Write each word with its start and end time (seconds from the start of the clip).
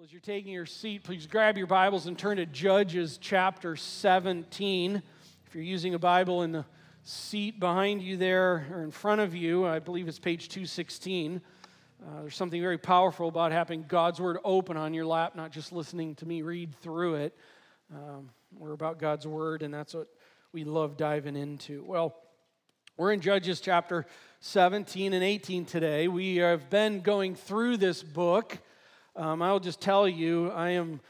Well, 0.00 0.06
as 0.06 0.12
you're 0.14 0.20
taking 0.22 0.54
your 0.54 0.64
seat, 0.64 1.04
please 1.04 1.26
grab 1.26 1.58
your 1.58 1.66
Bibles 1.66 2.06
and 2.06 2.18
turn 2.18 2.38
to 2.38 2.46
Judges 2.46 3.18
chapter 3.20 3.76
17. 3.76 5.02
If 5.46 5.54
you're 5.54 5.62
using 5.62 5.92
a 5.92 5.98
Bible 5.98 6.42
in 6.42 6.52
the 6.52 6.64
seat 7.02 7.60
behind 7.60 8.00
you 8.00 8.16
there 8.16 8.66
or 8.72 8.82
in 8.82 8.92
front 8.92 9.20
of 9.20 9.34
you, 9.34 9.66
I 9.66 9.78
believe 9.78 10.08
it's 10.08 10.18
page 10.18 10.48
216. 10.48 11.42
Uh, 12.02 12.20
there's 12.22 12.34
something 12.34 12.62
very 12.62 12.78
powerful 12.78 13.28
about 13.28 13.52
having 13.52 13.84
God's 13.86 14.22
Word 14.22 14.38
open 14.42 14.78
on 14.78 14.94
your 14.94 15.04
lap, 15.04 15.36
not 15.36 15.50
just 15.50 15.70
listening 15.70 16.14
to 16.14 16.26
me 16.26 16.40
read 16.40 16.74
through 16.76 17.16
it. 17.16 17.36
Um, 17.94 18.30
we're 18.56 18.72
about 18.72 18.98
God's 18.98 19.26
Word, 19.26 19.60
and 19.60 19.74
that's 19.74 19.92
what 19.92 20.08
we 20.54 20.64
love 20.64 20.96
diving 20.96 21.36
into. 21.36 21.84
Well, 21.84 22.16
we're 22.96 23.12
in 23.12 23.20
Judges 23.20 23.60
chapter 23.60 24.06
17 24.40 25.12
and 25.12 25.22
18 25.22 25.66
today. 25.66 26.08
We 26.08 26.36
have 26.36 26.70
been 26.70 27.02
going 27.02 27.34
through 27.34 27.76
this 27.76 28.02
book. 28.02 28.56
Um, 29.16 29.42
I'll 29.42 29.58
just 29.58 29.80
tell 29.80 30.08
you, 30.08 30.50
I 30.52 30.70
am 30.70 31.00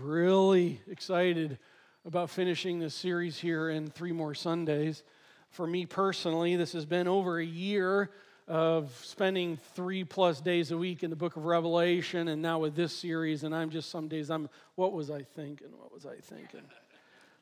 really 0.00 0.80
excited 0.90 1.58
about 2.04 2.28
finishing 2.28 2.80
this 2.80 2.94
series 2.94 3.38
here 3.38 3.70
in 3.70 3.86
three 3.86 4.10
more 4.10 4.34
Sundays. 4.34 5.04
For 5.50 5.64
me 5.64 5.86
personally, 5.86 6.56
this 6.56 6.72
has 6.72 6.84
been 6.84 7.06
over 7.06 7.38
a 7.38 7.44
year 7.44 8.10
of 8.48 8.90
spending 9.04 9.56
three 9.74 10.02
plus 10.02 10.40
days 10.40 10.72
a 10.72 10.76
week 10.76 11.04
in 11.04 11.10
the 11.10 11.16
book 11.16 11.36
of 11.36 11.44
Revelation, 11.44 12.26
and 12.26 12.42
now 12.42 12.58
with 12.58 12.74
this 12.74 12.92
series, 12.92 13.44
and 13.44 13.54
I'm 13.54 13.70
just 13.70 13.88
some 13.88 14.08
days 14.08 14.30
I'm, 14.30 14.48
what 14.74 14.92
was 14.92 15.08
I 15.10 15.22
thinking? 15.22 15.68
What 15.78 15.94
was 15.94 16.06
I 16.06 16.16
thinking? 16.16 16.64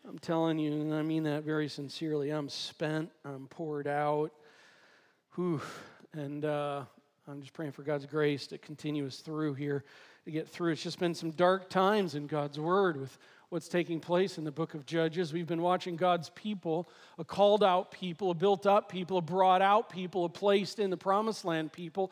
I'm 0.07 0.19
telling 0.19 0.59
you, 0.59 0.73
and 0.73 0.95
I 0.95 1.01
mean 1.01 1.23
that 1.23 1.43
very 1.45 1.69
sincerely. 1.69 2.31
I'm 2.31 2.51
spent, 2.51 3.11
I'm 3.25 3.47
poured 3.49 3.89
out. 3.89 4.31
Whew. 5.37 5.63
And 6.13 6.45
uh, 6.45 6.83
I'm 7.29 7.41
just 7.41 7.53
praying 7.53 7.71
for 7.71 7.85
God's 7.85 8.05
grace 8.05 8.49
to 8.49 8.59
continue 8.59 9.07
us 9.07 9.19
through 9.19 9.55
here, 9.55 9.85
to 10.25 10.33
get 10.33 10.49
through. 10.49 10.73
It's 10.73 10.83
just 10.83 10.99
been 10.99 11.15
some 11.15 11.31
dark 11.31 11.71
times 11.71 12.17
in 12.17 12.27
God's 12.27 12.59
Word 12.59 13.01
with 13.01 13.17
what's 13.49 13.69
taking 13.69 14.01
place 14.01 14.39
in 14.39 14.45
the 14.45 14.51
book 14.51 14.75
of 14.75 14.87
Judges. 14.87 15.33
We've 15.33 15.47
been 15.47 15.63
watching 15.63 15.95
God's 15.95 16.31
people, 16.31 16.89
a 17.19 17.25
called 17.25 17.63
out 17.63 17.93
people, 17.93 18.33
a 18.33 18.35
built 18.35 18.67
up 18.67 18.89
people, 18.89 19.19
a 19.19 19.23
brought 19.23 19.63
out 19.63 19.89
people, 19.89 20.25
a 20.25 20.29
placed 20.29 20.81
in 20.81 20.91
the 20.91 20.97
promised 20.97 21.45
land 21.45 21.73
people, 21.73 22.11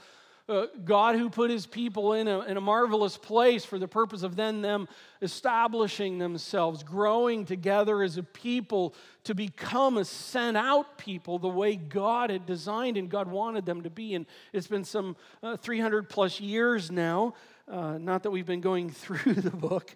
uh, 0.50 0.66
God 0.84 1.14
who 1.14 1.30
put 1.30 1.48
his 1.48 1.64
people 1.64 2.14
in 2.14 2.26
a, 2.26 2.40
in 2.40 2.56
a 2.56 2.60
marvelous 2.60 3.16
place 3.16 3.64
for 3.64 3.78
the 3.78 3.86
purpose 3.86 4.24
of 4.24 4.34
then 4.34 4.62
them 4.62 4.88
establishing 5.22 6.18
themselves, 6.18 6.82
growing 6.82 7.44
together 7.44 8.02
as 8.02 8.16
a 8.16 8.22
people 8.24 8.92
to 9.22 9.34
become 9.34 9.96
a 9.96 10.04
sent 10.04 10.56
out 10.56 10.98
people 10.98 11.38
the 11.38 11.48
way 11.48 11.76
God 11.76 12.30
had 12.30 12.46
designed 12.46 12.96
and 12.96 13.08
God 13.08 13.30
wanted 13.30 13.64
them 13.64 13.82
to 13.82 13.90
be. 13.90 14.14
And 14.14 14.26
it's 14.52 14.66
been 14.66 14.82
some 14.82 15.16
uh, 15.40 15.56
300 15.56 16.08
plus 16.08 16.40
years 16.40 16.90
now. 16.90 17.34
Uh, 17.70 17.98
not 17.98 18.24
that 18.24 18.32
we've 18.32 18.46
been 18.46 18.60
going 18.60 18.90
through 18.90 19.34
the 19.34 19.50
book, 19.50 19.94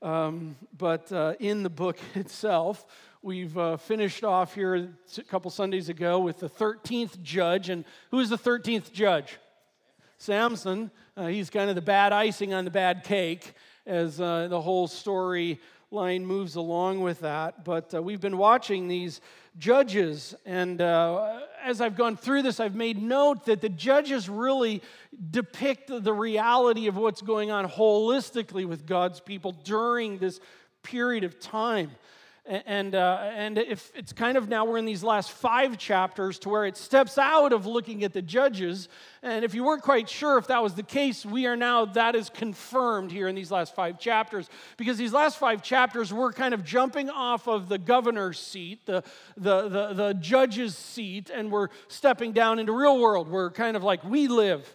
um, 0.00 0.56
but 0.78 1.12
uh, 1.12 1.34
in 1.40 1.62
the 1.62 1.68
book 1.68 1.98
itself, 2.14 2.86
we've 3.20 3.56
uh, 3.58 3.76
finished 3.76 4.24
off 4.24 4.54
here 4.54 4.74
a 5.18 5.22
couple 5.24 5.50
Sundays 5.50 5.90
ago 5.90 6.20
with 6.20 6.38
the 6.38 6.48
13th 6.48 7.20
judge. 7.22 7.68
And 7.68 7.84
who 8.10 8.20
is 8.20 8.30
the 8.30 8.38
13th 8.38 8.92
judge? 8.92 9.38
Samson. 10.20 10.90
Uh, 11.16 11.28
he's 11.28 11.48
kind 11.48 11.70
of 11.70 11.76
the 11.76 11.82
bad 11.82 12.12
icing 12.12 12.52
on 12.52 12.66
the 12.66 12.70
bad 12.70 13.04
cake 13.04 13.54
as 13.86 14.20
uh, 14.20 14.48
the 14.48 14.60
whole 14.60 14.86
story 14.86 15.58
line 15.90 16.26
moves 16.26 16.56
along 16.56 17.00
with 17.00 17.20
that. 17.20 17.64
But 17.64 17.94
uh, 17.94 18.02
we've 18.02 18.20
been 18.20 18.36
watching 18.36 18.86
these 18.86 19.22
judges, 19.56 20.34
and 20.44 20.82
uh, 20.82 21.40
as 21.64 21.80
I've 21.80 21.96
gone 21.96 22.18
through 22.18 22.42
this, 22.42 22.60
I've 22.60 22.74
made 22.74 23.00
note 23.00 23.46
that 23.46 23.62
the 23.62 23.70
judges 23.70 24.28
really 24.28 24.82
depict 25.30 25.90
the 25.90 26.12
reality 26.12 26.86
of 26.86 26.98
what's 26.98 27.22
going 27.22 27.50
on 27.50 27.66
holistically 27.66 28.66
with 28.66 28.86
God's 28.86 29.20
people 29.20 29.52
during 29.64 30.18
this 30.18 30.38
period 30.82 31.24
of 31.24 31.40
time. 31.40 31.92
And, 32.50 32.96
uh, 32.96 33.30
and 33.36 33.58
if 33.58 33.92
it's 33.94 34.12
kind 34.12 34.36
of 34.36 34.48
now 34.48 34.64
we're 34.64 34.78
in 34.78 34.84
these 34.84 35.04
last 35.04 35.30
five 35.30 35.78
chapters 35.78 36.36
to 36.40 36.48
where 36.48 36.66
it 36.66 36.76
steps 36.76 37.16
out 37.16 37.52
of 37.52 37.64
looking 37.64 38.02
at 38.02 38.12
the 38.12 38.22
judges. 38.22 38.88
And 39.22 39.44
if 39.44 39.54
you 39.54 39.62
weren't 39.62 39.84
quite 39.84 40.08
sure 40.08 40.36
if 40.36 40.48
that 40.48 40.60
was 40.60 40.74
the 40.74 40.82
case, 40.82 41.24
we 41.24 41.46
are 41.46 41.54
now, 41.54 41.84
that 41.84 42.16
is 42.16 42.28
confirmed 42.28 43.12
here 43.12 43.28
in 43.28 43.36
these 43.36 43.52
last 43.52 43.76
five 43.76 44.00
chapters. 44.00 44.50
Because 44.76 44.98
these 44.98 45.12
last 45.12 45.38
five 45.38 45.62
chapters, 45.62 46.12
we're 46.12 46.32
kind 46.32 46.52
of 46.52 46.64
jumping 46.64 47.08
off 47.08 47.46
of 47.46 47.68
the 47.68 47.78
governor's 47.78 48.40
seat, 48.40 48.84
the, 48.84 49.04
the, 49.36 49.68
the, 49.68 49.92
the 49.94 50.14
judge's 50.14 50.76
seat, 50.76 51.30
and 51.32 51.52
we're 51.52 51.68
stepping 51.86 52.32
down 52.32 52.58
into 52.58 52.72
real 52.72 52.98
world. 52.98 53.28
We're 53.28 53.52
kind 53.52 53.76
of 53.76 53.84
like 53.84 54.02
we 54.02 54.26
live. 54.26 54.74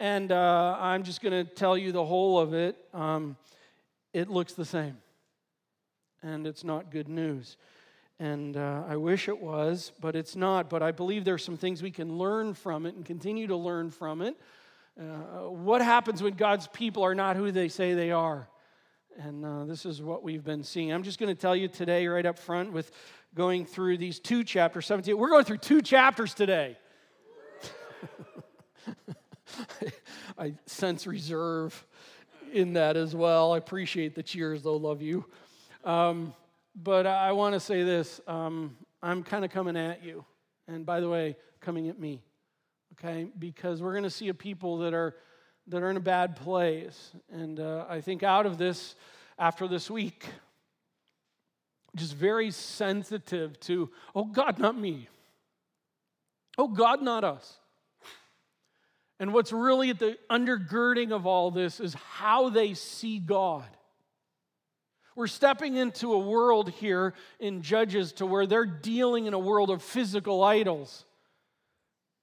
And 0.00 0.32
uh, 0.32 0.78
I'm 0.80 1.02
just 1.02 1.20
going 1.20 1.44
to 1.44 1.52
tell 1.52 1.76
you 1.76 1.92
the 1.92 2.06
whole 2.06 2.38
of 2.38 2.54
it. 2.54 2.82
Um, 2.94 3.36
it 4.14 4.30
looks 4.30 4.54
the 4.54 4.64
same 4.64 5.01
and 6.22 6.46
it's 6.46 6.64
not 6.64 6.90
good 6.90 7.08
news. 7.08 7.56
And 8.18 8.56
uh, 8.56 8.84
I 8.88 8.96
wish 8.96 9.28
it 9.28 9.40
was, 9.40 9.92
but 10.00 10.14
it's 10.14 10.36
not. 10.36 10.70
But 10.70 10.82
I 10.82 10.92
believe 10.92 11.24
there's 11.24 11.44
some 11.44 11.56
things 11.56 11.82
we 11.82 11.90
can 11.90 12.18
learn 12.18 12.54
from 12.54 12.86
it 12.86 12.94
and 12.94 13.04
continue 13.04 13.48
to 13.48 13.56
learn 13.56 13.90
from 13.90 14.22
it. 14.22 14.36
Uh, 15.00 15.48
what 15.50 15.82
happens 15.82 16.22
when 16.22 16.34
God's 16.34 16.68
people 16.68 17.02
are 17.02 17.14
not 17.14 17.36
who 17.36 17.50
they 17.50 17.68
say 17.68 17.94
they 17.94 18.10
are? 18.10 18.48
And 19.18 19.44
uh, 19.44 19.64
this 19.64 19.84
is 19.84 20.00
what 20.00 20.22
we've 20.22 20.44
been 20.44 20.62
seeing. 20.62 20.92
I'm 20.92 21.02
just 21.02 21.18
going 21.18 21.34
to 21.34 21.40
tell 21.40 21.56
you 21.56 21.68
today, 21.68 22.06
right 22.06 22.24
up 22.24 22.38
front, 22.38 22.72
with 22.72 22.92
going 23.34 23.66
through 23.66 23.98
these 23.98 24.20
two 24.20 24.44
chapters, 24.44 24.86
17. 24.86 25.16
We're 25.16 25.30
going 25.30 25.44
through 25.44 25.58
two 25.58 25.82
chapters 25.82 26.34
today. 26.34 26.78
I 30.38 30.54
sense 30.66 31.06
reserve 31.06 31.86
in 32.52 32.74
that 32.74 32.96
as 32.96 33.14
well. 33.14 33.52
I 33.52 33.58
appreciate 33.58 34.14
the 34.14 34.22
cheers, 34.22 34.62
though. 34.62 34.76
Love 34.76 35.02
you. 35.02 35.24
Um, 35.84 36.34
but 36.74 37.06
I 37.06 37.32
want 37.32 37.54
to 37.54 37.60
say 37.60 37.82
this 37.82 38.20
um, 38.26 38.76
I'm 39.02 39.22
kind 39.22 39.44
of 39.44 39.50
coming 39.50 39.76
at 39.76 40.04
you. 40.04 40.24
And 40.68 40.86
by 40.86 41.00
the 41.00 41.08
way, 41.08 41.36
coming 41.60 41.88
at 41.88 41.98
me, 41.98 42.22
okay? 42.92 43.28
Because 43.38 43.82
we're 43.82 43.92
going 43.92 44.04
to 44.04 44.10
see 44.10 44.28
a 44.28 44.34
people 44.34 44.78
that 44.78 44.94
are, 44.94 45.16
that 45.68 45.82
are 45.82 45.90
in 45.90 45.96
a 45.96 46.00
bad 46.00 46.36
place. 46.36 47.12
And 47.30 47.58
uh, 47.58 47.84
I 47.88 48.00
think 48.00 48.22
out 48.22 48.46
of 48.46 48.58
this, 48.58 48.94
after 49.38 49.66
this 49.66 49.90
week, 49.90 50.26
just 51.96 52.14
very 52.14 52.50
sensitive 52.50 53.58
to, 53.60 53.90
oh 54.14 54.24
God, 54.24 54.58
not 54.58 54.78
me. 54.78 55.08
Oh 56.56 56.68
God, 56.68 57.02
not 57.02 57.24
us. 57.24 57.58
And 59.18 59.32
what's 59.32 59.52
really 59.52 59.90
at 59.90 59.98
the 59.98 60.16
undergirding 60.30 61.12
of 61.12 61.26
all 61.26 61.50
this 61.50 61.80
is 61.80 61.94
how 61.94 62.50
they 62.50 62.74
see 62.74 63.18
God. 63.18 63.68
We're 65.14 65.26
stepping 65.26 65.76
into 65.76 66.12
a 66.14 66.18
world 66.18 66.70
here 66.70 67.14
in 67.38 67.62
Judges 67.62 68.12
to 68.14 68.26
where 68.26 68.46
they're 68.46 68.64
dealing 68.64 69.26
in 69.26 69.34
a 69.34 69.38
world 69.38 69.70
of 69.70 69.82
physical 69.82 70.42
idols. 70.42 71.04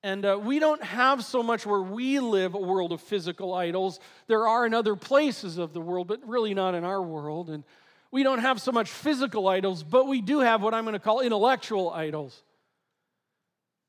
And 0.01 0.25
uh, 0.25 0.39
we 0.41 0.59
don't 0.59 0.83
have 0.83 1.25
so 1.25 1.43
much 1.43 1.65
where 1.65 1.81
we 1.81 2.19
live 2.19 2.55
a 2.55 2.59
world 2.59 2.93
of 2.93 3.01
physical 3.01 3.53
idols. 3.53 3.99
There 4.27 4.47
are 4.47 4.65
in 4.65 4.73
other 4.73 4.95
places 4.95 5.57
of 5.57 5.73
the 5.73 5.81
world, 5.81 6.07
but 6.07 6.27
really 6.27 6.53
not 6.53 6.73
in 6.73 6.83
our 6.83 7.01
world. 7.01 7.49
And 7.49 7.63
we 8.11 8.23
don't 8.23 8.39
have 8.39 8.61
so 8.61 8.71
much 8.71 8.89
physical 8.89 9.47
idols, 9.47 9.83
but 9.83 10.07
we 10.07 10.21
do 10.21 10.39
have 10.39 10.61
what 10.61 10.73
I'm 10.73 10.85
going 10.85 10.93
to 10.93 10.99
call 10.99 11.19
intellectual 11.19 11.91
idols. 11.91 12.41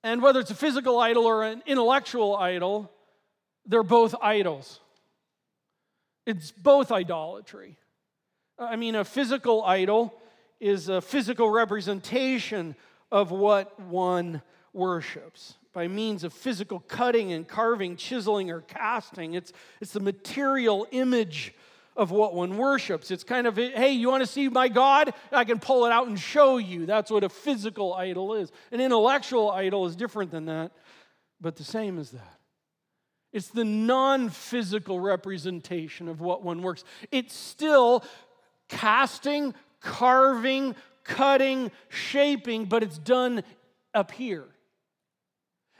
And 0.02 0.20
whether 0.20 0.40
it's 0.40 0.50
a 0.50 0.54
physical 0.54 0.98
idol 0.98 1.26
or 1.26 1.44
an 1.44 1.62
intellectual 1.66 2.36
idol, 2.36 2.90
they're 3.66 3.82
both 3.82 4.14
idols. 4.20 4.80
It's 6.26 6.50
both 6.50 6.90
idolatry. 6.90 7.78
I 8.60 8.76
mean, 8.76 8.94
a 8.94 9.04
physical 9.04 9.64
idol 9.64 10.14
is 10.60 10.88
a 10.88 11.00
physical 11.00 11.48
representation 11.48 12.76
of 13.10 13.30
what 13.30 13.80
one 13.80 14.42
worships 14.74 15.54
by 15.72 15.88
means 15.88 16.24
of 16.24 16.32
physical 16.32 16.80
cutting 16.80 17.32
and 17.32 17.46
carving, 17.46 17.96
chiseling, 17.96 18.50
or 18.50 18.60
casting. 18.60 19.34
It's, 19.34 19.52
it's 19.80 19.92
the 19.92 20.00
material 20.00 20.86
image 20.90 21.54
of 21.96 22.10
what 22.10 22.34
one 22.34 22.56
worships. 22.56 23.10
It's 23.10 23.24
kind 23.24 23.46
of, 23.46 23.56
hey, 23.56 23.92
you 23.92 24.08
want 24.08 24.22
to 24.22 24.26
see 24.26 24.48
my 24.48 24.68
God? 24.68 25.12
I 25.30 25.44
can 25.44 25.58
pull 25.58 25.86
it 25.86 25.92
out 25.92 26.08
and 26.08 26.18
show 26.18 26.56
you. 26.56 26.86
That's 26.86 27.10
what 27.10 27.24
a 27.24 27.28
physical 27.28 27.94
idol 27.94 28.34
is. 28.34 28.50
An 28.72 28.80
intellectual 28.80 29.50
idol 29.50 29.86
is 29.86 29.96
different 29.96 30.30
than 30.30 30.46
that, 30.46 30.72
but 31.40 31.56
the 31.56 31.64
same 31.64 31.98
as 31.98 32.10
that. 32.10 32.38
It's 33.32 33.48
the 33.48 33.64
non 33.64 34.28
physical 34.28 34.98
representation 34.98 36.08
of 36.08 36.20
what 36.20 36.42
one 36.42 36.62
works. 36.62 36.82
It's 37.12 37.34
still 37.34 38.04
casting, 38.70 39.54
carving, 39.80 40.74
cutting, 41.04 41.70
shaping, 41.88 42.64
but 42.64 42.82
it's 42.82 42.98
done 42.98 43.42
up 43.92 44.10
here. 44.12 44.46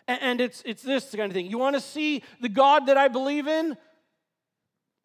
And 0.07 0.41
it's, 0.41 0.63
it's 0.67 0.83
this 0.83 1.15
kind 1.15 1.31
of 1.31 1.33
thing. 1.33 1.47
You 1.47 1.59
want 1.59 1.77
to 1.77 1.81
see 1.81 2.23
the 2.41 2.49
God 2.49 2.87
that 2.87 2.97
I 2.97 3.09
believe 3.09 3.47
in? 3.47 3.77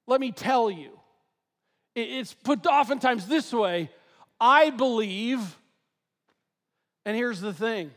Let 0.08 0.20
me 0.20 0.32
tell 0.32 0.70
you. 0.70 1.00
It's 1.96 2.34
put 2.34 2.66
oftentimes 2.66 3.28
this 3.28 3.54
way 3.54 3.90
I 4.40 4.70
believe, 4.72 5.40
and 7.06 7.16
here's 7.16 7.40
the 7.40 7.54
thing. 7.54 7.92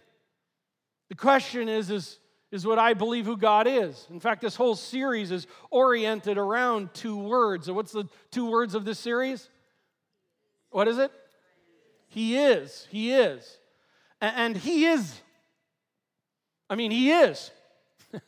The 1.09 1.17
question 1.17 1.69
is, 1.69 1.91
is, 1.91 2.19
is 2.53 2.67
what 2.67 2.79
I 2.79 2.95
believe 2.95 3.25
who 3.25 3.37
God 3.37 3.67
is. 3.67 4.07
In 4.11 4.21
fact, 4.21 4.43
this 4.43 4.55
whole 4.55 4.77
series 4.77 5.31
is 5.31 5.47
oriented 5.71 6.39
around 6.39 6.93
two 6.95 7.17
words. 7.17 7.69
And 7.69 7.77
what's 7.77 7.93
the 7.93 8.05
two 8.31 8.51
words 8.51 8.75
of 8.75 8.85
this 8.85 8.99
series? 8.99 9.49
What 10.71 10.89
is 10.89 10.99
it? 10.99 11.11
He 12.09 12.37
is. 12.37 12.87
He 12.91 13.13
is. 13.13 13.59
And 14.21 14.57
He 14.57 14.87
is. 14.87 15.21
I 16.69 16.75
mean, 16.75 16.91
He 16.91 17.11
is. 17.11 17.51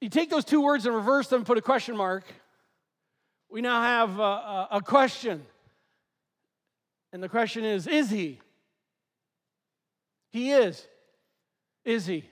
you 0.00 0.08
take 0.08 0.30
those 0.30 0.44
two 0.44 0.60
words 0.60 0.86
and 0.86 0.94
reverse 0.94 1.28
them, 1.28 1.44
put 1.44 1.58
a 1.58 1.62
question 1.62 1.96
mark. 1.96 2.24
We 3.50 3.60
now 3.60 3.82
have 3.82 4.18
a, 4.18 4.68
a 4.72 4.80
question. 4.84 5.44
And 7.12 7.22
the 7.22 7.28
question 7.28 7.64
is 7.64 7.86
Is 7.86 8.10
He? 8.10 8.40
He 10.30 10.52
is. 10.52 10.86
Is 11.84 12.06
He? 12.06 12.24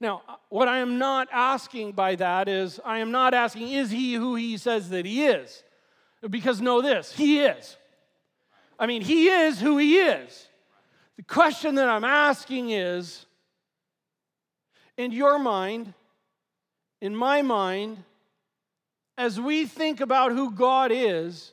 Now, 0.00 0.22
uh, 0.28 0.34
what 0.48 0.68
I 0.68 0.78
am 0.78 0.98
not 0.98 1.28
asking 1.32 1.92
by 1.92 2.16
that 2.16 2.48
is, 2.48 2.80
I 2.84 2.98
am 2.98 3.10
not 3.10 3.32
asking, 3.32 3.70
is 3.70 3.90
he 3.90 4.14
who 4.14 4.34
he 4.34 4.58
says 4.58 4.90
that 4.90 5.06
he 5.06 5.24
is? 5.24 5.62
Because 6.28 6.60
know 6.60 6.82
this, 6.82 7.12
he 7.12 7.40
is. 7.40 7.76
I 8.78 8.86
mean, 8.86 9.02
he 9.02 9.28
is 9.28 9.60
who 9.60 9.78
he 9.78 9.96
is. 9.96 10.48
The 11.16 11.22
question 11.22 11.76
that 11.76 11.88
I'm 11.88 12.04
asking 12.04 12.70
is 12.70 13.26
in 14.96 15.12
your 15.12 15.38
mind, 15.38 15.94
in 17.00 17.14
my 17.14 17.42
mind, 17.42 18.02
as 19.16 19.40
we 19.40 19.66
think 19.66 20.00
about 20.00 20.32
who 20.32 20.50
God 20.50 20.90
is, 20.92 21.52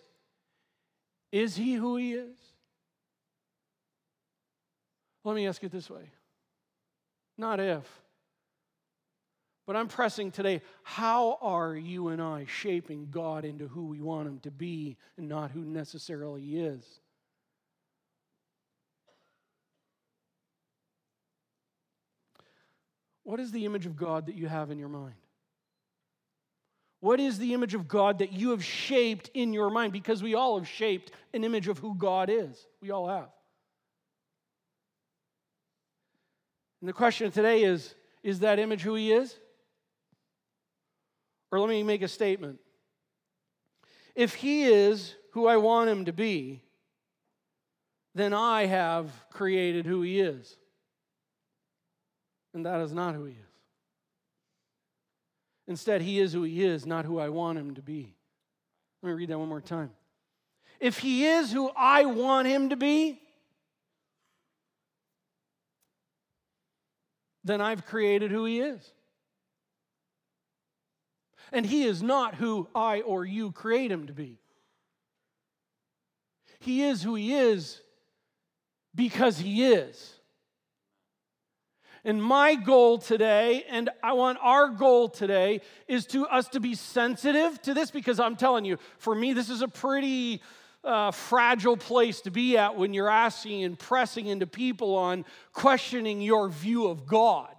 is 1.32 1.56
he 1.56 1.74
who 1.74 1.96
he 1.96 2.14
is? 2.14 2.38
Let 5.24 5.36
me 5.36 5.48
ask 5.48 5.64
it 5.64 5.72
this 5.72 5.90
way 5.90 6.10
not 7.38 7.60
if. 7.60 7.84
But 9.68 9.76
I'm 9.76 9.88
pressing 9.88 10.32
today 10.32 10.62
how 10.84 11.38
are 11.42 11.76
you 11.76 12.10
and 12.10 12.22
I 12.22 12.46
shaping 12.46 13.08
God 13.10 13.46
into 13.46 13.68
who 13.68 13.88
we 13.88 14.00
want 14.00 14.28
him 14.28 14.40
to 14.42 14.52
be 14.52 14.98
and 15.18 15.28
not 15.28 15.52
who 15.52 15.62
necessarily 15.62 16.42
he 16.42 16.60
is? 16.60 17.00
What 23.24 23.40
is 23.40 23.52
the 23.52 23.66
image 23.66 23.86
of 23.86 23.96
God 23.96 24.26
that 24.26 24.36
you 24.36 24.48
have 24.48 24.72
in 24.72 24.80
your 24.80 24.90
mind? 24.90 25.16
What 27.02 27.20
is 27.20 27.40
the 27.40 27.54
image 27.54 27.74
of 27.74 27.88
God 27.88 28.20
that 28.20 28.32
you 28.32 28.52
have 28.52 28.64
shaped 28.64 29.32
in 29.34 29.54
your 29.54 29.72
mind? 29.72 29.92
Because 29.92 30.22
we 30.22 30.36
all 30.36 30.60
have 30.60 30.68
shaped 30.68 31.12
an 31.34 31.44
image 31.44 31.68
of 31.68 31.80
who 31.80 31.96
God 31.96 32.30
is. 32.30 32.68
We 32.82 32.92
all 32.92 33.08
have. 33.08 33.30
And 36.80 36.88
the 36.88 36.94
question 36.94 37.32
today 37.32 37.64
is 37.64 37.96
is 38.24 38.40
that 38.42 38.60
image 38.60 38.82
who 38.82 38.94
he 38.94 39.12
is? 39.12 39.36
Or 41.52 41.60
let 41.60 41.70
me 41.70 41.82
make 41.82 42.04
a 42.04 42.08
statement. 42.08 42.60
If 44.16 44.36
he 44.36 44.64
is 44.64 45.16
who 45.32 45.48
I 45.48 45.58
want 45.58 45.90
him 45.90 46.06
to 46.06 46.14
be, 46.14 46.62
then 48.14 48.34
I 48.34 48.66
have 48.66 49.10
created 49.32 49.86
who 49.86 50.02
he 50.02 50.20
is. 50.20 50.58
And 52.54 52.66
that 52.66 52.82
is 52.82 52.94
not 52.94 53.16
who 53.16 53.26
he 53.26 53.34
is. 53.34 53.38
Instead, 55.68 56.02
he 56.02 56.20
is 56.20 56.34
who 56.34 56.44
he 56.44 56.64
is, 56.64 56.86
not 56.86 57.06
who 57.06 57.20
I 57.20 57.30
want 57.30 57.58
him 57.58 57.76
to 57.76 57.82
be. 57.82 58.14
Let 59.02 59.10
me 59.10 59.16
read 59.16 59.30
that 59.30 59.40
one 59.40 59.48
more 59.50 59.62
time. 59.62 59.92
If 60.80 60.98
he 60.98 61.26
is 61.26 61.52
who 61.52 61.72
I 61.76 62.06
want 62.06 62.48
him 62.48 62.70
to 62.70 62.76
be, 62.76 63.22
then 67.44 67.62
I've 67.62 67.86
created 67.86 68.32
who 68.32 68.46
he 68.46 68.60
is. 68.60 68.92
And 71.52 71.66
he 71.66 71.84
is 71.84 72.02
not 72.02 72.36
who 72.36 72.68
I 72.74 73.02
or 73.02 73.26
you 73.26 73.52
create 73.52 73.92
him 73.92 74.08
to 74.08 74.14
be. 74.14 74.40
He 76.60 76.84
is 76.84 77.02
who 77.02 77.16
he 77.16 77.34
is 77.34 77.82
because 78.94 79.38
he 79.40 79.66
is. 79.66 80.16
And 82.04 82.22
my 82.22 82.56
goal 82.56 82.98
today, 82.98 83.64
and 83.70 83.90
I 84.02 84.14
want 84.14 84.40
our 84.42 84.70
goal 84.70 85.08
today, 85.08 85.62
is 85.88 86.06
to 86.08 86.26
us 86.28 86.48
to 86.50 86.60
be 86.60 86.74
sensitive 86.74 87.62
to 87.64 87.74
this 87.74 87.92
because 87.92 88.20
I'm 88.20 88.36
telling 88.36 88.66
you, 88.66 88.78
for 88.98 89.14
me, 89.14 89.34
this 89.34 89.50
is 89.50 89.62
a 89.62 89.68
pretty 89.68 90.42
uh, 90.84 91.12
fragile 91.12 91.78
place 91.78 92.22
to 92.22 92.32
be 92.32 92.58
at 92.58 92.76
when 92.76 92.94
you're 92.94 93.10
asking 93.10 93.64
and 93.64 93.78
pressing 93.78 94.26
into 94.26 94.48
people 94.48 94.96
on 94.96 95.26
questioning 95.54 96.22
your 96.22 96.50
view 96.50 96.88
of 96.88 97.06
God. 97.06 97.54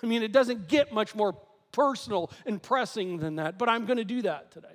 I 0.00 0.06
mean, 0.06 0.22
it 0.22 0.32
doesn't 0.32 0.68
get 0.68 0.92
much 0.92 1.14
more 1.14 1.36
personal 1.72 2.30
and 2.46 2.62
pressing 2.62 3.18
than 3.18 3.36
that, 3.36 3.58
but 3.58 3.68
I'm 3.68 3.86
going 3.86 3.98
to 3.98 4.04
do 4.04 4.22
that 4.22 4.52
today. 4.52 4.68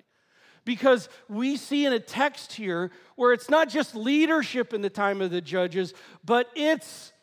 Because 0.65 1.07
we 1.29 1.55
see 1.55 1.85
in 1.85 1.93
a 1.93 1.99
text 1.99 2.53
here 2.53 2.91
where 3.15 3.31
it's 3.31 3.49
not 3.49 3.69
just 3.69 3.95
leadership 3.95 4.73
in 4.73 4.81
the 4.81 4.89
time 4.89 5.21
of 5.21 5.31
the 5.31 5.39
judges, 5.39 5.93
but 6.25 6.49
it's 6.55 7.13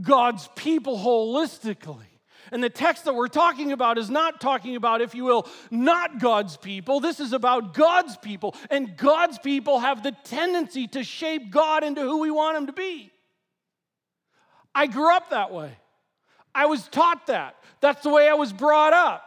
God's 0.00 0.48
people 0.56 0.98
holistically. 0.98 2.06
And 2.50 2.62
the 2.62 2.70
text 2.70 3.04
that 3.04 3.14
we're 3.14 3.28
talking 3.28 3.72
about 3.72 3.98
is 3.98 4.10
not 4.10 4.40
talking 4.40 4.76
about, 4.76 5.00
if 5.00 5.14
you 5.14 5.24
will, 5.24 5.46
not 5.70 6.20
God's 6.20 6.56
people. 6.56 7.00
This 7.00 7.20
is 7.20 7.32
about 7.32 7.72
God's 7.72 8.16
people. 8.16 8.54
And 8.68 8.96
God's 8.96 9.38
people 9.38 9.78
have 9.78 10.02
the 10.02 10.12
tendency 10.24 10.86
to 10.88 11.04
shape 11.04 11.50
God 11.50 11.84
into 11.84 12.02
who 12.02 12.20
we 12.20 12.30
want 12.30 12.56
him 12.58 12.66
to 12.66 12.72
be. 12.72 13.10
I 14.74 14.86
grew 14.86 15.14
up 15.14 15.30
that 15.30 15.52
way. 15.52 15.72
I 16.54 16.66
was 16.66 16.86
taught 16.88 17.28
that. 17.28 17.56
That's 17.80 18.02
the 18.02 18.10
way 18.10 18.28
I 18.28 18.34
was 18.34 18.52
brought 18.52 18.92
up. 18.92 19.24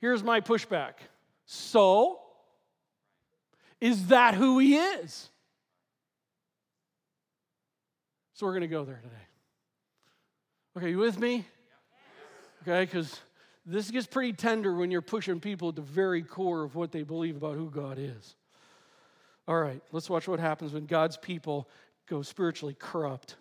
Here's 0.00 0.22
my 0.22 0.40
pushback. 0.40 0.94
So, 1.46 2.20
is 3.80 4.08
that 4.08 4.34
who 4.34 4.58
he 4.58 4.76
is? 4.76 5.28
So, 8.34 8.46
we're 8.46 8.52
going 8.52 8.62
to 8.62 8.68
go 8.68 8.84
there 8.84 9.00
today. 9.02 9.29
Okay, 10.76 10.90
you 10.90 10.98
with 10.98 11.18
me? 11.18 11.46
Okay, 12.62 12.84
because 12.84 13.20
this 13.66 13.90
gets 13.90 14.06
pretty 14.06 14.32
tender 14.32 14.74
when 14.74 14.90
you're 14.90 15.02
pushing 15.02 15.40
people 15.40 15.70
at 15.70 15.76
the 15.76 15.82
very 15.82 16.22
core 16.22 16.62
of 16.62 16.74
what 16.74 16.92
they 16.92 17.02
believe 17.02 17.36
about 17.36 17.56
who 17.56 17.70
God 17.70 17.98
is. 17.98 18.34
All 19.48 19.58
right, 19.58 19.82
let's 19.92 20.08
watch 20.08 20.28
what 20.28 20.38
happens 20.38 20.72
when 20.72 20.86
God's 20.86 21.16
people 21.16 21.68
go 22.08 22.22
spiritually 22.22 22.76
corrupt 22.78 23.36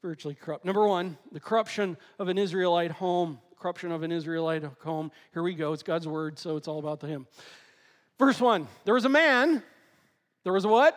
spiritually 0.00 0.34
corrupt. 0.34 0.64
Number 0.64 0.88
one, 0.88 1.18
the 1.30 1.40
corruption 1.40 1.94
of 2.18 2.28
an 2.28 2.38
Israelite 2.38 2.90
home. 2.90 3.38
Corruption 3.58 3.92
of 3.92 4.02
an 4.02 4.10
Israelite 4.10 4.64
home. 4.82 5.12
Here 5.34 5.42
we 5.42 5.52
go. 5.52 5.74
It's 5.74 5.82
God's 5.82 6.08
word, 6.08 6.38
so 6.38 6.56
it's 6.56 6.66
all 6.66 6.78
about 6.78 7.00
the 7.00 7.06
him. 7.06 7.26
Verse 8.18 8.40
one 8.40 8.66
there 8.86 8.94
was 8.94 9.04
a 9.04 9.10
man, 9.10 9.62
there 10.42 10.54
was 10.54 10.64
a 10.64 10.68
what? 10.68 10.96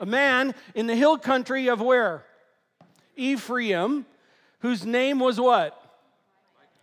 A 0.00 0.06
man 0.06 0.54
in 0.76 0.86
the 0.86 0.94
hill 0.94 1.18
country 1.18 1.68
of 1.68 1.80
where? 1.80 2.24
Ephraim, 3.16 4.06
whose 4.64 4.86
name 4.86 5.18
was 5.18 5.38
what? 5.38 5.78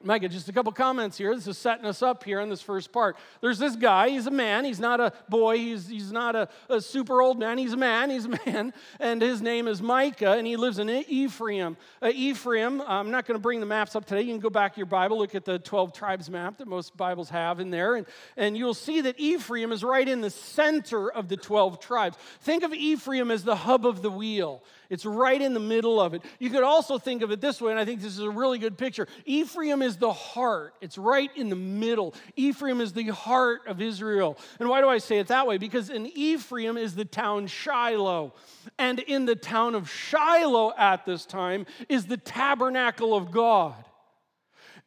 Micah, 0.04 0.30
just 0.30 0.48
a 0.50 0.54
couple 0.54 0.72
comments 0.72 1.18
here. 1.18 1.34
This 1.36 1.48
is 1.48 1.58
setting 1.58 1.86
us 1.86 2.04
up 2.04 2.24
here 2.24 2.40
in 2.40 2.48
this 2.48 2.62
first 2.62 2.92
part. 2.92 3.18
There's 3.42 3.58
this 3.58 3.76
guy. 3.76 4.10
He's 4.10 4.28
a 4.28 4.32
man. 4.32 4.66
He's 4.66 4.80
not 4.80 5.00
a 5.00 5.14
boy. 5.30 5.58
He's, 5.58 5.88
he's 5.88 6.12
not 6.12 6.36
a, 6.36 6.48
a 6.70 6.80
super 6.80 7.22
old 7.22 7.40
man. 7.40 7.58
He's 7.58 7.74
a 7.74 7.78
man. 7.78 8.12
He's 8.12 8.26
a 8.26 8.40
man. 8.46 8.74
And 9.00 9.20
his 9.22 9.42
name 9.42 9.68
is 9.68 9.82
Micah, 9.82 10.34
and 10.34 10.46
he 10.46 10.58
lives 10.58 10.78
in 10.78 10.90
Ephraim. 10.90 11.76
Uh, 12.02 12.12
Ephraim, 12.14 12.82
I'm 12.86 13.10
not 13.10 13.26
going 13.26 13.36
to 13.38 13.42
bring 13.42 13.60
the 13.60 13.66
maps 13.66 13.96
up 13.96 14.06
today. 14.06 14.22
You 14.22 14.34
can 14.34 14.40
go 14.40 14.50
back 14.50 14.74
to 14.74 14.78
your 14.78 14.86
Bible, 14.86 15.18
look 15.18 15.34
at 15.34 15.44
the 15.44 15.58
12 15.58 15.94
tribes 15.94 16.30
map 16.30 16.60
that 16.60 16.68
most 16.68 16.96
Bibles 16.96 17.30
have 17.30 17.60
in 17.60 17.72
there, 17.72 17.96
and, 17.96 18.06
and 18.38 18.56
you'll 18.56 18.76
see 18.76 19.02
that 19.02 19.20
Ephraim 19.20 19.72
is 19.72 19.84
right 19.84 20.08
in 20.08 20.22
the 20.22 20.30
center 20.30 21.12
of 21.12 21.30
the 21.30 21.38
12 21.38 21.80
tribes. 21.80 22.18
Think 22.42 22.64
of 22.64 22.74
Ephraim 22.74 23.32
as 23.32 23.44
the 23.44 23.56
hub 23.56 23.88
of 23.88 24.02
the 24.04 24.12
wheel. 24.12 24.62
It's 24.92 25.06
right 25.06 25.42
in 25.42 25.54
the 25.54 25.60
middle 25.60 26.02
of 26.02 26.14
it. 26.14 26.22
You 26.38 26.50
could 26.50 26.64
also 26.64 27.00
think 27.00 27.22
of 27.22 27.32
it 27.32 27.40
this 27.40 27.62
way, 27.62 27.72
and 27.72 27.80
I 27.80 27.86
think 27.86 28.02
this 28.02 28.12
is 28.12 28.20
a 28.20 28.30
really 28.30 28.60
good 28.60 28.78
picture. 28.78 29.08
Ephraim 29.26 29.82
is 29.82 29.96
the 29.96 30.12
heart, 30.12 30.76
it's 30.82 30.98
right 30.98 31.32
in 31.36 31.50
the 31.50 31.56
middle. 31.56 32.14
Ephraim 32.36 32.82
is 32.82 32.92
the 32.92 33.08
heart 33.08 33.62
of 33.68 33.82
Israel. 33.82 34.38
And 34.60 34.68
why 34.68 34.82
do 34.82 34.90
I 34.90 34.98
say 34.98 35.20
it 35.20 35.28
that 35.28 35.48
way? 35.48 35.58
Because 35.58 35.90
in 35.90 36.08
Ephraim 36.08 36.78
is 36.78 36.94
the 36.94 37.06
town 37.06 37.48
Shiloh. 37.48 38.34
And 38.78 39.00
in 39.00 39.26
the 39.26 39.36
town 39.36 39.76
of 39.76 39.90
Shiloh 39.90 40.74
at 40.78 41.06
this 41.06 41.26
time 41.26 41.66
is 41.88 42.06
the 42.06 42.18
tabernacle 42.18 43.16
of 43.16 43.32
God. 43.32 43.86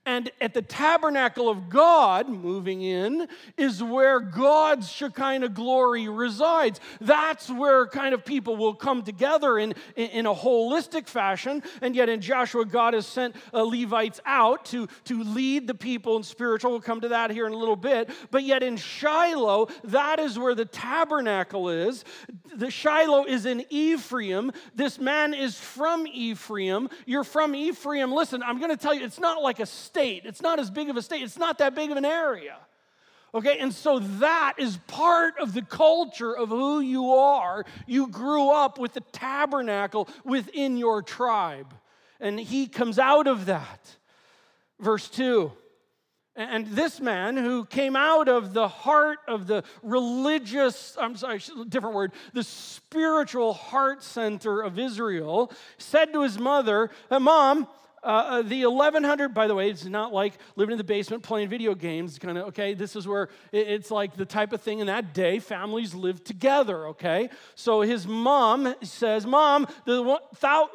And 0.07 0.31
at 0.39 0.53
the 0.53 0.61
tabernacle 0.61 1.49
of 1.49 1.71
God, 1.71 2.29
moving 2.29 2.83
in, 2.83 3.27
is 3.57 3.83
where 3.83 4.21
God's 4.21 4.91
Shekinah 4.91 5.49
glory 5.51 6.09
resides. 6.09 6.79
That's 7.01 7.49
where 7.49 7.87
kind 7.87 8.13
of 8.13 8.23
people 8.23 8.57
will 8.57 8.75
come 8.75 9.03
together 9.03 9.59
in, 9.59 9.75
in, 9.97 10.27
a 10.27 10.35
holistic 10.35 11.09
fashion. 11.09 11.63
And 11.81 11.97
yet 11.97 12.11
in 12.11 12.21
Joshua, 12.21 12.67
God 12.67 12.93
has 12.93 13.07
sent 13.07 13.35
uh, 13.55 13.63
Levites 13.63 14.21
out 14.27 14.67
to, 14.67 14.89
to 15.05 15.23
lead 15.23 15.67
the 15.67 15.75
people 15.75 16.19
in 16.19 16.23
spiritual. 16.23 16.73
We'll 16.73 16.81
come 16.83 17.01
to 17.01 17.09
that 17.09 17.31
here 17.31 17.47
in 17.47 17.55
a 17.55 17.57
little 17.57 17.77
bit. 17.77 18.11
But 18.31 18.43
yet 18.45 18.63
in 18.63 18.77
Shiloh, 18.77 19.69
that 19.85 20.19
is 20.19 20.39
where 20.39 20.55
the 20.55 20.67
tabernacle 20.67 21.71
is. 21.71 22.05
the 22.55 22.71
Shiloh 22.71 23.25
is 23.25 23.47
in 23.47 23.65
Ephraim. 23.71 24.53
This 24.75 24.99
man 24.99 25.33
is 25.33 25.59
from 25.59 26.07
Ephraim. 26.07 26.91
You're 27.07 27.25
from 27.25 27.55
Ephraim. 27.55 28.13
Listen, 28.13 28.43
I'm 28.43 28.59
going 28.59 28.71
to 28.71 28.77
tell 28.77 28.93
you, 28.93 29.03
it's 29.03 29.21
not 29.21 29.43
like 29.43 29.61
a 29.61 29.67
state. 29.95 30.23
It's 30.25 30.43
not 30.43 30.59
as 30.59 30.73
big 30.73 30.91
of 30.91 30.97
a 30.97 31.03
state. 31.03 31.23
It's 31.23 31.39
not 31.39 31.59
that 31.59 31.77
big 31.77 31.93
of 31.93 31.97
an 31.97 32.05
area. 32.05 32.57
Okay, 33.33 33.59
and 33.59 33.73
so 33.73 34.01
that 34.01 34.55
is 34.59 34.77
part 34.89 35.39
of 35.39 35.55
the 35.55 35.63
culture 35.63 36.37
of 36.37 36.49
who 36.49 36.81
you 36.81 37.13
are. 37.13 37.65
You 37.87 38.09
grew 38.09 38.51
up 38.51 38.77
with 38.77 38.93
the 38.93 39.03
tabernacle 39.13 40.09
within 40.25 40.77
your 40.77 41.01
tribe, 41.01 41.73
and 42.21 42.41
he 42.41 42.67
comes 42.67 42.99
out 42.99 43.29
of 43.29 43.47
that. 43.47 43.97
Verse 44.81 45.09
2 45.09 45.53
and 46.37 46.67
this 46.67 47.01
man 47.01 47.37
who 47.37 47.65
came 47.65 47.95
out 47.95 48.29
of 48.29 48.55
the 48.55 48.67
heart 48.67 49.21
of 49.29 49.47
the 49.47 49.63
religious, 49.85 50.97
I'm 51.01 51.15
sorry, 51.15 51.41
different 51.69 51.95
word, 51.95 52.11
the 52.33 52.43
spiritual 52.43 53.53
heart 53.53 54.03
center 54.03 54.61
of 54.61 54.77
Israel, 54.77 55.53
said 55.79 56.13
to 56.13 56.23
his 56.23 56.37
mother, 56.37 56.91
Mom, 57.09 57.69
uh, 58.05 58.09
uh 58.09 58.43
the 58.43 58.67
1100, 58.67 59.35
by 59.35 59.47
the 59.47 59.55
way, 59.55 59.71
it's 59.71 59.85
not 59.85 60.13
like 60.13 60.35
living 60.57 60.73
in 60.73 60.79
the 60.79 60.85
basement 60.85 61.23
playing 61.23 61.49
video 61.49 61.75
games, 61.75 62.19
kind 62.19 62.37
of, 62.39 62.49
okay? 62.49 62.75
This 62.75 62.95
is 62.95 63.09
where 63.09 63.31
it's 63.53 63.91
like 63.91 64.17
the 64.17 64.27
type 64.27 64.53
of 64.53 64.61
thing 64.61 64.81
in 64.81 64.87
that 64.89 65.15
day 65.15 65.39
families 65.39 65.95
lived 65.95 66.25
together, 66.25 66.89
okay? 66.89 67.31
So 67.55 67.81
his 67.81 68.07
mom 68.07 68.75
says, 68.83 69.27
Mom, 69.27 69.67
the, 69.87 70.21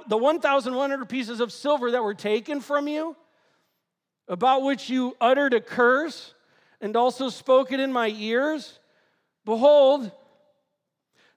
the 0.07 0.17
1,100 0.17 1.09
pieces 1.09 1.39
of 1.39 1.53
silver 1.53 1.91
that 1.91 2.03
were 2.03 2.15
taken 2.15 2.59
from 2.59 2.87
you, 2.87 3.15
about 4.27 4.63
which 4.63 4.89
you 4.89 5.15
uttered 5.21 5.53
a 5.53 5.61
curse 5.61 6.33
and 6.81 6.95
also 6.95 7.29
spoke 7.29 7.71
it 7.71 7.79
in 7.79 7.93
my 7.93 8.09
ears? 8.09 8.79
Behold, 9.45 10.11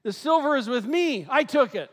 the 0.03 0.13
silver 0.13 0.57
is 0.57 0.69
with 0.69 0.87
me. 0.87 1.27
I 1.31 1.45
took 1.45 1.75
it. 1.75 1.91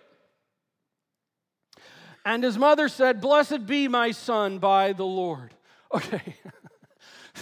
And 2.30 2.44
his 2.44 2.60
mother 2.60 2.90
said, 2.90 3.22
Blessed 3.22 3.66
be 3.66 3.88
my 3.88 4.12
son 4.12 4.60
by 4.60 4.94
the 4.94 5.06
Lord. 5.06 5.54
Okay. 5.92 6.36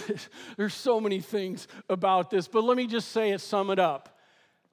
There's 0.56 0.72
so 0.72 0.98
many 1.02 1.20
things 1.20 1.68
about 1.90 2.30
this, 2.30 2.48
but 2.48 2.64
let 2.64 2.78
me 2.78 2.86
just 2.86 3.12
say 3.12 3.32
it, 3.32 3.42
sum 3.42 3.68
it 3.68 3.78
up. 3.78 4.18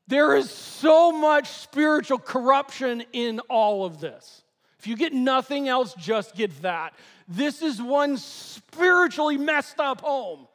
There 0.08 0.34
is 0.38 0.50
so 0.50 1.12
much 1.12 1.50
spiritual 1.50 2.20
corruption 2.20 3.04
in 3.12 3.42
all 3.50 3.84
of 3.84 4.00
this. 4.00 4.46
If 4.80 4.88
you 4.88 4.96
get 4.96 5.12
nothing 5.12 5.68
else, 5.68 5.94
just 5.96 6.38
get 6.38 6.62
that. 6.62 6.94
This 7.28 7.62
is 7.62 7.82
one 7.82 8.16
spiritually 8.16 9.38
messed 9.38 9.82
up 9.82 10.00
home. 10.00 10.48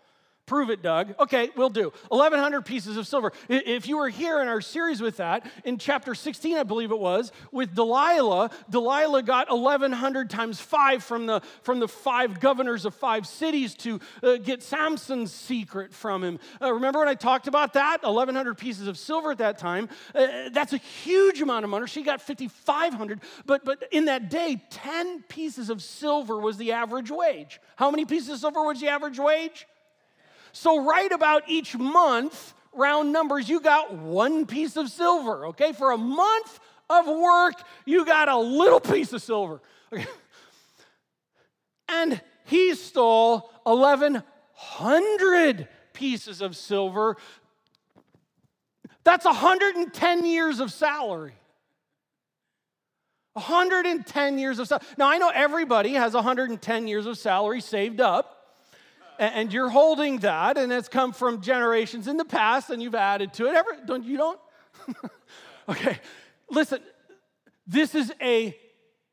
Prove 0.50 0.70
it, 0.70 0.82
Doug. 0.82 1.14
Okay, 1.20 1.50
we'll 1.54 1.70
do. 1.70 1.92
1,100 2.08 2.62
pieces 2.62 2.96
of 2.96 3.06
silver. 3.06 3.32
If 3.48 3.86
you 3.86 3.98
were 3.98 4.08
here 4.08 4.42
in 4.42 4.48
our 4.48 4.60
series 4.60 5.00
with 5.00 5.18
that, 5.18 5.46
in 5.64 5.78
chapter 5.78 6.12
16, 6.12 6.56
I 6.56 6.64
believe 6.64 6.90
it 6.90 6.98
was, 6.98 7.30
with 7.52 7.72
Delilah, 7.72 8.50
Delilah 8.68 9.22
got 9.22 9.48
1,100 9.48 10.28
times 10.28 10.60
five 10.60 11.04
from 11.04 11.26
the, 11.26 11.40
from 11.62 11.78
the 11.78 11.86
five 11.86 12.40
governors 12.40 12.84
of 12.84 12.96
five 12.96 13.28
cities 13.28 13.76
to 13.76 14.00
uh, 14.24 14.38
get 14.38 14.64
Samson's 14.64 15.32
secret 15.32 15.94
from 15.94 16.24
him. 16.24 16.40
Uh, 16.60 16.74
remember 16.74 16.98
when 16.98 17.06
I 17.06 17.14
talked 17.14 17.46
about 17.46 17.74
that? 17.74 18.02
1,100 18.02 18.58
pieces 18.58 18.88
of 18.88 18.98
silver 18.98 19.30
at 19.30 19.38
that 19.38 19.56
time. 19.56 19.88
Uh, 20.12 20.48
that's 20.50 20.72
a 20.72 20.78
huge 20.78 21.40
amount 21.40 21.62
of 21.62 21.70
money. 21.70 21.86
She 21.86 22.02
got 22.02 22.20
5,500. 22.20 23.20
But, 23.46 23.64
but 23.64 23.84
in 23.92 24.06
that 24.06 24.30
day, 24.30 24.60
10 24.70 25.22
pieces 25.28 25.70
of 25.70 25.80
silver 25.80 26.40
was 26.40 26.56
the 26.56 26.72
average 26.72 27.12
wage. 27.12 27.60
How 27.76 27.92
many 27.92 28.04
pieces 28.04 28.30
of 28.30 28.38
silver 28.40 28.64
was 28.64 28.80
the 28.80 28.88
average 28.88 29.20
wage? 29.20 29.68
So, 30.52 30.84
right 30.84 31.10
about 31.10 31.48
each 31.48 31.76
month, 31.76 32.54
round 32.72 33.12
numbers, 33.12 33.48
you 33.48 33.60
got 33.60 33.94
one 33.94 34.46
piece 34.46 34.76
of 34.76 34.90
silver, 34.90 35.46
okay? 35.46 35.72
For 35.72 35.92
a 35.92 35.98
month 35.98 36.60
of 36.88 37.06
work, 37.06 37.54
you 37.84 38.04
got 38.04 38.28
a 38.28 38.36
little 38.36 38.80
piece 38.80 39.12
of 39.12 39.22
silver. 39.22 39.60
Okay? 39.92 40.06
And 41.88 42.20
he 42.44 42.74
stole 42.74 43.50
1,100 43.64 45.68
pieces 45.92 46.40
of 46.40 46.56
silver. 46.56 47.16
That's 49.04 49.24
110 49.24 50.24
years 50.24 50.60
of 50.60 50.72
salary. 50.72 51.34
110 53.32 54.38
years 54.38 54.58
of 54.58 54.68
salary. 54.68 54.86
Now, 54.98 55.08
I 55.08 55.18
know 55.18 55.30
everybody 55.32 55.94
has 55.94 56.14
110 56.14 56.88
years 56.88 57.06
of 57.06 57.18
salary 57.18 57.60
saved 57.60 58.00
up 58.00 58.39
and 59.20 59.52
you're 59.52 59.68
holding 59.68 60.18
that, 60.20 60.56
and 60.56 60.72
it's 60.72 60.88
come 60.88 61.12
from 61.12 61.42
generations 61.42 62.08
in 62.08 62.16
the 62.16 62.24
past, 62.24 62.70
and 62.70 62.82
you've 62.82 62.94
added 62.94 63.34
to 63.34 63.46
it. 63.46 63.54
Ever 63.54 63.76
don't 63.86 64.04
you 64.04 64.16
don't? 64.16 64.40
okay, 65.68 65.98
listen. 66.50 66.80
This 67.66 67.94
is 67.94 68.12
a 68.20 68.56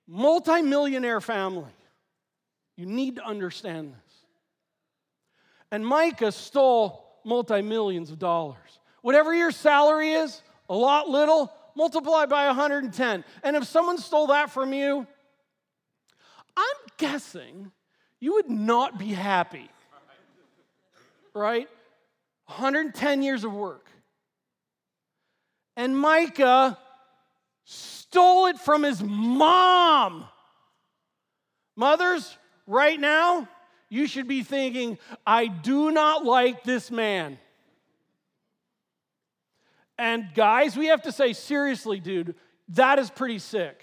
multimillionaire 0.07 1.19
family. 1.21 1.69
You 2.77 2.85
need 2.85 3.17
to 3.17 3.25
understand 3.25 3.93
this. 3.93 4.15
And 5.71 5.85
Micah 5.85 6.31
stole 6.31 7.19
multi 7.25 7.61
millions 7.61 8.09
of 8.09 8.17
dollars. 8.17 8.79
Whatever 9.01 9.35
your 9.35 9.51
salary 9.51 10.13
is, 10.13 10.41
a 10.69 10.75
lot, 10.75 11.09
little, 11.09 11.51
multiply 11.75 12.25
by 12.25 12.47
110. 12.47 13.25
And 13.43 13.55
if 13.55 13.65
someone 13.65 13.97
stole 13.97 14.27
that 14.27 14.51
from 14.51 14.73
you, 14.73 15.05
I'm 16.55 16.77
guessing 16.97 17.71
you 18.19 18.35
would 18.35 18.49
not 18.49 18.97
be 18.97 19.09
happy 19.09 19.69
right? 21.37 21.69
110 22.47 23.21
years 23.21 23.43
of 23.43 23.53
work. 23.53 23.89
And 25.75 25.97
Micah 25.97 26.77
stole 27.63 28.47
it 28.47 28.57
from 28.57 28.83
his 28.83 29.03
mom. 29.03 30.25
Mothers, 31.75 32.37
right 32.65 32.99
now, 32.99 33.47
you 33.89 34.07
should 34.07 34.27
be 34.27 34.43
thinking, 34.43 34.97
I 35.25 35.47
do 35.47 35.91
not 35.91 36.25
like 36.25 36.63
this 36.63 36.89
man. 36.89 37.37
And 39.97 40.27
guys, 40.33 40.77
we 40.77 40.87
have 40.87 41.03
to 41.03 41.11
say, 41.11 41.33
seriously, 41.33 41.99
dude, 41.99 42.35
that 42.69 42.99
is 42.99 43.09
pretty 43.09 43.39
sick. 43.39 43.81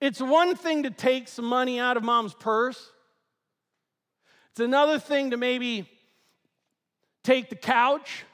It's 0.00 0.20
one 0.20 0.56
thing 0.56 0.82
to 0.82 0.90
take 0.90 1.28
some 1.28 1.44
money 1.44 1.78
out 1.78 1.96
of 1.96 2.02
mom's 2.02 2.34
purse, 2.34 2.92
it's 4.50 4.60
another 4.60 4.98
thing 4.98 5.32
to 5.32 5.36
maybe 5.36 5.86
take 7.26 7.50
the 7.50 7.56
couch. 7.56 8.24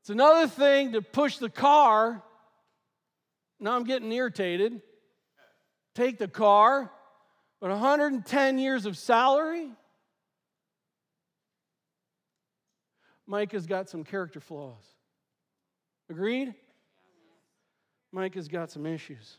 It's 0.00 0.10
another 0.10 0.48
thing 0.48 0.92
to 0.92 1.02
push 1.02 1.36
the 1.36 1.50
car. 1.50 2.22
Now 3.60 3.76
I'm 3.76 3.84
getting 3.84 4.10
irritated. 4.10 4.80
Take 5.94 6.18
the 6.18 6.28
car, 6.28 6.90
but 7.60 7.68
110 7.70 8.58
years 8.58 8.86
of 8.86 8.96
salary? 8.96 9.68
Micah's 13.26 13.66
got 13.66 13.90
some 13.90 14.02
character 14.02 14.40
flaws. 14.40 14.82
Agreed? 16.08 16.54
Micah's 18.10 18.48
got 18.48 18.70
some 18.70 18.86
issues. 18.86 19.36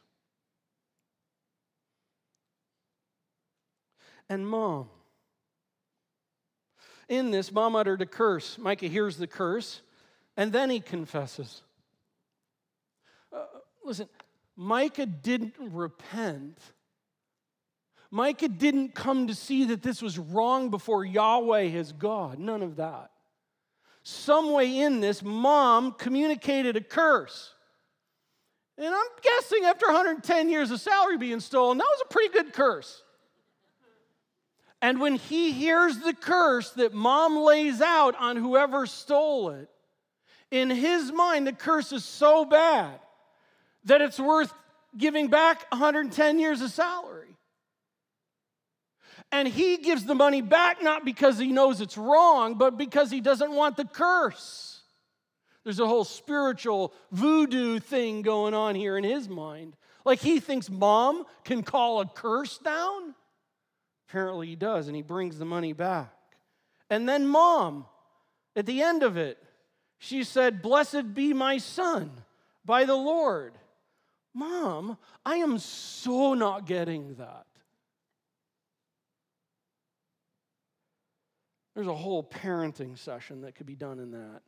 And 4.29 4.47
mom, 4.47 4.87
in 7.09 7.31
this, 7.31 7.51
mom 7.51 7.75
uttered 7.75 8.01
a 8.01 8.05
curse. 8.05 8.57
Micah 8.57 8.87
hears 8.87 9.17
the 9.17 9.27
curse, 9.27 9.81
and 10.37 10.51
then 10.51 10.69
he 10.69 10.79
confesses. 10.79 11.61
Uh, 13.31 13.45
listen, 13.83 14.07
Micah 14.55 15.05
didn't 15.05 15.55
repent. 15.59 16.57
Micah 18.11 18.47
didn't 18.47 18.93
come 18.93 19.27
to 19.27 19.35
see 19.35 19.65
that 19.65 19.81
this 19.81 20.01
was 20.01 20.19
wrong 20.19 20.69
before 20.69 21.03
Yahweh 21.03 21.63
his 21.63 21.91
God. 21.91 22.39
None 22.39 22.61
of 22.61 22.75
that. 22.75 23.11
Some 24.03 24.51
way 24.51 24.79
in 24.81 24.99
this, 24.99 25.23
mom 25.23 25.93
communicated 25.93 26.75
a 26.75 26.81
curse. 26.81 27.53
And 28.77 28.93
I'm 28.93 29.07
guessing 29.21 29.63
after 29.65 29.85
110 29.87 30.49
years 30.49 30.71
of 30.71 30.81
salary 30.81 31.17
being 31.17 31.39
stolen, 31.39 31.77
that 31.77 31.87
was 31.89 32.01
a 32.01 32.13
pretty 32.13 32.33
good 32.33 32.53
curse. 32.53 33.01
And 34.83 34.99
when 34.99 35.15
he 35.15 35.53
hears 35.53 35.99
the 35.99 36.13
curse 36.13 36.71
that 36.71 36.93
mom 36.93 37.37
lays 37.37 37.79
out 37.79 38.15
on 38.19 38.35
whoever 38.35 38.85
stole 38.85 39.51
it, 39.51 39.69
in 40.51 40.69
his 40.69 41.09
mind, 41.09 41.47
the 41.47 41.53
curse 41.53 41.93
is 41.93 42.03
so 42.03 42.43
bad 42.43 42.99
that 43.85 44.01
it's 44.01 44.19
worth 44.19 44.53
giving 44.97 45.29
back 45.29 45.65
110 45.71 46.37
years 46.37 46.59
of 46.59 46.69
salary. 46.69 47.37
And 49.31 49.47
he 49.47 49.77
gives 49.77 50.03
the 50.03 50.15
money 50.15 50.41
back 50.41 50.83
not 50.83 51.05
because 51.05 51.39
he 51.39 51.53
knows 51.53 51.79
it's 51.79 51.97
wrong, 51.97 52.55
but 52.55 52.77
because 52.77 53.09
he 53.09 53.21
doesn't 53.21 53.53
want 53.53 53.77
the 53.77 53.85
curse. 53.85 54.81
There's 55.63 55.79
a 55.79 55.87
whole 55.87 56.03
spiritual 56.03 56.93
voodoo 57.09 57.79
thing 57.79 58.21
going 58.21 58.53
on 58.53 58.75
here 58.75 58.97
in 58.97 59.05
his 59.05 59.29
mind. 59.29 59.77
Like 60.03 60.19
he 60.19 60.41
thinks 60.41 60.69
mom 60.69 61.23
can 61.45 61.63
call 61.63 62.01
a 62.01 62.05
curse 62.05 62.57
down. 62.57 63.15
Apparently, 64.13 64.45
he 64.45 64.55
does, 64.55 64.85
and 64.85 64.95
he 64.95 65.01
brings 65.01 65.39
the 65.39 65.45
money 65.45 65.73
back. 65.73 66.13
And 66.87 67.09
then, 67.09 67.25
mom, 67.25 67.85
at 68.55 68.67
the 68.67 68.83
end 68.83 69.01
of 69.01 69.17
it, 69.17 69.43
she 69.97 70.23
said, 70.23 70.61
Blessed 70.61 71.15
be 71.15 71.33
my 71.33 71.57
son 71.57 72.11
by 72.63 72.85
the 72.85 72.93
Lord. 72.93 73.53
Mom, 74.31 74.99
I 75.25 75.37
am 75.37 75.57
so 75.57 76.35
not 76.35 76.67
getting 76.67 77.15
that. 77.15 77.47
There's 81.73 81.87
a 81.87 81.95
whole 81.95 82.23
parenting 82.23 82.95
session 82.99 83.41
that 83.41 83.55
could 83.55 83.65
be 83.65 83.75
done 83.75 83.97
in 83.97 84.11
that. 84.11 84.41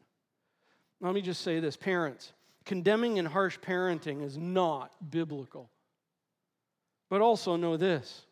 Let 1.01 1.15
me 1.15 1.21
just 1.21 1.41
say 1.41 1.59
this 1.59 1.75
parents, 1.75 2.33
condemning 2.65 3.17
and 3.17 3.27
harsh 3.27 3.57
parenting 3.57 4.23
is 4.23 4.37
not 4.37 4.93
biblical. 5.09 5.71
But 7.09 7.21
also 7.21 7.55
know 7.55 7.77
this 7.77 8.24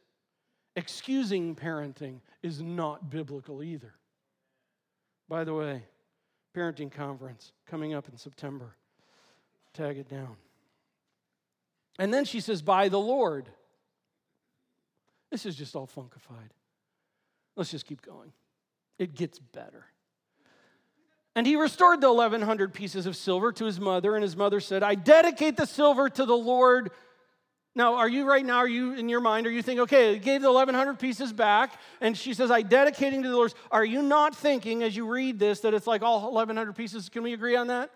excusing 0.76 1.56
parenting 1.56 2.20
is 2.42 2.62
not 2.62 3.10
biblical 3.10 3.64
either. 3.64 3.94
By 5.30 5.44
the 5.44 5.54
way, 5.54 5.84
parenting 6.56 6.92
conference 6.92 7.52
coming 7.68 7.94
up 7.94 8.10
in 8.10 8.18
September. 8.18 8.76
Tag 9.74 9.98
it 9.98 10.10
down. 10.10 10.36
And 11.98 12.14
then 12.14 12.26
she 12.26 12.40
says, 12.40 12.62
by 12.62 12.90
the 12.90 13.00
Lord. 13.00 13.50
This 15.32 15.46
is 15.46 15.56
just 15.56 15.76
all 15.76 15.88
funkified. 15.88 16.52
Let's 17.56 17.72
just 17.72 17.86
keep 17.86 18.02
going. 18.02 18.32
It 19.00 19.16
gets 19.16 19.40
better. 19.40 19.86
And 21.36 21.48
he 21.48 21.56
restored 21.56 22.02
the 22.02 22.14
1,100 22.14 22.74
pieces 22.74 23.08
of 23.08 23.16
silver 23.16 23.52
to 23.54 23.66
his 23.66 23.80
mother, 23.80 24.14
and 24.16 24.22
his 24.22 24.38
mother 24.38 24.60
said, 24.60 24.84
I 24.84 24.94
dedicate 24.94 25.58
the 25.58 25.66
silver 25.66 26.08
to 26.10 26.26
the 26.26 26.38
Lord. 26.38 26.92
Now, 27.76 27.96
are 27.96 28.08
you 28.08 28.26
right 28.26 28.46
now, 28.46 28.58
are 28.58 28.68
you 28.68 28.94
in 28.94 29.10
your 29.10 29.20
mind, 29.20 29.48
are 29.48 29.52
you 29.52 29.64
thinking, 29.64 29.82
okay, 29.82 30.20
gave 30.20 30.42
the 30.42 30.52
1,100 30.52 31.00
pieces 31.00 31.34
back, 31.34 31.80
and 32.02 32.16
she 32.16 32.36
says, 32.36 32.52
I 32.52 32.62
dedicating 32.62 33.24
to 33.24 33.30
the 33.30 33.36
Lord. 33.36 33.54
Are 33.72 33.84
you 33.84 34.04
not 34.04 34.36
thinking 34.36 34.84
as 34.84 34.96
you 34.96 35.10
read 35.12 35.40
this 35.40 35.62
that 35.62 35.74
it's 35.74 35.88
like 35.88 36.04
all 36.04 36.22
1,100 36.32 36.76
pieces? 36.76 37.10
Can 37.10 37.24
we 37.24 37.34
agree 37.34 37.56
on 37.56 37.68
that? 37.68 37.90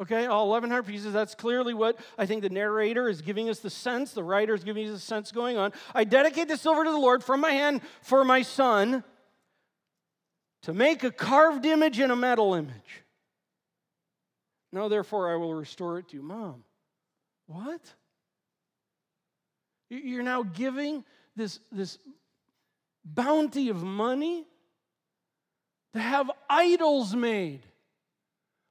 Okay, 0.00 0.26
all 0.26 0.48
1,100 0.48 0.82
pieces. 0.84 1.12
That's 1.12 1.36
clearly 1.36 1.74
what 1.74 1.98
I 2.16 2.26
think 2.26 2.42
the 2.42 2.50
narrator 2.50 3.08
is 3.08 3.22
giving 3.22 3.48
us 3.48 3.60
the 3.60 3.70
sense, 3.70 4.12
the 4.12 4.24
writer 4.24 4.54
is 4.54 4.64
giving 4.64 4.86
us 4.86 4.92
the 4.92 4.98
sense 4.98 5.30
going 5.30 5.56
on. 5.56 5.72
I 5.94 6.02
dedicate 6.02 6.48
the 6.48 6.56
silver 6.56 6.82
to 6.82 6.90
the 6.90 6.98
Lord 6.98 7.22
from 7.22 7.40
my 7.40 7.50
hand 7.52 7.82
for 8.02 8.24
my 8.24 8.42
son 8.42 9.04
to 10.62 10.72
make 10.72 11.04
a 11.04 11.10
carved 11.12 11.64
image 11.66 12.00
and 12.00 12.10
a 12.10 12.16
metal 12.16 12.54
image. 12.54 13.04
Now, 14.72 14.88
therefore, 14.88 15.32
I 15.32 15.36
will 15.36 15.54
restore 15.54 15.98
it 15.98 16.08
to 16.08 16.16
you. 16.16 16.22
Mom, 16.22 16.64
what? 17.46 17.80
You're 19.90 20.22
now 20.22 20.42
giving 20.42 21.04
this, 21.36 21.60
this 21.72 21.98
bounty 23.04 23.68
of 23.68 23.82
money 23.82 24.46
to 25.94 26.00
have 26.00 26.30
idols 26.48 27.14
made. 27.14 27.62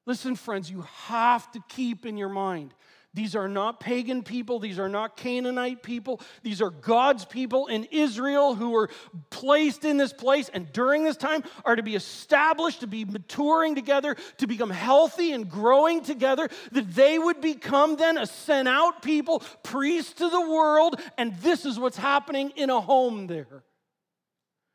Listen, 0.06 0.36
friends, 0.36 0.70
you 0.70 0.86
have 1.08 1.52
to 1.52 1.64
keep 1.68 2.06
in 2.06 2.18
your 2.18 2.30
mind 2.30 2.74
these 3.18 3.36
are 3.36 3.50
not 3.50 3.80
pagan 3.80 4.22
people. 4.22 4.60
These 4.60 4.78
are 4.78 4.88
not 4.88 5.18
Canaanite 5.18 5.82
people. 5.82 6.22
These 6.44 6.62
are 6.62 6.70
God's 6.70 7.26
people 7.26 7.66
in 7.66 7.86
Israel 7.86 8.54
who 8.54 8.70
were 8.70 8.92
placed 9.32 9.86
in 9.86 9.98
this 9.98 10.14
place 10.14 10.52
and 10.54 10.72
during 10.72 11.04
this 11.04 11.18
time 11.18 11.44
are 11.66 11.76
to 11.76 11.82
be 11.82 11.96
established, 11.96 12.82
to 12.82 12.88
be 12.88 13.06
maturing 13.06 13.74
together, 13.74 14.16
to 14.38 14.46
become 14.46 14.70
healthy 14.70 15.32
and 15.32 15.50
growing 15.50 16.04
together, 16.04 16.48
that 16.74 16.94
they 16.94 17.18
would 17.18 17.42
become 17.42 17.96
then 17.96 18.20
a 18.20 18.28
sent 18.28 18.68
out 18.68 19.02
people, 19.02 19.40
priests 19.64 20.14
to 20.14 20.30
the 20.30 20.42
world. 20.42 21.02
And 21.18 21.36
this 21.38 21.66
is 21.66 21.80
what's 21.80 21.98
happening 21.98 22.52
in 22.56 22.70
a 22.70 22.80
home 22.80 23.26
there. 23.26 23.64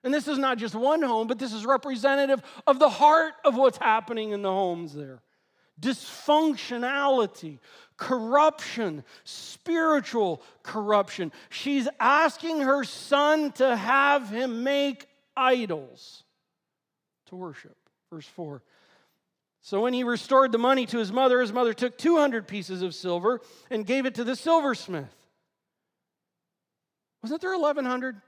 And 0.03 0.13
this 0.13 0.27
is 0.27 0.37
not 0.37 0.59
just 0.59 0.75
one 0.75 1.03
home, 1.03 1.29
but 1.29 1.39
this 1.39 1.53
is 1.53 1.65
representative 1.65 2.43
of 2.67 2.81
the 2.81 2.91
heart 2.91 3.35
of 3.45 3.55
what's 3.55 3.79
happening 3.79 4.33
in 4.33 4.43
the 4.43 4.51
homes 4.51 4.93
there 4.93 5.23
dysfunctionality, 5.83 7.59
corruption, 8.03 9.05
spiritual 9.23 10.43
corruption. 10.65 11.31
She's 11.51 11.87
asking 12.01 12.63
her 12.63 12.83
son 12.83 13.53
to 13.53 13.77
have 13.77 14.29
him 14.29 14.65
make 14.65 15.07
idols 15.37 16.25
to 17.27 17.37
worship. 17.37 17.77
Verse 18.11 18.27
4. 18.27 18.61
So 19.61 19.83
when 19.83 19.93
he 19.93 20.03
restored 20.03 20.51
the 20.51 20.59
money 20.59 20.85
to 20.87 20.99
his 20.99 21.13
mother, 21.13 21.41
his 21.41 21.53
mother 21.53 21.73
took 21.73 21.97
200 21.97 22.49
pieces 22.49 22.83
of 22.83 22.93
silver 22.93 23.41
and 23.71 23.87
gave 23.87 24.05
it 24.05 24.17
to 24.17 24.25
the 24.25 24.35
silversmith. 24.35 25.15
Wasn't 27.23 27.41
there 27.41 27.57
1100? 27.57 28.21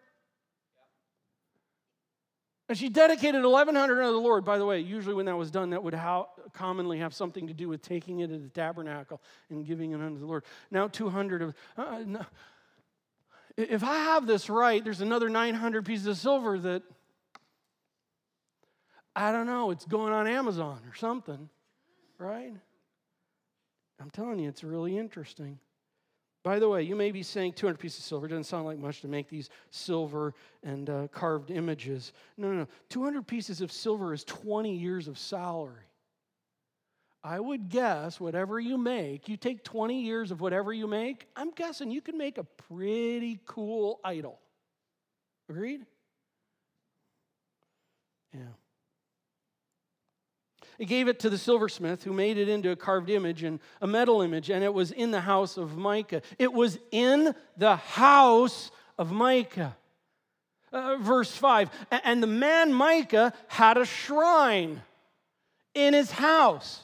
And 2.69 2.79
she 2.79 2.89
dedicated 2.89 3.45
1,100 3.45 4.03
unto 4.03 4.13
the 4.13 4.19
Lord. 4.19 4.45
By 4.45 4.57
the 4.57 4.65
way, 4.65 4.81
usually 4.81 5.15
when 5.15 5.27
that 5.27 5.37
was 5.37 5.51
done, 5.51 5.71
that 5.71 5.83
would 5.83 5.93
ha- 5.93 6.29
commonly 6.55 6.99
have 6.99 7.13
something 7.13 7.47
to 7.47 7.53
do 7.53 7.69
with 7.69 7.83
taking 7.83 8.21
it 8.21 8.29
to 8.29 8.39
the 8.39 8.49
tabernacle 8.49 9.21
and 9.51 9.67
giving 9.67 9.93
it 9.93 10.01
unto 10.01 10.19
the 10.19 10.27
Lord. 10.27 10.45
Now 10.71 10.89
200 10.89 11.43
of. 11.43 11.55
Uh, 11.77 11.99
no. 12.07 12.25
If 13.57 13.85
I 13.85 13.97
have 13.97 14.27
this 14.27 14.49
right, 14.49 14.83
there's 14.83 15.03
another 15.03 15.29
900 15.29 15.85
pieces 15.85 16.07
of 16.07 16.17
silver 16.17 16.59
that, 16.59 16.83
I 19.15 19.31
don't 19.31 19.47
know, 19.47 19.71
it's 19.71 19.85
going 19.85 20.13
on 20.13 20.27
Amazon 20.27 20.81
or 20.89 20.97
something, 20.97 21.49
right? 22.19 22.53
I'm 24.01 24.11
telling 24.11 24.41
you, 24.41 24.49
it's 24.49 24.65
really 24.65 24.99
interesting. 24.99 25.61
By 26.45 26.59
the 26.59 26.69
way, 26.69 26.83
you 26.83 26.95
may 26.95 27.11
be 27.11 27.23
saying 27.23 27.55
200 27.55 27.79
pieces 27.79 28.01
of 28.01 28.05
silver 28.05 28.29
doesn't 28.29 28.45
sound 28.45 28.67
like 28.67 28.79
much 28.79 29.01
to 29.01 29.09
make 29.09 29.31
these 29.31 29.49
silver 29.71 30.35
and 30.63 30.91
uh, 30.91 31.09
carved 31.09 31.51
images. 31.51 32.13
No, 32.37 32.49
no, 32.49 32.59
no. 32.61 32.67
200 32.91 33.27
pieces 33.27 33.63
of 33.63 33.73
silver 33.73 34.13
is 34.13 34.25
20 34.25 34.77
years 34.77 35.09
of 35.09 35.19
salary. 35.19 35.87
I 37.25 37.41
would 37.41 37.71
guess 37.71 38.21
whatever 38.21 38.61
you 38.61 38.77
make, 38.77 39.27
you 39.27 39.39
take 39.39 39.65
20 39.65 40.03
years 40.03 40.31
of 40.31 40.43
whatever 40.43 40.75
you 40.75 40.87
make, 40.87 41.27
I'm 41.35 41.51
guessing 41.51 41.91
you 41.91 42.03
can 42.03 42.19
make 42.19 42.37
a 42.37 42.45
pretty 42.45 43.41
cool 43.47 43.99
idol. 44.05 44.39
Agreed? 45.49 45.87
Yeah. 48.35 48.41
He 50.79 50.85
gave 50.85 51.09
it 51.09 51.21
to 51.21 51.31
the 51.31 51.39
silversmith 51.39 52.05
who 52.05 52.13
made 52.13 52.39
it 52.39 52.49
into 52.49 52.71
a 52.71 52.77
carved 52.77 53.11
image 53.11 53.43
and 53.43 53.61
a 53.81 53.87
metal 53.87 54.23
image, 54.23 54.51
and 54.51 54.65
it 54.65 54.75
was 54.75 54.91
in 54.91 55.11
the 55.11 55.21
house 55.21 55.57
of 55.57 55.77
Micah. 55.77 56.23
It 56.39 56.53
was 56.53 56.79
in 56.91 57.35
the 57.57 57.77
house 57.77 58.71
of 58.99 59.13
Micah. 59.13 59.77
Uh, 60.73 60.97
verse 60.97 61.31
5 61.31 61.71
And 61.91 62.23
the 62.23 62.27
man 62.27 62.73
Micah 62.73 63.33
had 63.47 63.79
a 63.79 63.85
shrine 63.85 64.83
in 65.75 65.95
his 65.95 66.11
house, 66.11 66.83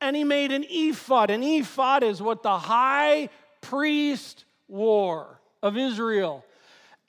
and 0.00 0.14
he 0.14 0.24
made 0.24 0.52
an 0.52 0.64
ephod. 0.68 1.30
An 1.30 1.42
ephod 1.42 2.02
is 2.02 2.20
what 2.20 2.42
the 2.42 2.58
high 2.58 3.30
priest 3.62 4.44
wore 4.68 5.40
of 5.62 5.78
Israel, 5.78 6.44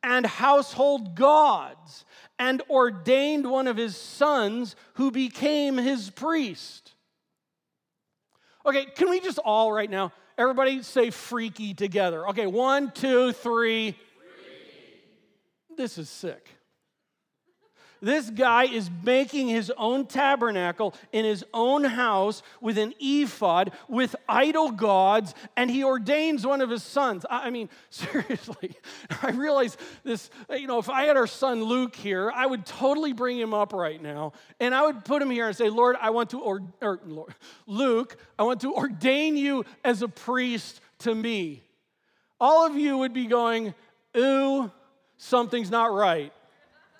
and 0.01 0.25
household 0.25 1.15
gods 1.15 2.05
and 2.43 2.61
ordained 2.69 3.49
one 3.49 3.67
of 3.67 3.77
his 3.77 3.95
sons 3.95 4.75
who 4.95 5.11
became 5.11 5.77
his 5.77 6.09
priest. 6.09 6.91
Okay, 8.65 8.83
can 8.83 9.09
we 9.09 9.21
just 9.21 9.37
all 9.39 9.71
right 9.71 9.89
now, 9.89 10.11
everybody 10.37 10.83
say 10.83 11.09
freaky 11.09 11.73
together? 11.73 12.27
Okay, 12.27 12.45
one, 12.45 12.91
two, 12.91 13.31
three. 13.31 13.91
Freaky. 13.91 15.03
This 15.77 15.97
is 15.97 16.09
sick. 16.09 16.49
This 18.03 18.29
guy 18.29 18.65
is 18.65 18.91
making 19.05 19.47
his 19.47 19.71
own 19.77 20.07
tabernacle 20.07 20.93
in 21.13 21.23
his 21.23 21.45
own 21.53 21.85
house 21.85 22.43
with 22.59 22.77
an 22.77 22.93
ephod, 22.99 23.71
with 23.87 24.13
idol 24.27 24.71
gods, 24.71 25.33
and 25.55 25.71
he 25.71 25.85
ordains 25.85 26.45
one 26.45 26.59
of 26.59 26.69
his 26.69 26.83
sons. 26.83 27.25
I 27.29 27.49
mean, 27.49 27.69
seriously, 27.89 28.75
I 29.21 29.31
realize 29.31 29.77
this, 30.03 30.29
you 30.49 30.67
know, 30.67 30.79
if 30.79 30.89
I 30.89 31.03
had 31.05 31.15
our 31.15 31.27
son 31.27 31.63
Luke 31.63 31.95
here, 31.95 32.29
I 32.29 32.45
would 32.45 32.65
totally 32.65 33.13
bring 33.13 33.39
him 33.39 33.53
up 33.53 33.71
right 33.71 34.01
now, 34.01 34.33
and 34.59 34.75
I 34.75 34.85
would 34.85 35.05
put 35.05 35.21
him 35.21 35.29
here 35.29 35.47
and 35.47 35.55
say, 35.55 35.69
Lord, 35.69 35.95
I 36.01 36.09
want 36.09 36.31
to, 36.31 36.41
or, 36.41 36.61
or 36.81 36.99
Lord, 37.05 37.33
Luke, 37.67 38.17
I 38.37 38.43
want 38.43 38.59
to 38.61 38.73
ordain 38.73 39.37
you 39.37 39.63
as 39.81 40.01
a 40.01 40.09
priest 40.09 40.81
to 40.99 41.15
me. 41.15 41.63
All 42.37 42.65
of 42.65 42.75
you 42.75 42.97
would 42.97 43.13
be 43.13 43.27
going, 43.27 43.73
ooh, 44.17 44.69
something's 45.15 45.71
not 45.71 45.93
right. 45.93 46.33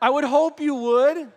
I 0.03 0.09
would 0.09 0.25
hope 0.25 0.59
you 0.59 0.75
would. 0.75 1.31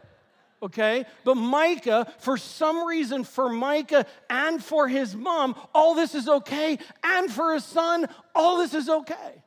Okay? 0.61 1.05
But 1.23 1.37
Micah, 1.37 2.13
for 2.19 2.37
some 2.37 2.85
reason, 2.85 3.23
for 3.23 3.49
Micah 3.49 4.07
and 4.29 4.61
for 4.63 4.89
his 4.89 5.15
mom, 5.15 5.55
all 5.73 5.95
this 5.95 6.17
is 6.17 6.29
okay. 6.29 6.77
And 7.05 7.31
for 7.31 7.55
his 7.55 7.65
son, 7.65 8.09
all 8.35 8.59
this 8.59 8.75
is 8.75 8.89
okay. 8.89 9.45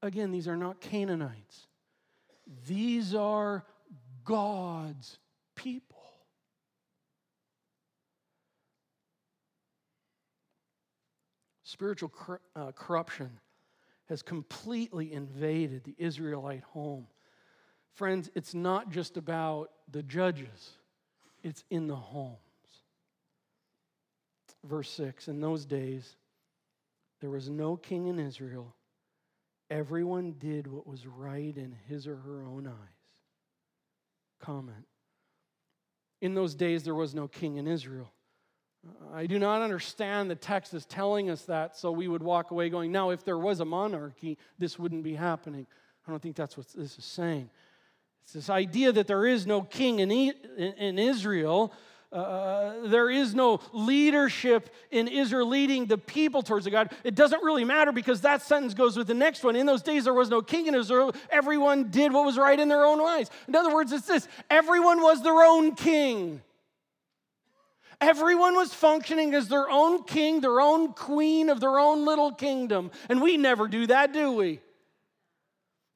Again, 0.00 0.30
these 0.30 0.46
are 0.46 0.56
not 0.56 0.80
Canaanites, 0.80 1.66
these 2.68 3.12
are 3.12 3.64
God's 4.24 5.18
people. 5.56 5.96
Spiritual 11.64 12.10
cor- 12.10 12.40
uh, 12.54 12.70
corruption 12.70 13.40
has 14.08 14.22
completely 14.22 15.12
invaded 15.12 15.84
the 15.84 15.94
Israelite 15.98 16.62
home. 16.62 17.06
Friends, 17.94 18.30
it's 18.34 18.54
not 18.54 18.90
just 18.90 19.16
about 19.16 19.70
the 19.90 20.02
judges, 20.02 20.70
it's 21.42 21.64
in 21.70 21.86
the 21.86 21.96
homes. 21.96 22.38
Verse 24.64 24.90
6 24.90 25.28
In 25.28 25.40
those 25.40 25.64
days, 25.64 26.16
there 27.20 27.30
was 27.30 27.48
no 27.48 27.76
king 27.76 28.06
in 28.06 28.18
Israel. 28.18 28.74
Everyone 29.70 30.34
did 30.38 30.66
what 30.66 30.86
was 30.86 31.06
right 31.06 31.56
in 31.56 31.76
his 31.88 32.06
or 32.06 32.16
her 32.16 32.44
own 32.44 32.66
eyes. 32.66 32.74
Comment. 34.40 34.86
In 36.20 36.34
those 36.34 36.54
days, 36.54 36.84
there 36.84 36.94
was 36.94 37.14
no 37.14 37.28
king 37.28 37.56
in 37.56 37.66
Israel. 37.66 38.12
I 39.12 39.26
do 39.26 39.38
not 39.38 39.62
understand 39.62 40.30
the 40.30 40.36
text 40.36 40.72
is 40.74 40.86
telling 40.86 41.30
us 41.30 41.42
that, 41.42 41.76
so 41.76 41.90
we 41.90 42.08
would 42.08 42.22
walk 42.22 42.50
away 42.50 42.70
going, 42.70 42.92
now, 42.92 43.10
if 43.10 43.24
there 43.24 43.38
was 43.38 43.60
a 43.60 43.64
monarchy, 43.64 44.38
this 44.58 44.78
wouldn't 44.78 45.02
be 45.02 45.14
happening. 45.14 45.66
I 46.06 46.10
don't 46.10 46.22
think 46.22 46.36
that's 46.36 46.56
what 46.56 46.66
this 46.68 46.98
is 46.98 47.04
saying. 47.04 47.50
It's 48.22 48.32
this 48.34 48.50
idea 48.50 48.92
that 48.92 49.06
there 49.06 49.26
is 49.26 49.46
no 49.46 49.62
king 49.62 50.00
in, 50.00 50.10
in 50.10 50.98
Israel. 50.98 51.72
Uh, 52.12 52.86
there 52.86 53.10
is 53.10 53.34
no 53.34 53.60
leadership 53.72 54.70
in 54.90 55.08
Israel 55.08 55.48
leading 55.48 55.86
the 55.86 55.98
people 55.98 56.42
towards 56.42 56.64
the 56.64 56.70
God. 56.70 56.92
It 57.04 57.14
doesn't 57.14 57.42
really 57.42 57.64
matter 57.64 57.92
because 57.92 58.22
that 58.22 58.42
sentence 58.42 58.74
goes 58.74 58.96
with 58.96 59.06
the 59.06 59.14
next 59.14 59.44
one. 59.44 59.56
In 59.56 59.66
those 59.66 59.82
days, 59.82 60.04
there 60.04 60.14
was 60.14 60.30
no 60.30 60.40
king 60.40 60.66
in 60.66 60.74
Israel. 60.74 61.14
Everyone 61.30 61.90
did 61.90 62.12
what 62.12 62.24
was 62.24 62.38
right 62.38 62.58
in 62.58 62.68
their 62.68 62.84
own 62.84 63.00
eyes. 63.00 63.30
In 63.46 63.54
other 63.54 63.74
words, 63.74 63.92
it's 63.92 64.06
this 64.06 64.28
everyone 64.48 65.02
was 65.02 65.22
their 65.22 65.42
own 65.42 65.74
king. 65.74 66.40
Everyone 68.00 68.54
was 68.54 68.72
functioning 68.72 69.34
as 69.34 69.48
their 69.48 69.68
own 69.68 70.04
king, 70.04 70.40
their 70.40 70.60
own 70.60 70.92
queen 70.92 71.48
of 71.48 71.60
their 71.60 71.78
own 71.78 72.04
little 72.04 72.32
kingdom. 72.32 72.90
And 73.08 73.20
we 73.20 73.36
never 73.36 73.66
do 73.66 73.86
that, 73.88 74.12
do 74.12 74.32
we? 74.32 74.60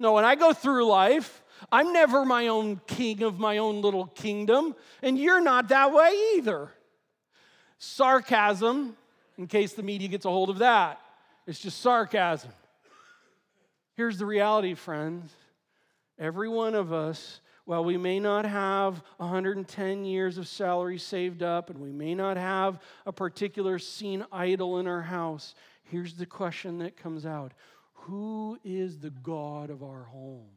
No, 0.00 0.12
when 0.12 0.24
I 0.24 0.34
go 0.34 0.52
through 0.52 0.86
life, 0.86 1.44
I'm 1.70 1.92
never 1.92 2.24
my 2.24 2.48
own 2.48 2.80
king 2.88 3.22
of 3.22 3.38
my 3.38 3.58
own 3.58 3.82
little 3.82 4.06
kingdom, 4.06 4.74
and 5.00 5.16
you're 5.16 5.40
not 5.40 5.68
that 5.68 5.92
way 5.92 6.10
either. 6.36 6.72
Sarcasm, 7.78 8.96
in 9.38 9.46
case 9.46 9.74
the 9.74 9.84
media 9.84 10.08
gets 10.08 10.24
a 10.24 10.28
hold 10.28 10.50
of 10.50 10.58
that, 10.58 11.00
it's 11.46 11.60
just 11.60 11.80
sarcasm. 11.80 12.50
Here's 13.94 14.18
the 14.18 14.26
reality, 14.26 14.74
friends. 14.74 15.30
Every 16.18 16.48
one 16.48 16.74
of 16.74 16.92
us 16.92 17.40
while 17.64 17.84
we 17.84 17.96
may 17.96 18.18
not 18.18 18.44
have 18.44 19.02
110 19.18 20.04
years 20.04 20.38
of 20.38 20.48
salary 20.48 20.98
saved 20.98 21.42
up 21.42 21.70
and 21.70 21.78
we 21.78 21.92
may 21.92 22.14
not 22.14 22.36
have 22.36 22.80
a 23.06 23.12
particular 23.12 23.78
seen 23.78 24.24
idol 24.32 24.78
in 24.78 24.86
our 24.86 25.02
house, 25.02 25.54
here's 25.84 26.14
the 26.14 26.26
question 26.26 26.78
that 26.78 26.96
comes 26.96 27.24
out 27.24 27.52
Who 27.92 28.58
is 28.64 28.98
the 28.98 29.10
God 29.10 29.70
of 29.70 29.82
our 29.82 30.04
homes? 30.04 30.48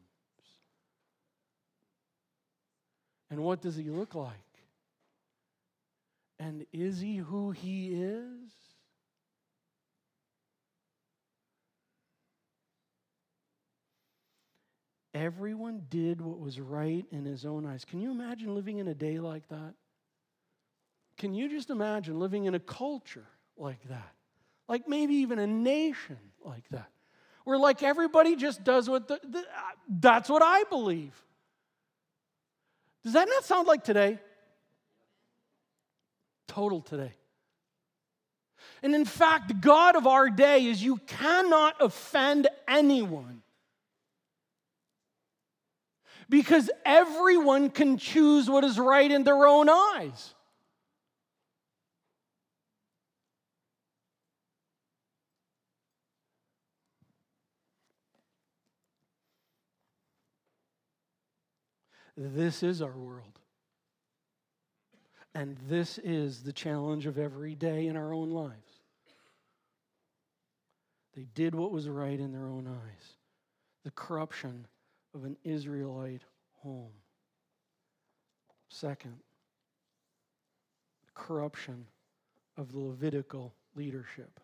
And 3.29 3.43
what 3.43 3.61
does 3.61 3.75
he 3.75 3.89
look 3.89 4.15
like? 4.15 4.33
And 6.39 6.65
is 6.73 6.99
he 6.99 7.17
who 7.17 7.51
he 7.51 7.93
is? 7.93 8.51
Everyone 15.15 15.83
did 15.89 16.19
what 16.19 16.41
was 16.41 16.59
right 16.59 17.05
in 17.09 17.23
his 17.23 17.45
own 17.45 17.65
eyes. 17.65 17.85
Can 17.85 18.01
you 18.01 18.11
imagine 18.11 18.53
living 18.53 18.79
in 18.79 18.89
a 18.89 18.93
day 18.93 19.17
like 19.17 19.47
that? 19.47 19.73
Can 21.17 21.33
you 21.33 21.49
just 21.49 21.69
imagine 21.69 22.19
living 22.19 22.43
in 22.43 22.53
a 22.53 22.59
culture 22.59 23.25
like 23.55 23.81
that? 23.87 24.11
Like 24.67 24.89
maybe 24.89 25.13
even 25.15 25.39
a 25.39 25.47
nation 25.47 26.17
like 26.43 26.67
that, 26.71 26.89
where 27.45 27.57
like 27.57 27.81
everybody 27.81 28.35
just 28.35 28.65
does 28.65 28.89
what 28.89 29.07
the, 29.07 29.21
the, 29.23 29.39
uh, 29.39 29.43
that's 29.87 30.27
what 30.27 30.43
I 30.43 30.65
believe. 30.65 31.13
Does 33.05 33.13
that 33.13 33.29
not 33.29 33.45
sound 33.45 33.69
like 33.69 33.85
today? 33.85 34.19
Total 36.49 36.81
today. 36.81 37.13
And 38.83 38.93
in 38.93 39.05
fact, 39.05 39.47
the 39.47 39.53
God 39.53 39.95
of 39.95 40.07
our 40.07 40.29
day 40.29 40.65
is 40.65 40.83
you 40.83 40.97
cannot 41.07 41.75
offend 41.79 42.49
anyone 42.67 43.43
because 46.29 46.69
everyone 46.85 47.69
can 47.69 47.97
choose 47.97 48.49
what 48.49 48.63
is 48.63 48.79
right 48.79 49.09
in 49.09 49.23
their 49.23 49.45
own 49.45 49.69
eyes. 49.69 50.33
This 62.17 62.63
is 62.63 62.81
our 62.81 62.97
world. 62.97 63.39
And 65.33 65.57
this 65.67 65.97
is 65.97 66.43
the 66.43 66.53
challenge 66.53 67.05
of 67.05 67.17
every 67.17 67.55
day 67.55 67.87
in 67.87 67.97
our 67.97 68.13
own 68.13 68.31
lives. 68.31 68.79
They 71.13 71.27
did 71.33 71.53
what 71.53 71.71
was 71.71 71.89
right 71.89 72.17
in 72.17 72.31
their 72.31 72.47
own 72.47 72.67
eyes. 72.67 73.17
The 73.83 73.91
corruption 73.91 74.67
of 75.15 75.23
an 75.23 75.37
Israelite 75.43 76.21
home. 76.61 76.91
Second, 78.69 79.15
corruption 81.13 81.87
of 82.57 82.73
the 82.73 82.79
Levitical 82.79 83.53
leadership. 83.75 84.39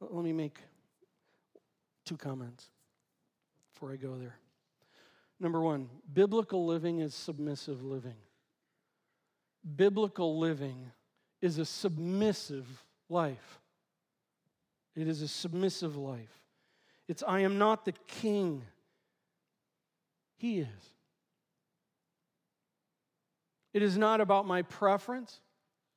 Let 0.00 0.24
me 0.24 0.32
make 0.32 0.58
two 2.04 2.16
comments 2.16 2.66
before 3.72 3.92
I 3.92 3.96
go 3.96 4.16
there. 4.16 4.36
Number 5.40 5.60
one, 5.60 5.88
biblical 6.12 6.66
living 6.66 6.98
is 6.98 7.14
submissive 7.14 7.84
living. 7.84 8.16
Biblical 9.76 10.38
living 10.38 10.90
is 11.40 11.58
a 11.58 11.64
submissive 11.64 12.66
life. 13.08 13.60
It 14.96 15.06
is 15.06 15.22
a 15.22 15.28
submissive 15.28 15.96
life. 15.96 16.42
It's, 17.08 17.22
I 17.26 17.40
am 17.40 17.58
not 17.58 17.84
the 17.84 17.94
king, 18.06 18.62
He 20.36 20.60
is. 20.60 20.92
It 23.72 23.82
is 23.82 23.96
not 23.96 24.20
about 24.20 24.46
my 24.46 24.62
preference. 24.62 25.40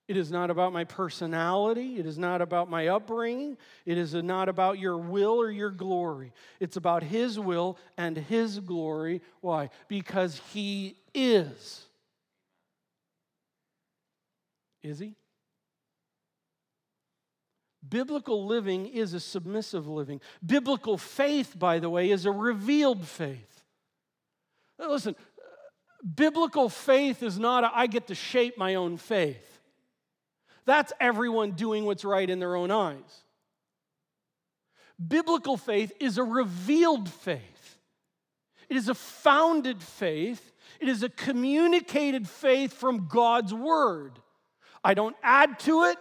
It 0.07 0.17
is 0.17 0.31
not 0.31 0.49
about 0.49 0.73
my 0.73 0.83
personality. 0.83 1.97
It 1.97 2.05
is 2.05 2.17
not 2.17 2.41
about 2.41 2.69
my 2.69 2.87
upbringing. 2.87 3.57
It 3.85 3.97
is 3.97 4.13
not 4.13 4.49
about 4.49 4.77
your 4.77 4.97
will 4.97 5.41
or 5.41 5.49
your 5.49 5.69
glory. 5.69 6.33
It's 6.59 6.75
about 6.75 7.03
His 7.03 7.39
will 7.39 7.77
and 7.97 8.17
His 8.17 8.59
glory. 8.59 9.21
Why? 9.39 9.69
Because 9.87 10.41
He 10.51 10.97
is. 11.13 11.85
Is 14.83 14.99
He? 14.99 15.15
Biblical 17.87 18.45
living 18.45 18.85
is 18.85 19.13
a 19.13 19.19
submissive 19.19 19.87
living. 19.87 20.21
Biblical 20.45 20.97
faith, 20.97 21.57
by 21.57 21.79
the 21.79 21.89
way, 21.89 22.11
is 22.11 22.25
a 22.25 22.31
revealed 22.31 23.07
faith. 23.07 23.63
Listen, 24.77 25.15
biblical 26.15 26.69
faith 26.69 27.23
is 27.23 27.39
not 27.39 27.63
a, 27.63 27.71
I 27.73 27.87
get 27.87 28.07
to 28.07 28.15
shape 28.15 28.57
my 28.57 28.75
own 28.75 28.97
faith. 28.97 29.47
That's 30.65 30.93
everyone 30.99 31.51
doing 31.51 31.85
what's 31.85 32.05
right 32.05 32.29
in 32.29 32.39
their 32.39 32.55
own 32.55 32.71
eyes. 32.71 33.23
Biblical 35.05 35.57
faith 35.57 35.91
is 35.99 36.19
a 36.19 36.23
revealed 36.23 37.09
faith, 37.09 37.77
it 38.69 38.77
is 38.77 38.89
a 38.89 38.95
founded 38.95 39.81
faith, 39.81 40.51
it 40.79 40.87
is 40.87 41.01
a 41.01 41.09
communicated 41.09 42.27
faith 42.29 42.73
from 42.73 43.07
God's 43.07 43.53
word. 43.53 44.19
I 44.83 44.93
don't 44.93 45.15
add 45.23 45.59
to 45.61 45.83
it, 45.85 45.97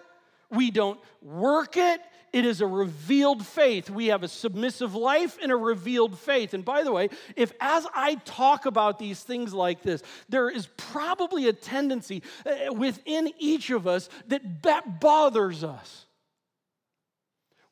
we 0.51 0.71
don't 0.71 1.01
work 1.23 1.77
it. 1.77 2.01
It 2.33 2.45
is 2.45 2.61
a 2.61 2.67
revealed 2.67 3.45
faith. 3.45 3.91
We 3.91 4.07
have 4.07 4.23
a 4.23 4.29
submissive 4.29 4.95
life 4.95 5.37
and 5.43 5.51
a 5.51 5.57
revealed 5.57 6.17
faith. 6.17 6.55
And 6.55 6.65
by 6.65 6.85
the 6.85 6.93
way, 6.93 7.09
if 7.35 7.53
as 7.61 7.87
I 7.95 8.17
talk 8.25 8.67
about 8.67 8.99
these 8.99 9.21
things 9.21 9.53
like 9.53 9.83
this, 9.83 10.03
there 10.29 10.49
is 10.49 10.69
probably 10.77 11.49
a 11.49 11.53
tendency 11.53 12.23
uh, 12.47 12.73
within 12.73 13.33
each 13.39 13.71
of 13.71 13.87
us 13.89 14.09
that 14.29 14.63
bothers 15.01 15.65
us. 15.65 16.07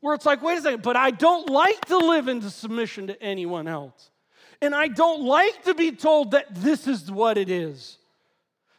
Where 0.00 0.14
it's 0.14 0.26
like, 0.26 0.42
wait 0.42 0.58
a 0.58 0.62
second, 0.62 0.82
but 0.82 0.96
I 0.96 1.10
don't 1.10 1.50
like 1.50 1.84
to 1.86 1.98
live 1.98 2.28
into 2.28 2.50
submission 2.50 3.08
to 3.08 3.22
anyone 3.22 3.66
else. 3.68 4.10
And 4.60 4.74
I 4.74 4.88
don't 4.88 5.24
like 5.24 5.64
to 5.64 5.74
be 5.74 5.92
told 5.92 6.32
that 6.32 6.46
this 6.50 6.86
is 6.88 7.10
what 7.10 7.38
it 7.38 7.48
is. 7.48 7.97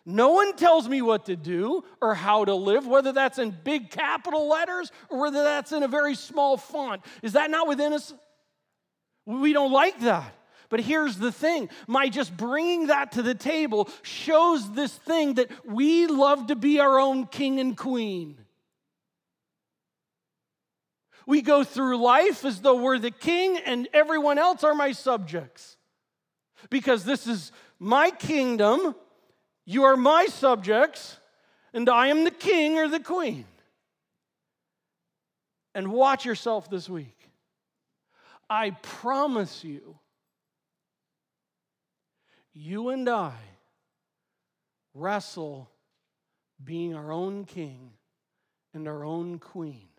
No 0.05 0.29
one 0.29 0.55
tells 0.55 0.87
me 0.87 1.01
what 1.01 1.25
to 1.25 1.35
do 1.35 1.83
or 2.01 2.15
how 2.15 2.45
to 2.45 2.55
live, 2.55 2.87
whether 2.87 3.11
that's 3.11 3.37
in 3.37 3.55
big 3.63 3.91
capital 3.91 4.47
letters 4.47 4.91
or 5.09 5.19
whether 5.19 5.43
that's 5.43 5.71
in 5.71 5.83
a 5.83 5.87
very 5.87 6.15
small 6.15 6.57
font. 6.57 7.03
Is 7.21 7.33
that 7.33 7.51
not 7.51 7.67
within 7.67 7.93
us? 7.93 8.13
We 9.25 9.53
don't 9.53 9.71
like 9.71 9.99
that. 10.01 10.33
But 10.69 10.81
here's 10.81 11.17
the 11.17 11.31
thing 11.31 11.69
my 11.87 12.09
just 12.09 12.35
bringing 12.35 12.87
that 12.87 13.13
to 13.13 13.21
the 13.21 13.35
table 13.35 13.89
shows 14.03 14.71
this 14.71 14.93
thing 14.93 15.35
that 15.35 15.51
we 15.65 16.07
love 16.07 16.47
to 16.47 16.55
be 16.55 16.79
our 16.79 16.99
own 16.99 17.25
king 17.25 17.59
and 17.59 17.75
queen. 17.75 18.37
We 21.25 21.41
go 21.43 21.63
through 21.63 21.97
life 21.97 22.45
as 22.45 22.61
though 22.61 22.81
we're 22.81 22.97
the 22.97 23.11
king 23.11 23.59
and 23.63 23.87
everyone 23.93 24.39
else 24.39 24.63
are 24.63 24.73
my 24.73 24.93
subjects. 24.93 25.77
Because 26.69 27.03
this 27.05 27.27
is 27.27 27.51
my 27.79 28.09
kingdom 28.09 28.95
you 29.69 29.83
are 29.83 29.95
my 29.95 30.25
subjects, 30.25 31.19
and 31.75 31.87
I 31.89 32.07
am 32.07 32.23
the 32.23 32.31
king 32.31 32.79
or 32.79 32.87
the 32.87 32.99
queen. 32.99 33.45
And 35.75 35.91
watch 35.91 36.25
yourself 36.25 36.71
this 36.71 36.89
week. 36.89 37.29
I 38.49 38.71
promise 38.71 39.63
you, 39.63 39.99
you 42.51 42.89
and 42.89 43.07
I 43.07 43.35
wrestle 44.95 45.69
being 46.63 46.95
our 46.95 47.11
own 47.11 47.45
king 47.45 47.91
and 48.73 48.87
our 48.87 49.05
own 49.05 49.37
queen 49.37 49.89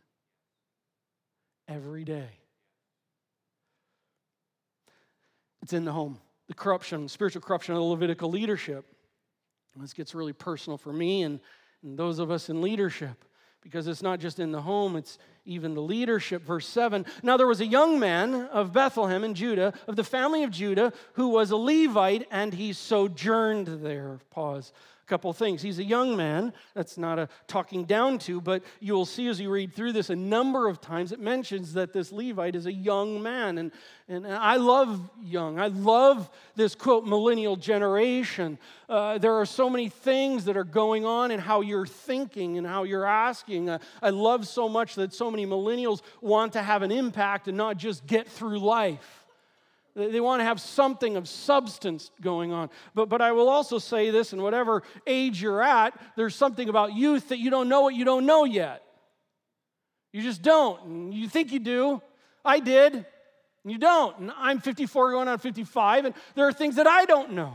every 1.68 2.02
day. 2.02 2.30
It's 5.62 5.72
in 5.72 5.84
the 5.84 5.92
home. 5.92 6.18
The 6.48 6.54
corruption, 6.54 7.08
spiritual 7.08 7.42
corruption 7.42 7.76
of 7.76 7.78
the 7.78 7.84
Levitical 7.84 8.28
leadership. 8.28 8.89
This 9.80 9.92
gets 9.92 10.14
really 10.14 10.32
personal 10.32 10.76
for 10.76 10.92
me 10.92 11.22
and, 11.22 11.40
and 11.82 11.98
those 11.98 12.18
of 12.18 12.30
us 12.30 12.48
in 12.48 12.60
leadership 12.60 13.24
because 13.62 13.86
it's 13.86 14.02
not 14.02 14.20
just 14.20 14.38
in 14.38 14.52
the 14.52 14.62
home, 14.62 14.96
it's 14.96 15.18
even 15.44 15.74
the 15.74 15.82
leadership. 15.82 16.42
Verse 16.42 16.66
7 16.66 17.04
Now 17.22 17.36
there 17.36 17.46
was 17.46 17.60
a 17.60 17.66
young 17.66 17.98
man 17.98 18.34
of 18.52 18.72
Bethlehem 18.72 19.24
in 19.24 19.34
Judah, 19.34 19.74
of 19.86 19.96
the 19.96 20.04
family 20.04 20.44
of 20.44 20.50
Judah, 20.50 20.92
who 21.14 21.28
was 21.28 21.50
a 21.50 21.56
Levite, 21.56 22.26
and 22.30 22.54
he 22.54 22.72
sojourned 22.72 23.82
there. 23.82 24.18
Pause 24.30 24.72
couple 25.10 25.32
things. 25.32 25.60
He's 25.60 25.80
a 25.80 25.84
young 25.84 26.16
man. 26.16 26.52
That's 26.74 26.96
not 26.96 27.18
a 27.18 27.28
talking 27.48 27.84
down 27.84 28.18
to, 28.20 28.40
but 28.40 28.62
you 28.78 28.94
will 28.94 29.04
see 29.04 29.26
as 29.26 29.40
you 29.40 29.50
read 29.50 29.74
through 29.74 29.92
this 29.92 30.08
a 30.08 30.14
number 30.14 30.68
of 30.68 30.80
times 30.80 31.10
it 31.10 31.18
mentions 31.18 31.72
that 31.74 31.92
this 31.92 32.12
Levite 32.12 32.54
is 32.54 32.66
a 32.66 32.72
young 32.72 33.20
man. 33.20 33.58
And, 33.58 33.72
and 34.08 34.24
I 34.24 34.56
love 34.56 35.10
young. 35.20 35.58
I 35.58 35.66
love 35.66 36.30
this 36.54 36.76
quote, 36.76 37.04
millennial 37.04 37.56
generation. 37.56 38.56
Uh, 38.88 39.18
there 39.18 39.34
are 39.34 39.46
so 39.46 39.68
many 39.68 39.88
things 39.88 40.44
that 40.44 40.56
are 40.56 40.64
going 40.64 41.04
on 41.04 41.32
in 41.32 41.40
how 41.40 41.60
you're 41.60 41.86
thinking 41.86 42.56
and 42.56 42.64
how 42.64 42.84
you're 42.84 43.04
asking. 43.04 43.68
Uh, 43.68 43.78
I 44.00 44.10
love 44.10 44.46
so 44.46 44.68
much 44.68 44.94
that 44.94 45.12
so 45.12 45.28
many 45.28 45.44
millennials 45.44 46.02
want 46.20 46.52
to 46.52 46.62
have 46.62 46.82
an 46.82 46.92
impact 46.92 47.48
and 47.48 47.56
not 47.56 47.78
just 47.78 48.06
get 48.06 48.28
through 48.28 48.60
life. 48.60 49.19
They 49.94 50.20
want 50.20 50.40
to 50.40 50.44
have 50.44 50.60
something 50.60 51.16
of 51.16 51.28
substance 51.28 52.10
going 52.20 52.52
on. 52.52 52.70
But, 52.94 53.08
but 53.08 53.20
I 53.20 53.32
will 53.32 53.48
also 53.48 53.78
say 53.78 54.10
this, 54.10 54.32
in 54.32 54.40
whatever 54.40 54.82
age 55.06 55.42
you're 55.42 55.62
at, 55.62 55.98
there's 56.16 56.34
something 56.34 56.68
about 56.68 56.94
youth 56.94 57.28
that 57.28 57.38
you 57.38 57.50
don't 57.50 57.68
know 57.68 57.80
what 57.82 57.94
you 57.94 58.04
don't 58.04 58.24
know 58.24 58.44
yet. 58.44 58.82
You 60.12 60.22
just 60.22 60.42
don't. 60.42 60.84
And 60.84 61.14
you 61.14 61.28
think 61.28 61.52
you 61.52 61.58
do. 61.58 62.02
I 62.44 62.60
did. 62.60 62.94
And 62.94 63.04
you 63.64 63.78
don't. 63.78 64.18
And 64.18 64.32
I'm 64.36 64.60
54 64.60 65.12
going 65.12 65.28
on 65.28 65.38
55, 65.38 66.04
and 66.06 66.14
there 66.34 66.46
are 66.46 66.52
things 66.52 66.76
that 66.76 66.86
I 66.86 67.04
don't 67.04 67.32
know. 67.32 67.54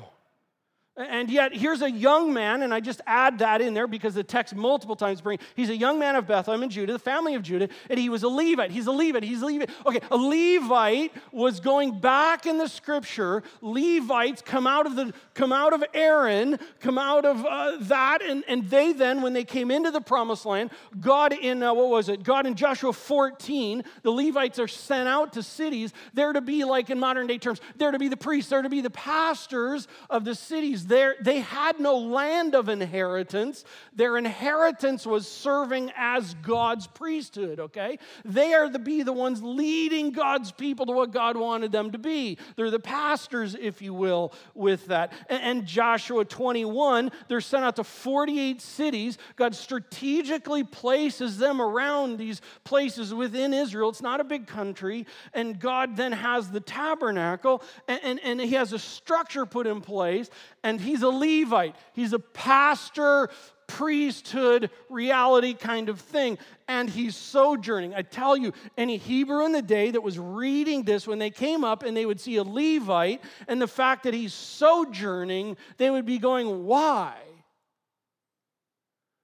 And 0.97 1.29
yet, 1.29 1.53
here's 1.53 1.81
a 1.81 1.91
young 1.91 2.33
man, 2.33 2.61
and 2.61 2.73
I 2.73 2.79
just 2.79 3.01
add 3.05 3.39
that 3.39 3.59
in 3.59 3.73
there 3.73 3.85
because 3.85 4.13
the 4.13 4.23
text 4.23 4.55
multiple 4.55 4.95
times 4.95 5.19
bring. 5.19 5.39
He's 5.53 5.69
a 5.69 5.75
young 5.75 5.99
man 5.99 6.15
of 6.15 6.25
Bethlehem 6.25 6.63
in 6.63 6.69
Judah, 6.69 6.93
the 6.93 6.99
family 6.99 7.35
of 7.35 7.43
Judah, 7.43 7.67
and 7.89 7.99
he 7.99 8.07
was 8.07 8.23
a 8.23 8.29
Levite. 8.29 8.71
He's 8.71 8.87
a 8.87 8.93
Levite. 8.93 9.23
He's 9.23 9.41
a 9.41 9.45
Levite. 9.45 9.69
Okay, 9.85 9.99
a 10.09 10.15
Levite 10.15 11.11
was 11.33 11.59
going 11.59 11.99
back 11.99 12.45
in 12.45 12.57
the 12.57 12.69
Scripture. 12.69 13.43
Levites 13.59 14.41
come 14.41 14.65
out 14.65 14.85
of 14.85 14.95
the 14.95 15.13
come 15.33 15.51
out 15.51 15.73
of 15.73 15.83
Aaron, 15.93 16.57
come 16.79 16.97
out 16.97 17.25
of 17.25 17.45
uh, 17.45 17.75
that, 17.81 18.21
and 18.21 18.45
and 18.47 18.69
they 18.69 18.93
then, 18.93 19.21
when 19.21 19.33
they 19.33 19.43
came 19.43 19.71
into 19.71 19.91
the 19.91 19.99
Promised 19.99 20.45
Land, 20.45 20.71
God 21.01 21.33
in 21.33 21.61
uh, 21.61 21.73
what 21.73 21.89
was 21.89 22.07
it? 22.07 22.23
God 22.23 22.45
in 22.45 22.55
Joshua 22.55 22.93
14, 22.93 23.83
the 24.03 24.11
Levites 24.11 24.59
are 24.59 24.67
sent 24.69 25.09
out 25.09 25.33
to 25.33 25.43
cities. 25.43 25.91
They're 26.13 26.31
to 26.31 26.39
be 26.39 26.63
like 26.63 26.89
in 26.89 27.01
modern 27.01 27.27
day 27.27 27.37
terms, 27.37 27.59
they're 27.75 27.91
to 27.91 27.99
be 27.99 28.07
the 28.07 28.15
priests. 28.15 28.49
They're 28.49 28.61
to 28.61 28.69
be 28.69 28.79
the 28.79 28.89
pastors 28.89 29.89
of 30.09 30.23
the 30.23 30.35
cities 30.35 30.84
they 30.87 31.39
had 31.39 31.79
no 31.79 31.97
land 31.97 32.55
of 32.55 32.69
inheritance. 32.69 33.63
Their 33.93 34.17
inheritance 34.17 35.05
was 35.05 35.27
serving 35.27 35.91
as 35.95 36.33
God's 36.35 36.87
priesthood, 36.87 37.59
okay? 37.59 37.99
They 38.23 38.53
are 38.53 38.69
to 38.69 38.79
be 38.79 39.03
the 39.03 39.13
ones 39.13 39.41
leading 39.41 40.11
God's 40.11 40.51
people 40.51 40.85
to 40.85 40.91
what 40.91 41.11
God 41.11 41.37
wanted 41.37 41.71
them 41.71 41.91
to 41.91 41.97
be. 41.97 42.37
They're 42.55 42.71
the 42.71 42.79
pastors, 42.79 43.55
if 43.59 43.81
you 43.81 43.93
will, 43.93 44.33
with 44.53 44.87
that. 44.87 45.13
And 45.29 45.65
Joshua 45.65 46.25
21, 46.25 47.11
they're 47.27 47.41
sent 47.41 47.63
out 47.63 47.75
to 47.77 47.83
48 47.83 48.61
cities. 48.61 49.17
God 49.35 49.55
strategically 49.55 50.63
places 50.63 51.37
them 51.37 51.61
around 51.61 52.17
these 52.17 52.41
places 52.63 53.13
within 53.13 53.53
Israel. 53.53 53.89
It's 53.89 54.01
not 54.01 54.19
a 54.19 54.23
big 54.23 54.47
country. 54.47 55.05
And 55.33 55.59
God 55.59 55.95
then 55.95 56.11
has 56.11 56.49
the 56.49 56.59
tabernacle, 56.59 57.63
and, 57.87 57.99
and, 58.03 58.19
and 58.23 58.41
He 58.41 58.55
has 58.55 58.73
a 58.73 58.79
structure 58.79 59.45
put 59.45 59.67
in 59.67 59.81
place 59.81 60.29
and 60.75 60.83
he's 60.83 61.03
a 61.03 61.09
Levite. 61.09 61.73
He's 61.93 62.11
a 62.11 62.19
pastor, 62.19 63.29
priesthood, 63.65 64.69
reality 64.89 65.53
kind 65.53 65.87
of 65.87 66.01
thing. 66.01 66.37
And 66.67 66.89
he's 66.89 67.15
sojourning. 67.15 67.95
I 67.95 68.01
tell 68.01 68.35
you, 68.35 68.51
any 68.77 68.97
Hebrew 68.97 69.45
in 69.45 69.53
the 69.53 69.61
day 69.61 69.91
that 69.91 70.03
was 70.03 70.19
reading 70.19 70.83
this, 70.83 71.07
when 71.07 71.17
they 71.17 71.29
came 71.29 71.63
up 71.63 71.83
and 71.83 71.95
they 71.95 72.05
would 72.05 72.19
see 72.19 72.35
a 72.35 72.43
Levite, 72.43 73.23
and 73.47 73.61
the 73.61 73.67
fact 73.67 74.03
that 74.03 74.13
he's 74.13 74.33
sojourning, 74.33 75.55
they 75.77 75.89
would 75.89 76.05
be 76.05 76.17
going, 76.17 76.65
Why? 76.65 77.15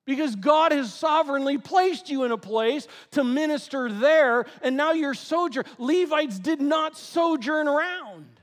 Because 0.05 0.37
God 0.37 0.71
has 0.71 0.93
sovereignly 0.93 1.57
placed 1.57 2.09
you 2.09 2.23
in 2.23 2.31
a 2.31 2.37
place 2.37 2.87
to 3.11 3.25
minister 3.25 3.91
there, 3.91 4.45
and 4.61 4.77
now 4.77 4.93
you're 4.93 5.13
sojourn. 5.13 5.65
Levites 5.77 6.39
did 6.39 6.61
not 6.61 6.97
sojourn 6.97 7.67
around 7.67 8.40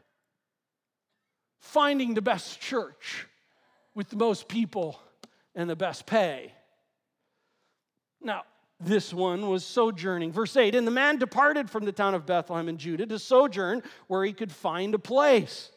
finding 1.69 2.15
the 2.15 2.23
best 2.23 2.61
church 2.61 3.27
with 3.95 4.09
the 4.09 4.17
most 4.17 4.49
people 4.49 4.99
and 5.55 5.69
the 5.69 5.77
best 5.77 6.07
pay. 6.07 6.53
Now, 8.21 8.43
this 8.81 9.13
one 9.13 9.49
was 9.49 9.65
sojourning. 9.65 10.33
Verse 10.33 10.57
8 10.57 10.75
And 10.75 10.87
the 10.87 10.93
man 10.93 11.19
departed 11.19 11.69
from 11.69 11.85
the 11.85 11.93
town 11.93 12.15
of 12.15 12.27
Bethlehem 12.27 12.69
in 12.69 12.79
Judah 12.79 13.07
to 13.07 13.19
sojourn 13.19 13.83
where 14.07 14.25
he 14.25 14.33
could 14.33 14.53
find 14.53 14.95
a 14.95 14.99
place. 14.99 15.71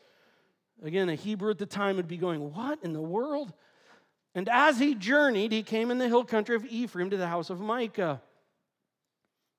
Again, 0.83 1.09
a 1.09 1.15
Hebrew 1.15 1.51
at 1.51 1.57
the 1.57 1.65
time 1.65 1.97
would 1.97 2.07
be 2.07 2.17
going, 2.17 2.53
What 2.53 2.79
in 2.83 2.93
the 2.93 3.01
world? 3.01 3.53
And 4.33 4.47
as 4.47 4.79
he 4.79 4.95
journeyed, 4.95 5.51
he 5.51 5.61
came 5.61 5.91
in 5.91 5.97
the 5.97 6.07
hill 6.07 6.23
country 6.23 6.55
of 6.55 6.65
Ephraim 6.65 7.09
to 7.09 7.17
the 7.17 7.27
house 7.27 7.49
of 7.49 7.59
Micah. 7.59 8.21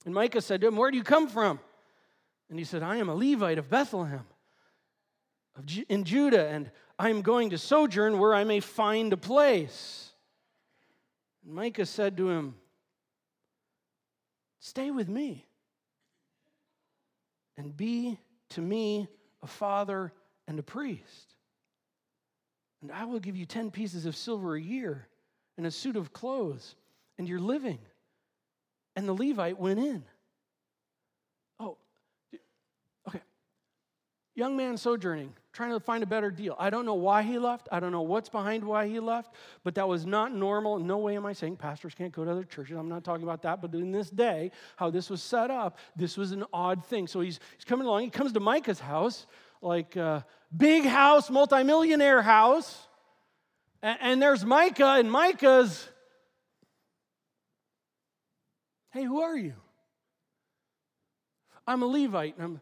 And 0.07 0.14
Micah 0.14 0.40
said 0.40 0.62
to 0.62 0.68
him, 0.68 0.77
Where 0.77 0.90
do 0.90 0.97
you 0.97 1.05
come 1.05 1.29
from? 1.29 1.61
And 2.49 2.59
he 2.59 2.64
said, 2.64 2.83
I 2.83 2.97
am 2.97 3.09
a 3.09 3.14
Levite 3.14 3.59
of 3.59 3.68
Bethlehem 3.68 4.25
in 5.88 6.05
Judah, 6.05 6.49
and 6.49 6.71
I 6.99 7.11
am 7.11 7.23
going 7.23 7.51
to 7.51 7.59
sojourn 7.59 8.19
where 8.19 8.35
I 8.35 8.45
may 8.45 8.61
find 8.61 9.12
a 9.12 9.17
place. 9.17 10.11
And 11.45 11.55
Micah 11.55 11.87
said 11.87 12.17
to 12.17 12.31
him, 12.31 12.55
Stay 14.61 14.91
with 14.91 15.09
me 15.09 15.45
and 17.57 17.77
be 17.77 18.19
to 18.51 18.61
me 18.61 19.09
a 19.43 19.47
father 19.47 20.12
and 20.47 20.59
a 20.59 20.62
priest. 20.62 21.35
And 22.81 22.93
I 22.93 23.05
will 23.05 23.19
give 23.19 23.37
you 23.37 23.45
10 23.45 23.71
pieces 23.73 24.07
of 24.07 24.15
silver 24.15 24.55
a 24.55 24.61
year 24.61 25.09
and 25.57 25.67
a 25.67 25.71
suit 25.71 25.97
of 25.97 26.12
clothes 26.12 26.77
and 27.19 27.29
your 27.29 27.41
living. 27.41 27.79
And 28.95 29.09
the 29.09 29.12
Levite 29.12 29.59
went 29.59 29.81
in. 29.81 30.05
Oh, 31.59 31.77
okay. 33.09 33.21
Young 34.35 34.57
man 34.57 34.77
sojourning 34.77 35.35
trying 35.53 35.71
to 35.71 35.81
find 35.81 36.03
a 36.03 36.07
better 36.07 36.31
deal. 36.31 36.57
I 36.59 36.71
don't 36.71 36.87
know 36.87 36.95
why 36.95 37.23
he 37.23 37.38
left. 37.38 37.69
I 37.71 37.79
don't 37.79 37.93
know 37.93 38.03
what's 38.03 38.29
behind 38.29 38.65
why 38.65 38.88
he 38.88 39.01
left, 39.01 39.35
but 39.65 39.75
that 39.75 39.87
was 39.87 40.07
not 40.07 40.35
normal. 40.35 40.79
No 40.79 40.99
way 40.99 41.15
am 41.17 41.27
I 41.27 41.35
saying 41.35 41.57
pastors 41.57 41.95
can't 41.95 42.12
go 42.12 42.25
to 42.25 42.31
other 42.31 42.45
churches. 42.45 42.77
I'm 42.77 42.88
not 42.88 43.05
talking 43.05 43.23
about 43.23 43.43
that. 43.43 43.61
But 43.61 43.75
in 43.75 43.93
this 43.93 44.09
day, 44.09 44.51
how 44.77 44.91
this 44.91 45.11
was 45.11 45.23
set 45.23 45.51
up, 45.51 45.77
this 45.95 46.17
was 46.17 46.33
an 46.33 46.45
odd 46.53 46.85
thing. 46.87 47.07
So 47.07 47.21
he's, 47.21 47.38
he's 47.57 47.65
coming 47.65 47.87
along. 47.87 48.05
He 48.05 48.11
comes 48.11 48.33
to 48.33 48.41
Micah's 48.41 48.81
house, 48.81 49.27
like 49.61 49.97
uh, 49.97 50.21
big 50.57 50.87
house, 50.87 51.31
multimillionaire 51.31 52.23
house. 52.23 52.88
And, 53.83 53.99
and 54.01 54.23
there's 54.23 54.45
Micah, 54.45 54.97
and 54.99 55.12
Micah's, 55.12 55.87
hey, 58.93 59.05
who 59.05 59.21
are 59.21 59.37
you? 59.37 59.55
I'm 61.67 61.83
a 61.83 61.87
Levite. 61.87 62.37
And 62.38 62.45
I'm, 62.45 62.61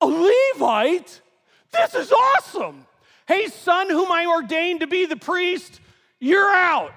a 0.00 0.06
Levite? 0.06 1.20
This 1.72 1.94
is 1.94 2.12
awesome. 2.12 2.86
Hey, 3.26 3.48
son, 3.48 3.88
whom 3.88 4.12
I 4.12 4.26
ordained 4.26 4.80
to 4.80 4.86
be 4.86 5.06
the 5.06 5.16
priest, 5.16 5.80
you're 6.18 6.54
out. 6.54 6.92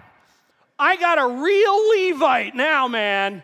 I 0.78 0.98
got 0.98 1.18
a 1.18 1.28
real 1.28 2.12
Levite 2.12 2.56
now, 2.56 2.88
man. 2.88 3.44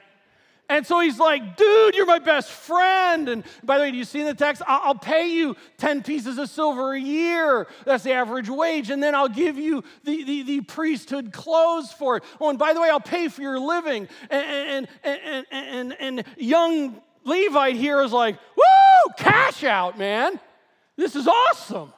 And 0.72 0.88
so 0.88 1.02
he's 1.02 1.20
like, 1.20 1.58
dude, 1.58 1.96
you're 1.96 2.06
my 2.06 2.20
best 2.20 2.50
friend. 2.50 3.28
And 3.28 3.44
by 3.62 3.78
the 3.78 3.84
way, 3.84 3.92
do 3.92 3.98
you 3.98 4.06
see 4.06 4.22
in 4.22 4.26
the 4.26 4.34
text? 4.34 4.62
I'll 4.66 4.96
pay 4.96 5.28
you 5.30 5.58
10 5.78 6.02
pieces 6.02 6.38
of 6.38 6.50
silver 6.50 6.94
a 6.94 7.00
year. 7.00 7.68
That's 7.84 8.06
the 8.06 8.14
average 8.14 8.50
wage. 8.50 8.90
And 8.90 9.04
then 9.04 9.14
I'll 9.14 9.28
give 9.28 9.58
you 9.58 9.84
the, 10.06 10.24
the, 10.24 10.44
the 10.44 10.62
priesthood 10.62 11.34
clothes 11.34 11.92
for 11.92 12.18
it. 12.18 12.24
Oh, 12.40 12.50
and 12.50 12.58
by 12.58 12.72
the 12.72 12.80
way, 12.80 12.90
I'll 12.90 13.02
pay 13.02 13.28
for 13.28 13.42
your 13.42 13.60
living. 13.60 14.08
And, 14.30 14.88
and, 15.04 15.16
and, 15.26 15.46
and, 15.52 15.96
and 16.00 16.24
young 16.38 17.02
Levite 17.26 17.76
here 17.76 18.02
is 18.02 18.14
like, 18.14 18.38
woo, 18.56 19.14
cash 19.18 19.66
out, 19.66 19.98
man. 19.98 20.40
This 20.98 21.16
is 21.16 21.28
awesome. 21.28 21.94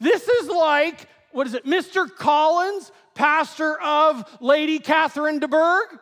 This 0.00 0.28
is 0.28 0.48
like, 0.48 1.08
what 1.32 1.46
is 1.46 1.54
it, 1.54 1.64
Mr. 1.66 2.08
Collins 2.14 2.92
pastor 3.18 3.78
of 3.80 4.24
Lady 4.40 4.78
Catherine 4.78 5.40
de 5.40 5.48
Bourgh. 5.48 5.98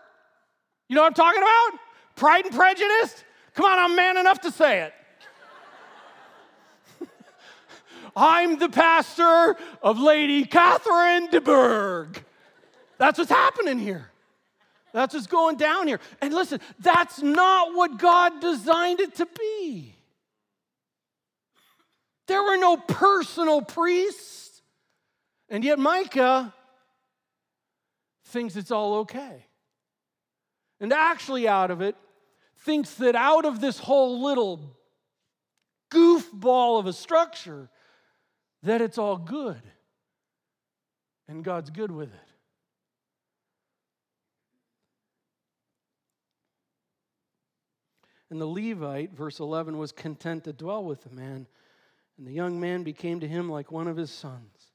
You 0.86 0.94
know 0.94 1.02
what 1.02 1.08
I'm 1.08 1.14
talking 1.14 1.40
about? 1.40 1.80
Pride 2.14 2.44
and 2.44 2.54
Prejudice? 2.54 3.24
Come 3.54 3.64
on, 3.64 3.78
I'm 3.78 3.96
man 3.96 4.18
enough 4.18 4.42
to 4.42 4.50
say 4.50 4.82
it. 4.82 4.92
I'm 8.16 8.58
the 8.58 8.68
pastor 8.68 9.56
of 9.82 9.98
Lady 9.98 10.44
Catherine 10.44 11.28
de 11.28 11.40
Bourgh. 11.40 12.22
That's 12.98 13.18
what's 13.18 13.30
happening 13.30 13.78
here. 13.78 14.10
That's 14.92 15.14
what's 15.14 15.26
going 15.26 15.56
down 15.56 15.86
here. 15.86 16.00
And 16.20 16.34
listen, 16.34 16.60
that's 16.78 17.22
not 17.22 17.74
what 17.74 17.98
God 17.98 18.40
designed 18.40 19.00
it 19.00 19.14
to 19.16 19.26
be. 19.38 19.95
There 22.26 22.42
were 22.42 22.56
no 22.56 22.76
personal 22.76 23.62
priests. 23.62 24.62
And 25.48 25.64
yet, 25.64 25.78
Micah 25.78 26.52
thinks 28.24 28.56
it's 28.56 28.70
all 28.70 28.94
okay. 29.00 29.46
And 30.80 30.92
actually, 30.92 31.46
out 31.46 31.70
of 31.70 31.80
it, 31.80 31.96
thinks 32.58 32.94
that 32.94 33.14
out 33.14 33.44
of 33.44 33.60
this 33.60 33.78
whole 33.78 34.22
little 34.22 34.76
goofball 35.90 36.80
of 36.80 36.86
a 36.86 36.92
structure, 36.92 37.68
that 38.62 38.80
it's 38.80 38.98
all 38.98 39.16
good. 39.16 39.62
And 41.28 41.44
God's 41.44 41.70
good 41.70 41.90
with 41.90 42.12
it. 42.12 42.20
And 48.30 48.40
the 48.40 48.46
Levite, 48.46 49.12
verse 49.12 49.38
11, 49.38 49.78
was 49.78 49.92
content 49.92 50.44
to 50.44 50.52
dwell 50.52 50.82
with 50.84 51.04
the 51.04 51.10
man, 51.10 51.46
and 52.18 52.26
the 52.26 52.32
young 52.32 52.58
man 52.60 52.82
became 52.82 53.20
to 53.20 53.28
him 53.28 53.50
like 53.50 53.70
one 53.70 53.88
of 53.88 53.96
his 53.96 54.10
sons. 54.10 54.72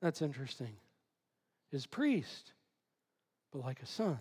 That's 0.00 0.22
interesting. 0.22 0.76
His 1.70 1.86
priest, 1.86 2.52
but 3.52 3.64
like 3.64 3.82
a 3.82 3.86
son. 3.86 4.18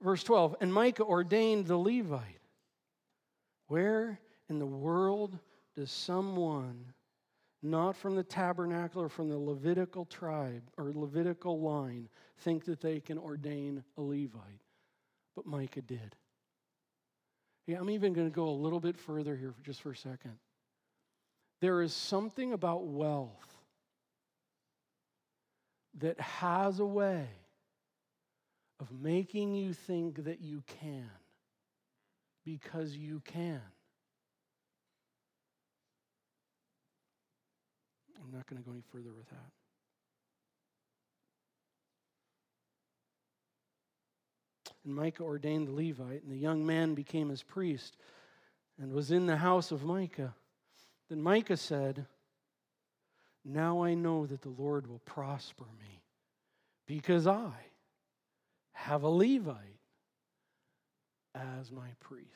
Verse 0.00 0.22
12, 0.22 0.56
and 0.60 0.72
Micah 0.72 1.04
ordained 1.04 1.66
the 1.66 1.76
Levite. 1.76 2.40
Where 3.68 4.20
in 4.48 4.58
the 4.58 4.66
world 4.66 5.38
does 5.74 5.90
someone 5.90 6.92
not 7.62 7.96
from 7.96 8.14
the 8.14 8.22
tabernacle 8.22 9.00
or 9.00 9.08
from 9.08 9.30
the 9.30 9.38
Levitical 9.38 10.04
tribe 10.04 10.62
or 10.76 10.92
Levitical 10.92 11.60
line 11.60 12.08
think 12.40 12.64
that 12.66 12.80
they 12.80 13.00
can 13.00 13.18
ordain 13.18 13.82
a 13.96 14.02
Levite? 14.02 14.64
but 15.34 15.46
Micah 15.46 15.82
did. 15.82 16.14
I'm 17.68 17.90
even 17.90 18.12
going 18.12 18.28
to 18.28 18.34
go 18.34 18.48
a 18.48 18.50
little 18.50 18.80
bit 18.80 18.98
further 18.98 19.36
here 19.36 19.54
just 19.62 19.80
for 19.80 19.92
a 19.92 19.96
second. 19.96 20.36
There 21.60 21.80
is 21.80 21.94
something 21.94 22.52
about 22.52 22.84
wealth 22.84 23.30
that 25.98 26.20
has 26.20 26.80
a 26.80 26.84
way 26.84 27.26
of 28.80 28.92
making 28.92 29.54
you 29.54 29.72
think 29.72 30.24
that 30.24 30.40
you 30.40 30.62
can 30.80 31.08
because 32.44 32.94
you 32.94 33.22
can. 33.24 33.62
I'm 38.22 38.30
not 38.32 38.46
going 38.46 38.60
to 38.60 38.66
go 38.66 38.72
any 38.72 38.82
further 38.92 39.14
with 39.16 39.28
that. 39.30 39.63
And 44.84 44.94
Micah 44.94 45.22
ordained 45.22 45.68
the 45.68 45.72
Levite, 45.72 46.22
and 46.22 46.30
the 46.30 46.36
young 46.36 46.64
man 46.66 46.94
became 46.94 47.30
his 47.30 47.42
priest 47.42 47.96
and 48.78 48.92
was 48.92 49.10
in 49.10 49.26
the 49.26 49.36
house 49.36 49.70
of 49.72 49.84
Micah. 49.84 50.34
Then 51.08 51.22
Micah 51.22 51.56
said, 51.56 52.06
Now 53.44 53.82
I 53.82 53.94
know 53.94 54.26
that 54.26 54.42
the 54.42 54.50
Lord 54.50 54.86
will 54.86 55.00
prosper 55.00 55.64
me 55.80 56.02
because 56.86 57.26
I 57.26 57.52
have 58.72 59.02
a 59.02 59.08
Levite 59.08 59.58
as 61.34 61.72
my 61.72 61.88
priest. 62.00 62.28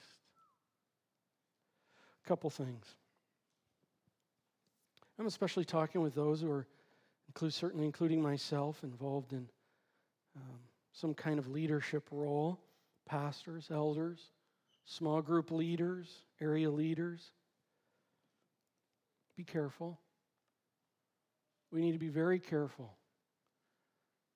A 2.25 2.29
couple 2.29 2.51
things. 2.51 2.87
I'm 5.19 5.27
especially 5.27 5.65
talking 5.65 6.01
with 6.01 6.15
those 6.15 6.41
who 6.41 6.51
are, 6.51 6.67
certainly 7.51 7.87
including 7.87 8.23
myself, 8.23 8.83
involved 8.85 9.33
in 9.33 9.49
um, 10.37 10.59
some 11.01 11.15
kind 11.15 11.39
of 11.39 11.49
leadership 11.49 12.09
role 12.11 12.59
pastors, 13.07 13.69
elders, 13.71 14.21
small 14.85 15.23
group 15.23 15.51
leaders, 15.51 16.09
area 16.41 16.71
leaders. 16.71 17.33
Be 19.37 19.45
careful. 19.45 19.99
We 21.73 21.81
need 21.81 21.93
to 21.93 21.99
be 21.99 22.09
very 22.09 22.39
careful. 22.39 22.93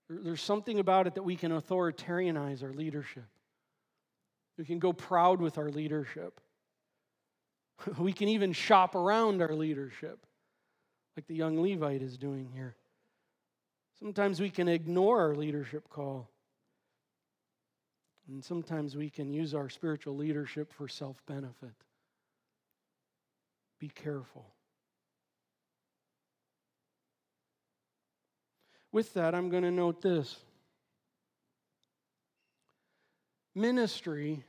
There's 0.09 0.43
something 0.43 0.79
about 0.79 1.07
it 1.07 1.15
that 1.15 1.23
we 1.23 1.37
can 1.37 1.53
authoritarianize 1.53 2.63
our 2.63 2.73
leadership. 2.73 3.25
We 4.57 4.65
can 4.65 4.79
go 4.79 4.93
proud 4.93 5.41
with 5.41 5.59
our 5.59 5.71
leadership. 5.71 6.41
We 7.99 8.13
can 8.13 8.29
even 8.29 8.53
shop 8.53 8.95
around 8.95 9.43
our 9.43 9.55
leadership, 9.55 10.25
like 11.17 11.27
the 11.27 11.35
young 11.35 11.61
Levite 11.61 12.01
is 12.01 12.17
doing 12.17 12.49
here. 12.55 12.77
Sometimes 13.99 14.41
we 14.41 14.51
can 14.51 14.69
ignore 14.69 15.21
our 15.21 15.35
leadership 15.35 15.89
call. 15.89 16.32
And 18.29 18.45
sometimes 18.45 18.97
we 18.97 19.11
can 19.11 19.31
use 19.31 19.55
our 19.55 19.69
spiritual 19.69 20.17
leadership 20.17 20.73
for 20.73 20.89
self 20.89 21.25
benefit. 21.27 21.75
Be 23.79 23.89
careful. 23.89 24.47
With 28.93 29.15
that, 29.15 29.35
I'm 29.35 29.49
going 29.49 29.63
to 29.63 29.71
note 29.71 30.03
this 30.03 30.37
ministry 33.55 34.45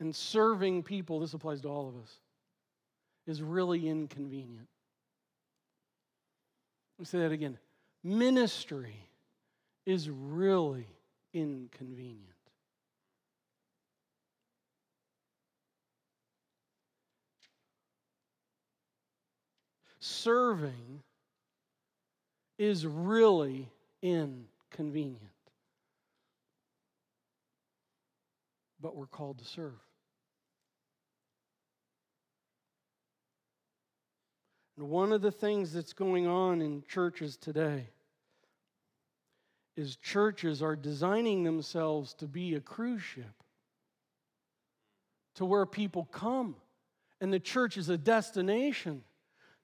and 0.00 0.16
serving 0.16 0.82
people, 0.82 1.20
this 1.20 1.34
applies 1.34 1.60
to 1.60 1.68
all 1.68 1.88
of 1.88 1.96
us, 2.02 2.18
is 3.26 3.42
really 3.42 3.86
inconvenient. 3.86 4.66
Let 6.98 7.02
me 7.02 7.04
say 7.04 7.18
that 7.20 7.32
again. 7.32 7.58
Ministry 8.02 8.96
is 9.86 10.08
really 10.10 10.86
inconvenient. 11.32 12.39
Serving 20.00 21.02
is 22.58 22.86
really 22.86 23.68
inconvenient. 24.02 25.20
But 28.80 28.96
we're 28.96 29.06
called 29.06 29.38
to 29.38 29.44
serve. 29.44 29.72
And 34.76 34.88
one 34.88 35.12
of 35.12 35.20
the 35.20 35.30
things 35.30 35.72
that's 35.72 35.92
going 35.92 36.26
on 36.26 36.62
in 36.62 36.82
churches 36.88 37.36
today 37.36 37.88
is 39.76 39.96
churches 39.96 40.62
are 40.62 40.76
designing 40.76 41.44
themselves 41.44 42.14
to 42.14 42.26
be 42.26 42.54
a 42.54 42.60
cruise 42.60 43.02
ship 43.02 43.42
to 45.34 45.44
where 45.44 45.66
people 45.66 46.08
come 46.10 46.56
and 47.20 47.32
the 47.32 47.40
church 47.40 47.76
is 47.76 47.88
a 47.90 47.98
destination 47.98 49.02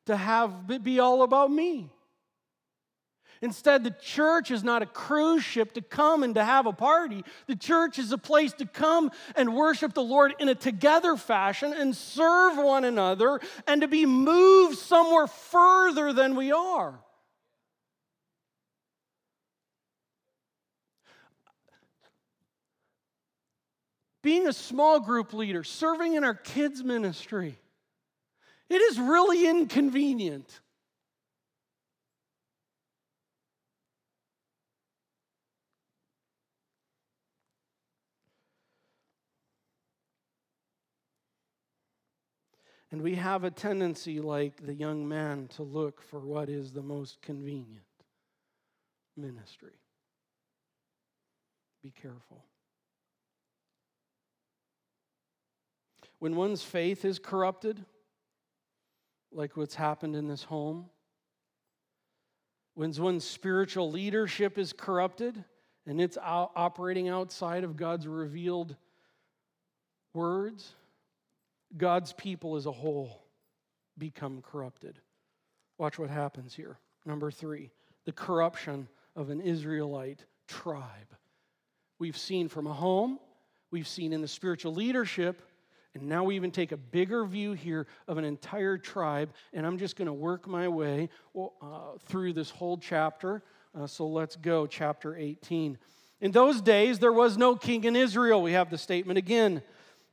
to 0.06 0.16
have 0.16 0.52
it 0.70 0.82
be 0.82 0.98
all 1.00 1.22
about 1.22 1.50
me. 1.50 1.90
Instead, 3.42 3.84
the 3.84 3.94
church 4.00 4.50
is 4.50 4.64
not 4.64 4.82
a 4.82 4.86
cruise 4.86 5.44
ship 5.44 5.74
to 5.74 5.82
come 5.82 6.22
and 6.22 6.34
to 6.36 6.44
have 6.44 6.66
a 6.66 6.72
party. 6.72 7.22
The 7.46 7.56
church 7.56 7.98
is 7.98 8.10
a 8.10 8.18
place 8.18 8.52
to 8.54 8.66
come 8.66 9.10
and 9.34 9.54
worship 9.54 9.92
the 9.92 10.02
Lord 10.02 10.34
in 10.38 10.48
a 10.48 10.54
together 10.54 11.16
fashion 11.16 11.74
and 11.74 11.94
serve 11.94 12.56
one 12.56 12.84
another 12.84 13.40
and 13.66 13.82
to 13.82 13.88
be 13.88 14.06
moved 14.06 14.78
somewhere 14.78 15.26
further 15.26 16.14
than 16.14 16.34
we 16.34 16.50
are. 16.50 16.98
Being 24.22 24.48
a 24.48 24.52
small 24.52 24.98
group 24.98 25.32
leader, 25.34 25.62
serving 25.62 26.14
in 26.14 26.24
our 26.24 26.34
kids' 26.34 26.82
ministry, 26.82 27.58
it 28.68 28.80
is 28.82 28.98
really 28.98 29.48
inconvenient. 29.48 30.60
And 42.92 43.02
we 43.02 43.16
have 43.16 43.44
a 43.44 43.50
tendency, 43.50 44.20
like 44.20 44.64
the 44.64 44.72
young 44.72 45.06
man, 45.06 45.48
to 45.56 45.62
look 45.62 46.00
for 46.00 46.20
what 46.20 46.48
is 46.48 46.72
the 46.72 46.82
most 46.82 47.20
convenient 47.20 47.84
ministry. 49.16 49.74
Be 51.82 51.90
careful. 51.90 52.44
When 56.20 56.36
one's 56.36 56.62
faith 56.62 57.04
is 57.04 57.18
corrupted, 57.18 57.84
like 59.36 59.56
what's 59.56 59.74
happened 59.74 60.16
in 60.16 60.26
this 60.26 60.42
home, 60.42 60.86
when, 62.74 62.92
when 62.92 63.20
spiritual 63.20 63.90
leadership 63.90 64.58
is 64.58 64.72
corrupted 64.72 65.44
and 65.86 66.00
it's 66.00 66.18
operating 66.22 67.08
outside 67.08 67.62
of 67.62 67.76
God's 67.76 68.08
revealed 68.08 68.76
words, 70.14 70.74
God's 71.76 72.14
people 72.14 72.56
as 72.56 72.64
a 72.66 72.72
whole 72.72 73.22
become 73.98 74.42
corrupted. 74.42 74.98
Watch 75.78 75.98
what 75.98 76.10
happens 76.10 76.54
here. 76.54 76.78
Number 77.04 77.30
three, 77.30 77.70
the 78.06 78.12
corruption 78.12 78.88
of 79.14 79.28
an 79.28 79.40
Israelite 79.40 80.24
tribe. 80.48 81.14
We've 81.98 82.16
seen 82.16 82.48
from 82.48 82.66
a 82.66 82.72
home, 82.72 83.18
we've 83.70 83.88
seen 83.88 84.12
in 84.12 84.22
the 84.22 84.28
spiritual 84.28 84.74
leadership, 84.74 85.42
and 86.00 86.08
now 86.08 86.24
we 86.24 86.36
even 86.36 86.50
take 86.50 86.72
a 86.72 86.76
bigger 86.76 87.24
view 87.24 87.52
here 87.52 87.86
of 88.06 88.18
an 88.18 88.24
entire 88.24 88.78
tribe. 88.78 89.32
And 89.52 89.66
I'm 89.66 89.78
just 89.78 89.96
going 89.96 90.06
to 90.06 90.12
work 90.12 90.46
my 90.46 90.68
way 90.68 91.08
uh, 91.34 91.48
through 92.06 92.34
this 92.34 92.50
whole 92.50 92.78
chapter. 92.78 93.42
Uh, 93.74 93.86
so 93.86 94.06
let's 94.06 94.36
go, 94.36 94.66
chapter 94.66 95.16
18. 95.16 95.78
In 96.20 96.30
those 96.32 96.60
days, 96.60 96.98
there 96.98 97.12
was 97.12 97.36
no 97.36 97.56
king 97.56 97.84
in 97.84 97.96
Israel. 97.96 98.42
We 98.42 98.52
have 98.52 98.70
the 98.70 98.78
statement 98.78 99.18
again. 99.18 99.62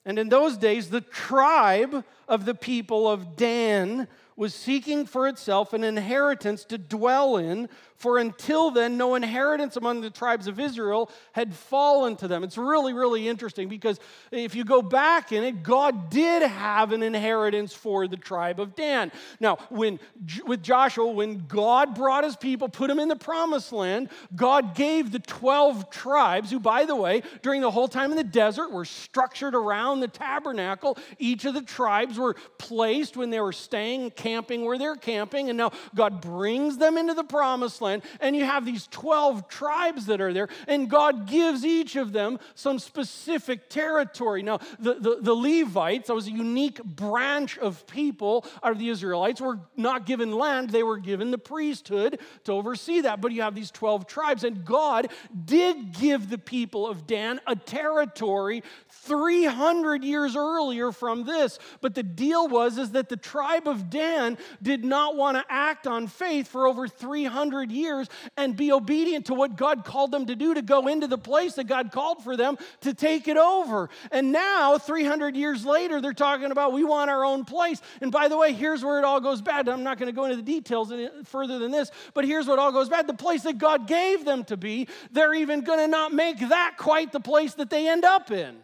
And 0.05 0.19
in 0.19 0.29
those 0.29 0.57
days, 0.57 0.89
the 0.89 1.01
tribe 1.01 2.03
of 2.27 2.45
the 2.45 2.55
people 2.55 3.09
of 3.09 3.35
Dan 3.35 4.07
was 4.35 4.53
seeking 4.53 5.05
for 5.05 5.27
itself 5.27 5.73
an 5.73 5.83
inheritance 5.83 6.65
to 6.65 6.77
dwell 6.77 7.37
in, 7.37 7.69
for 7.95 8.17
until 8.17 8.69
then, 8.69 8.97
no 8.97 9.15
inheritance 9.15 9.77
among 9.77 10.01
the 10.01 10.09
tribes 10.09 10.47
of 10.47 10.59
Israel 10.59 11.09
had 11.31 11.53
fallen 11.53 12.17
to 12.17 12.27
them. 12.27 12.43
It's 12.43 12.57
really, 12.57 12.91
really 12.91 13.29
interesting 13.29 13.69
because 13.69 13.97
if 14.29 14.55
you 14.55 14.65
go 14.65 14.81
back 14.81 15.31
in 15.31 15.43
it, 15.45 15.63
God 15.63 16.09
did 16.09 16.41
have 16.41 16.91
an 16.91 17.01
inheritance 17.01 17.73
for 17.73 18.07
the 18.09 18.17
tribe 18.17 18.59
of 18.59 18.75
Dan. 18.75 19.09
Now, 19.39 19.57
when 19.69 19.99
with 20.45 20.61
Joshua, 20.61 21.07
when 21.07 21.45
God 21.47 21.95
brought 21.95 22.25
his 22.25 22.35
people, 22.35 22.67
put 22.67 22.89
them 22.89 22.99
in 22.99 23.07
the 23.07 23.15
promised 23.15 23.71
land, 23.71 24.09
God 24.35 24.75
gave 24.75 25.11
the 25.11 25.19
12 25.19 25.89
tribes, 25.89 26.51
who, 26.51 26.59
by 26.59 26.83
the 26.83 26.95
way, 26.97 27.23
during 27.41 27.61
the 27.61 27.71
whole 27.71 27.87
time 27.87 28.11
in 28.11 28.17
the 28.17 28.23
desert 28.23 28.71
were 28.71 28.85
structured 28.85 29.55
around 29.55 30.01
the 30.01 30.09
tabernacle. 30.09 30.97
Each 31.19 31.45
of 31.45 31.53
the 31.53 31.61
tribes 31.61 32.17
were 32.17 32.35
placed 32.57 33.15
when 33.15 33.29
they 33.29 33.39
were 33.39 33.53
staying 33.53 34.11
camping 34.23 34.63
where 34.63 34.77
they're 34.77 34.95
camping, 34.95 35.49
and 35.49 35.57
now 35.57 35.71
God 35.93 36.21
brings 36.21 36.77
them 36.77 36.97
into 36.97 37.13
the 37.13 37.25
promised 37.25 37.81
land, 37.81 38.03
and 38.21 38.37
you 38.37 38.45
have 38.45 38.65
these 38.65 38.87
12 38.87 39.49
tribes 39.49 40.05
that 40.05 40.21
are 40.21 40.31
there, 40.31 40.47
and 40.65 40.89
God 40.89 41.27
gives 41.27 41.65
each 41.65 41.97
of 41.97 42.13
them 42.13 42.39
some 42.55 42.79
specific 42.79 43.67
territory. 43.67 44.41
Now, 44.41 44.59
the, 44.79 44.93
the, 44.93 45.17
the 45.19 45.33
Levites, 45.33 46.07
that 46.07 46.13
was 46.13 46.27
a 46.27 46.31
unique 46.31 46.81
branch 46.85 47.57
of 47.57 47.85
people 47.85 48.45
out 48.63 48.71
of 48.71 48.79
the 48.79 48.87
Israelites, 48.87 49.41
were 49.41 49.59
not 49.75 50.05
given 50.05 50.31
land, 50.31 50.69
they 50.69 50.83
were 50.83 50.99
given 50.99 51.29
the 51.29 51.37
priesthood 51.37 52.19
to 52.45 52.53
oversee 52.53 53.01
that. 53.01 53.19
But 53.19 53.33
you 53.33 53.41
have 53.41 53.55
these 53.55 53.71
12 53.71 54.07
tribes, 54.07 54.45
and 54.45 54.63
God 54.63 55.09
did 55.43 55.91
give 55.91 56.29
the 56.29 56.37
people 56.37 56.87
of 56.87 57.05
Dan 57.05 57.41
a 57.45 57.57
territory 57.57 58.63
300 59.05 60.03
years 60.03 60.35
earlier 60.35 60.91
from 60.91 61.25
this. 61.25 61.59
But 61.81 61.95
the 61.95 62.03
deal 62.03 62.47
was 62.47 62.77
is 62.77 62.91
that 62.91 63.09
the 63.09 63.17
tribe 63.17 63.67
of 63.67 63.89
Dan 63.89 64.37
did 64.61 64.83
not 64.85 65.15
want 65.15 65.37
to 65.37 65.43
act 65.49 65.87
on 65.87 66.07
faith 66.07 66.47
for 66.47 66.67
over 66.67 66.87
300 66.87 67.71
years 67.71 68.07
and 68.37 68.55
be 68.55 68.71
obedient 68.71 69.27
to 69.27 69.33
what 69.33 69.55
God 69.55 69.85
called 69.85 70.11
them 70.11 70.25
to 70.27 70.35
do 70.35 70.53
to 70.53 70.61
go 70.61 70.87
into 70.87 71.07
the 71.07 71.17
place 71.17 71.55
that 71.55 71.65
God 71.65 71.91
called 71.91 72.23
for 72.23 72.37
them 72.37 72.57
to 72.81 72.93
take 72.93 73.27
it 73.27 73.37
over. 73.37 73.89
And 74.11 74.31
now, 74.31 74.77
300 74.77 75.35
years 75.35 75.65
later, 75.65 76.01
they're 76.01 76.13
talking 76.13 76.51
about 76.51 76.73
we 76.73 76.83
want 76.83 77.09
our 77.09 77.25
own 77.25 77.45
place. 77.45 77.81
And 78.01 78.11
by 78.11 78.27
the 78.27 78.37
way, 78.37 78.53
here's 78.53 78.83
where 78.83 78.99
it 78.99 79.05
all 79.05 79.21
goes 79.21 79.41
bad. 79.41 79.67
I'm 79.67 79.83
not 79.83 79.97
going 79.97 80.07
to 80.07 80.15
go 80.15 80.25
into 80.25 80.37
the 80.37 80.41
details 80.41 80.93
further 81.25 81.59
than 81.59 81.71
this, 81.71 81.91
but 82.13 82.25
here's 82.25 82.47
what 82.47 82.59
all 82.59 82.71
goes 82.71 82.89
bad. 82.89 83.07
The 83.07 83.13
place 83.13 83.43
that 83.43 83.57
God 83.57 83.87
gave 83.87 84.25
them 84.25 84.43
to 84.45 84.57
be, 84.57 84.87
they're 85.11 85.33
even 85.33 85.61
going 85.61 85.79
to 85.79 85.87
not 85.87 86.13
make 86.13 86.39
that 86.49 86.75
quite 86.77 87.11
the 87.11 87.19
place 87.19 87.53
that 87.55 87.69
they 87.69 87.87
end 87.87 88.05
up 88.05 88.31
in. 88.31 88.63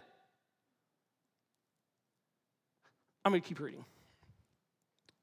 I'm 3.26 3.32
going 3.32 3.42
to 3.42 3.48
keep 3.48 3.60
reading 3.60 3.86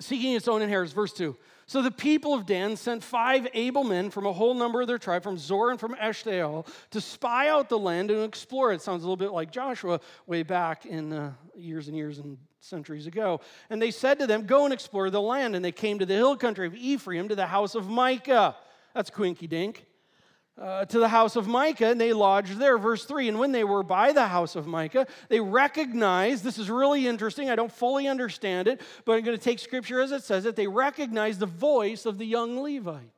seeking 0.01 0.35
its 0.35 0.49
own 0.49 0.63
inheritance. 0.63 0.93
Verse 0.93 1.13
2. 1.13 1.37
So 1.67 1.83
the 1.83 1.91
people 1.91 2.33
of 2.33 2.47
Dan 2.47 2.77
sent 2.77 3.03
five 3.03 3.49
able 3.53 3.83
men 3.83 4.11
from 4.11 4.27
a 4.27 4.33
whole 4.33 4.55
number 4.55 4.81
of 4.81 4.87
their 4.87 4.99
tribe, 4.99 5.23
from 5.23 5.37
Zorah 5.37 5.73
and 5.73 5.81
from 5.81 5.97
Eshtaol, 5.97 6.67
to 6.91 7.01
spy 7.01 7.49
out 7.49 7.69
the 7.69 7.79
land 7.79 8.11
and 8.11 8.23
explore 8.23 8.73
it. 8.73 8.81
Sounds 8.81 9.03
a 9.03 9.07
little 9.07 9.17
bit 9.17 9.33
like 9.33 9.51
Joshua 9.51 10.01
way 10.27 10.43
back 10.43 10.87
in 10.87 11.13
uh, 11.13 11.33
years 11.57 11.89
and 11.89 11.97
years 11.97 12.19
and 12.19 12.39
centuries 12.61 13.07
ago. 13.07 13.41
And 13.69 13.83
they 13.83 13.91
said 13.91 14.19
to 14.21 14.27
them, 14.27 14.47
Go 14.47 14.65
and 14.65 14.73
explore 14.73 15.11
the 15.11 15.21
land. 15.21 15.57
And 15.57 15.65
they 15.65 15.73
came 15.73 15.99
to 15.99 16.07
the 16.07 16.15
hill 16.15 16.37
country 16.37 16.67
of 16.67 16.75
Ephraim, 16.75 17.29
to 17.29 17.35
the 17.35 17.47
house 17.47 17.75
of 17.75 17.89
Micah. 17.89 18.55
That's 18.95 19.11
quinky 19.11 19.47
dink 19.47 19.87
uh, 20.61 20.87
to 20.87 20.99
the 20.99 21.09
house 21.09 21.37
of 21.37 21.47
Micah, 21.47 21.89
and 21.89 22.01
they 22.01 22.13
lodged 22.13 22.59
there. 22.59 22.79
Verse 22.79 23.05
3 23.05 23.29
And 23.29 23.39
when 23.39 23.53
they 23.53 23.65
were 23.65 23.83
by 23.83 24.13
the 24.13 24.27
house 24.27 24.57
of 24.57 24.67
Micah, 24.67 25.07
they 25.29 25.41
recognized 25.41 26.45
this 26.45 26.59
is 26.59 26.71
really 26.71 27.07
interesting. 27.07 27.51
I 27.51 27.57
don't 27.57 27.73
fully 27.73 28.09
understand 28.09 28.69
it, 28.69 28.81
but 29.05 29.13
I'm 29.13 29.25
going 29.25 29.37
to 29.37 29.43
take 29.43 29.59
scripture 29.59 30.01
as 30.01 30.13
it 30.13 30.23
says 30.23 30.47
it. 30.47 30.57
They 30.57 30.67
recognized 30.67 31.41
the 31.41 31.47
voice 31.47 32.07
of 32.07 32.19
the 32.19 32.27
young 32.27 32.63
Levite. 32.63 33.13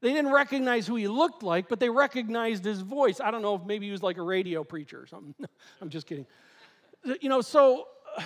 They 0.00 0.12
didn't 0.12 0.32
recognize 0.32 0.86
who 0.86 0.94
he 0.94 1.08
looked 1.08 1.42
like, 1.42 1.68
but 1.68 1.80
they 1.80 1.90
recognized 1.90 2.64
his 2.64 2.82
voice. 2.82 3.20
I 3.20 3.30
don't 3.30 3.42
know 3.42 3.56
if 3.56 3.64
maybe 3.64 3.86
he 3.86 3.92
was 3.92 4.02
like 4.02 4.16
a 4.16 4.22
radio 4.22 4.62
preacher 4.62 5.00
or 5.00 5.06
something. 5.06 5.34
I'm 5.80 5.88
just 5.88 6.06
kidding. 6.06 6.26
You 7.20 7.28
know, 7.28 7.40
so 7.40 7.88
uh, 8.16 8.22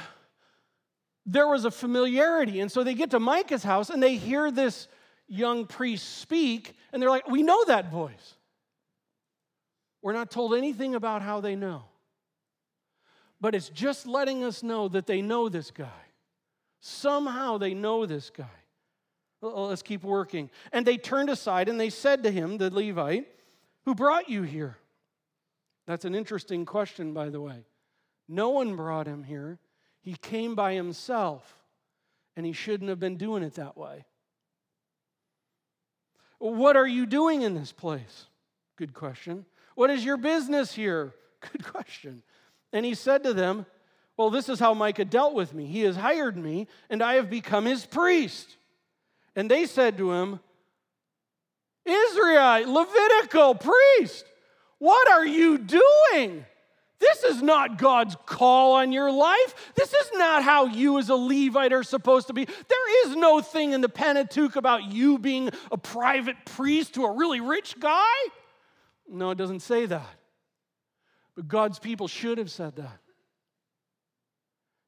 there 1.25 1.47
was 1.47 1.65
a 1.65 1.71
familiarity. 1.71 2.61
And 2.61 2.71
so 2.71 2.85
they 2.85 2.95
get 2.95 3.11
to 3.13 3.21
Micah's 3.21 3.63
house 3.63 3.89
and 3.91 4.03
they 4.03 4.17
hear 4.17 4.51
this 4.51 4.89
young 5.33 5.67
priests 5.67 6.07
speak, 6.07 6.77
and 6.93 7.01
they're 7.01 7.11
like, 7.11 7.27
We 7.29 7.43
know 7.43 7.65
that 7.65 7.91
voice. 7.91 8.35
We're 10.03 10.13
not 10.13 10.31
told 10.31 10.55
anything 10.55 10.95
about 10.95 11.23
how 11.23 11.41
they 11.41 11.57
know. 11.57 11.85
But 13.41 13.55
it's 13.55 13.69
just 13.69 14.07
letting 14.07 14.45
us 14.45 14.63
know 14.63 14.89
that 14.89 15.07
they 15.07 15.23
know 15.23 15.49
this 15.49 15.71
guy. 15.71 15.89
Somehow 16.81 17.59
they 17.59 17.75
know 17.75 18.05
this 18.07 18.31
guy. 18.31 18.45
Let's 19.41 19.83
keep 19.83 20.05
working. 20.05 20.51
And 20.73 20.87
they 20.87 20.97
turned 20.97 21.31
aside 21.31 21.69
and 21.69 21.81
they 21.81 21.91
said 21.91 22.23
to 22.25 22.31
him, 22.31 22.59
the 22.59 22.71
Levite, 22.71 23.27
Who 23.85 23.95
brought 23.95 24.29
you 24.29 24.43
here? 24.43 24.77
That's 25.87 26.05
an 26.05 26.15
interesting 26.15 26.65
question, 26.65 27.13
by 27.13 27.29
the 27.31 27.41
way. 27.41 27.65
No 28.29 28.51
one 28.51 28.77
brought 28.77 29.07
him 29.07 29.25
here. 29.25 29.59
He 30.01 30.15
came 30.15 30.55
by 30.55 30.75
himself, 30.75 31.57
and 32.37 32.45
he 32.45 32.53
shouldn't 32.53 32.91
have 32.91 33.01
been 33.01 33.17
doing 33.17 33.43
it 33.43 33.55
that 33.55 33.77
way. 33.77 34.05
What 36.43 36.77
are 36.77 36.89
you 36.89 37.07
doing 37.07 37.43
in 37.43 37.55
this 37.55 37.71
place? 37.71 38.27
Good 38.75 38.95
question. 38.95 39.47
What 39.77 39.91
is 39.91 40.05
your 40.05 40.17
business 40.17 40.73
here? 40.73 41.15
Good 41.41 41.65
question. 41.65 42.25
And 42.73 42.85
he 42.85 42.95
said 42.95 43.23
to 43.23 43.33
them, 43.33 43.65
Well, 44.17 44.29
this 44.29 44.49
is 44.49 44.59
how 44.59 44.75
Micah 44.75 45.05
dealt 45.05 45.35
with 45.35 45.55
me. 45.55 45.67
He 45.67 45.83
has 45.83 45.95
hired 45.95 46.37
me, 46.37 46.67
and 46.91 47.01
I 47.01 47.15
have 47.15 47.31
become 47.31 47.65
his 47.65 47.87
priest. 47.87 48.57
And 49.37 49.49
they 49.49 49.67
said 49.67 49.97
to 49.99 50.11
him, 50.11 50.41
Israel, 51.87 52.73
Levitical 52.73 53.55
priest, 53.55 54.25
what 54.79 55.09
are 55.13 55.25
you 55.25 55.59
doing? 55.59 56.45
This 57.03 57.25
is 57.25 57.43
not 57.43 57.79
God's 57.79 58.17
call 58.27 58.75
on 58.75 58.93
your 58.93 59.11
life. 59.11 59.73
This 59.75 59.93
is 59.93 60.11
not 60.15 60.45
how 60.45 60.67
you, 60.67 61.01
as 61.01 61.09
a 61.09 61.17
Levite, 61.17 61.73
are 61.73 61.83
supposed 61.83 62.29
to 62.29 62.33
be. 62.33 62.45
There 62.45 63.09
is 63.09 63.17
no 63.17 63.41
thing 63.41 63.73
in 63.73 63.81
the 63.81 63.89
Pentateuch 63.89 64.55
about 64.55 64.85
you 64.85 65.19
being 65.19 65.51
a 65.73 65.77
private 65.77 66.37
priest 66.45 66.95
to 66.95 67.05
a 67.05 67.11
really 67.11 67.41
rich 67.41 67.81
guy. 67.81 68.15
No, 69.09 69.33
it 69.33 69.35
doesn't 69.37 69.61
say 69.61 69.85
that. 69.87 70.15
But 71.35 71.49
God's 71.49 71.81
people 71.81 72.07
should 72.07 72.39
have 72.39 72.53
said 72.53 72.77
that 72.77 73.01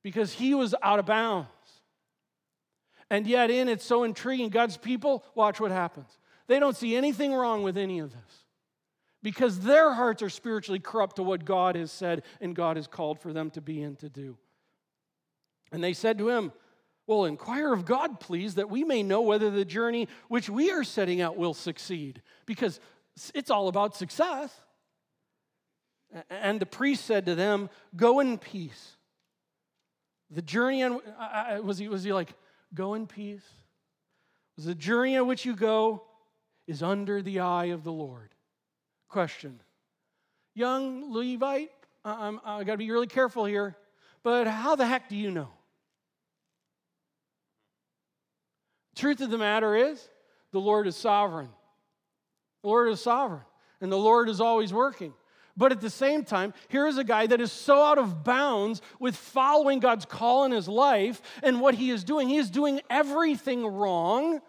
because 0.04 0.32
he 0.32 0.54
was 0.54 0.72
out 0.84 1.00
of 1.00 1.06
bounds. 1.06 1.48
And 3.10 3.26
yet, 3.26 3.50
in 3.50 3.68
it, 3.68 3.82
so 3.82 4.04
intriguing, 4.04 4.50
God's 4.50 4.76
people, 4.76 5.24
watch 5.34 5.58
what 5.58 5.72
happens. 5.72 6.16
They 6.46 6.60
don't 6.60 6.76
see 6.76 6.94
anything 6.94 7.34
wrong 7.34 7.64
with 7.64 7.76
any 7.76 7.98
of 7.98 8.12
this 8.12 8.43
because 9.24 9.60
their 9.60 9.90
hearts 9.90 10.22
are 10.22 10.28
spiritually 10.28 10.78
corrupt 10.78 11.16
to 11.16 11.22
what 11.22 11.46
God 11.46 11.76
has 11.76 11.90
said 11.90 12.22
and 12.42 12.54
God 12.54 12.76
has 12.76 12.86
called 12.86 13.18
for 13.18 13.32
them 13.32 13.50
to 13.52 13.62
be 13.62 13.82
and 13.82 13.98
to 14.00 14.10
do. 14.10 14.36
And 15.72 15.82
they 15.82 15.94
said 15.94 16.18
to 16.18 16.28
him, 16.28 16.52
Well, 17.06 17.24
inquire 17.24 17.72
of 17.72 17.86
God, 17.86 18.20
please, 18.20 18.56
that 18.56 18.68
we 18.68 18.84
may 18.84 19.02
know 19.02 19.22
whether 19.22 19.50
the 19.50 19.64
journey 19.64 20.08
which 20.28 20.50
we 20.50 20.70
are 20.70 20.84
setting 20.84 21.22
out 21.22 21.38
will 21.38 21.54
succeed, 21.54 22.20
because 22.44 22.78
it's 23.34 23.50
all 23.50 23.68
about 23.68 23.96
success. 23.96 24.54
And 26.28 26.60
the 26.60 26.66
priest 26.66 27.06
said 27.06 27.24
to 27.24 27.34
them, 27.34 27.70
Go 27.96 28.20
in 28.20 28.36
peace. 28.36 28.98
The 30.30 30.42
journey 30.42 30.82
on, 30.82 31.00
was 31.64 31.78
he, 31.78 31.88
was 31.88 32.04
he 32.04 32.12
like, 32.12 32.34
Go 32.74 32.92
in 32.92 33.06
peace? 33.06 33.48
Was 34.56 34.66
the 34.66 34.74
journey 34.74 35.16
on 35.16 35.26
which 35.26 35.46
you 35.46 35.56
go 35.56 36.04
is 36.66 36.82
under 36.82 37.22
the 37.22 37.40
eye 37.40 37.66
of 37.66 37.84
the 37.84 37.92
Lord 37.92 38.33
question. 39.14 39.60
Young 40.56 41.14
Levite, 41.14 41.70
I'm, 42.04 42.40
I 42.44 42.64
got 42.64 42.72
to 42.72 42.78
be 42.78 42.90
really 42.90 43.06
careful 43.06 43.44
here, 43.44 43.76
but 44.24 44.48
how 44.48 44.74
the 44.74 44.84
heck 44.84 45.08
do 45.08 45.14
you 45.14 45.30
know? 45.30 45.50
Truth 48.96 49.20
of 49.20 49.30
the 49.30 49.38
matter 49.38 49.76
is, 49.76 50.04
the 50.50 50.58
Lord 50.58 50.88
is 50.88 50.96
sovereign. 50.96 51.48
The 52.62 52.68
Lord 52.68 52.88
is 52.88 53.00
sovereign, 53.00 53.44
and 53.80 53.92
the 53.92 53.96
Lord 53.96 54.28
is 54.28 54.40
always 54.40 54.72
working. 54.72 55.14
But 55.56 55.70
at 55.70 55.80
the 55.80 55.90
same 55.90 56.24
time, 56.24 56.52
here 56.66 56.88
is 56.88 56.98
a 56.98 57.04
guy 57.04 57.28
that 57.28 57.40
is 57.40 57.52
so 57.52 57.84
out 57.84 57.98
of 57.98 58.24
bounds 58.24 58.82
with 58.98 59.14
following 59.14 59.78
God's 59.78 60.06
call 60.06 60.42
in 60.44 60.50
his 60.50 60.66
life 60.66 61.22
and 61.40 61.60
what 61.60 61.76
he 61.76 61.90
is 61.90 62.02
doing. 62.02 62.28
He 62.28 62.38
is 62.38 62.50
doing 62.50 62.80
everything 62.90 63.64
wrong, 63.64 64.40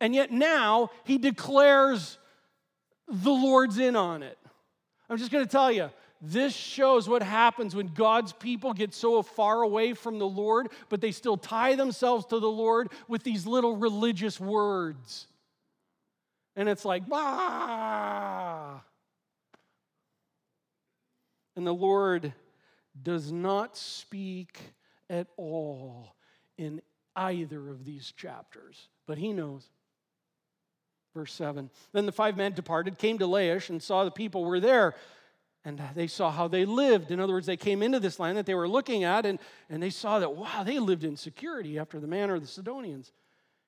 and 0.00 0.14
yet 0.14 0.32
now 0.32 0.88
he 1.04 1.18
declares 1.18 2.16
the 3.08 3.30
Lord's 3.30 3.78
in 3.78 3.96
on 3.96 4.22
it. 4.22 4.38
I'm 5.08 5.18
just 5.18 5.30
going 5.30 5.44
to 5.44 5.50
tell 5.50 5.70
you, 5.70 5.90
this 6.20 6.54
shows 6.54 7.08
what 7.08 7.22
happens 7.22 7.74
when 7.76 7.88
God's 7.88 8.32
people 8.32 8.72
get 8.72 8.94
so 8.94 9.22
far 9.22 9.62
away 9.62 9.92
from 9.92 10.18
the 10.18 10.26
Lord, 10.26 10.68
but 10.88 11.00
they 11.00 11.12
still 11.12 11.36
tie 11.36 11.74
themselves 11.74 12.26
to 12.26 12.40
the 12.40 12.50
Lord 12.50 12.88
with 13.06 13.22
these 13.22 13.46
little 13.46 13.76
religious 13.76 14.40
words. 14.40 15.26
And 16.56 16.68
it's 16.68 16.84
like, 16.84 17.06
bah. 17.06 18.80
And 21.54 21.66
the 21.66 21.74
Lord 21.74 22.32
does 23.02 23.30
not 23.30 23.76
speak 23.76 24.58
at 25.08 25.28
all 25.36 26.14
in 26.56 26.80
either 27.14 27.70
of 27.70 27.84
these 27.84 28.12
chapters, 28.12 28.88
but 29.06 29.18
He 29.18 29.32
knows. 29.32 29.68
Verse 31.16 31.32
7 31.32 31.70
Then 31.92 32.04
the 32.04 32.12
five 32.12 32.36
men 32.36 32.52
departed, 32.52 32.98
came 32.98 33.18
to 33.18 33.24
Laish, 33.24 33.70
and 33.70 33.82
saw 33.82 34.04
the 34.04 34.10
people 34.10 34.44
were 34.44 34.60
there. 34.60 34.94
And 35.64 35.80
they 35.96 36.06
saw 36.06 36.30
how 36.30 36.46
they 36.46 36.64
lived. 36.64 37.10
In 37.10 37.18
other 37.18 37.32
words, 37.32 37.46
they 37.46 37.56
came 37.56 37.82
into 37.82 37.98
this 37.98 38.20
land 38.20 38.38
that 38.38 38.46
they 38.46 38.54
were 38.54 38.68
looking 38.68 39.02
at, 39.02 39.26
and, 39.26 39.40
and 39.68 39.82
they 39.82 39.90
saw 39.90 40.20
that, 40.20 40.36
wow, 40.36 40.62
they 40.62 40.78
lived 40.78 41.02
in 41.02 41.16
security 41.16 41.76
after 41.76 41.98
the 41.98 42.06
manner 42.06 42.34
of 42.34 42.42
the 42.42 42.46
Sidonians. 42.46 43.10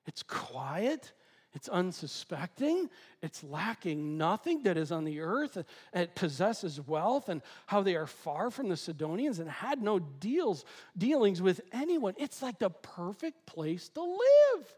It's 0.05 0.23
quiet, 0.23 1.11
it's 1.53 1.67
unsuspecting. 1.67 2.89
It's 3.21 3.43
lacking 3.43 4.17
nothing 4.17 4.63
that 4.63 4.77
is 4.77 4.91
on 4.91 5.03
the 5.03 5.19
earth. 5.19 5.57
It 5.91 6.15
possesses 6.15 6.79
wealth 6.79 7.27
and 7.27 7.41
how 7.65 7.81
they 7.81 7.95
are 7.95 8.07
far 8.07 8.51
from 8.51 8.69
the 8.69 8.77
Sidonians 8.77 9.39
and 9.39 9.49
had 9.49 9.81
no 9.81 9.99
deals, 9.99 10.63
dealings 10.97 11.41
with 11.41 11.59
anyone. 11.73 12.13
It's 12.17 12.41
like 12.41 12.59
the 12.59 12.69
perfect 12.69 13.45
place 13.45 13.89
to 13.89 14.01
live. 14.01 14.75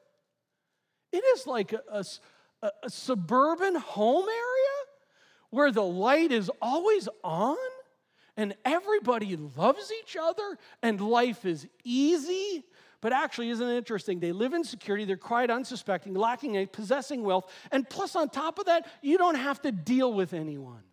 It 1.12 1.24
is 1.36 1.46
like 1.46 1.74
a, 1.74 1.82
a, 1.92 2.06
a 2.62 2.90
suburban 2.90 3.76
home 3.76 4.28
area 4.28 4.88
where 5.50 5.72
the 5.72 5.84
light 5.84 6.32
is 6.32 6.50
always 6.62 7.10
on 7.24 7.58
and 8.38 8.56
everybody 8.64 9.36
loves 9.36 9.92
each 10.02 10.16
other 10.20 10.58
and 10.82 11.02
life 11.02 11.46
is 11.46 11.68
easy 11.84 12.64
but 13.02 13.14
actually, 13.14 13.50
isn't 13.50 13.68
it 13.68 13.76
interesting? 13.76 14.20
They 14.20 14.32
live 14.32 14.54
in 14.54 14.64
security, 14.64 15.06
they're 15.06 15.18
quiet, 15.18 15.50
unsuspecting, 15.50 16.14
lacking 16.14 16.56
a 16.56 16.68
possessing 16.68 17.24
wealth, 17.24 17.52
and 17.72 17.90
plus, 17.90 18.16
on 18.16 18.30
top 18.30 18.60
of 18.60 18.66
that, 18.66 18.88
you 19.02 19.18
don't 19.18 19.36
have 19.36 19.60
to 19.64 19.72
deal 19.72 20.14
with 20.14 20.34
anyone. 20.34 20.84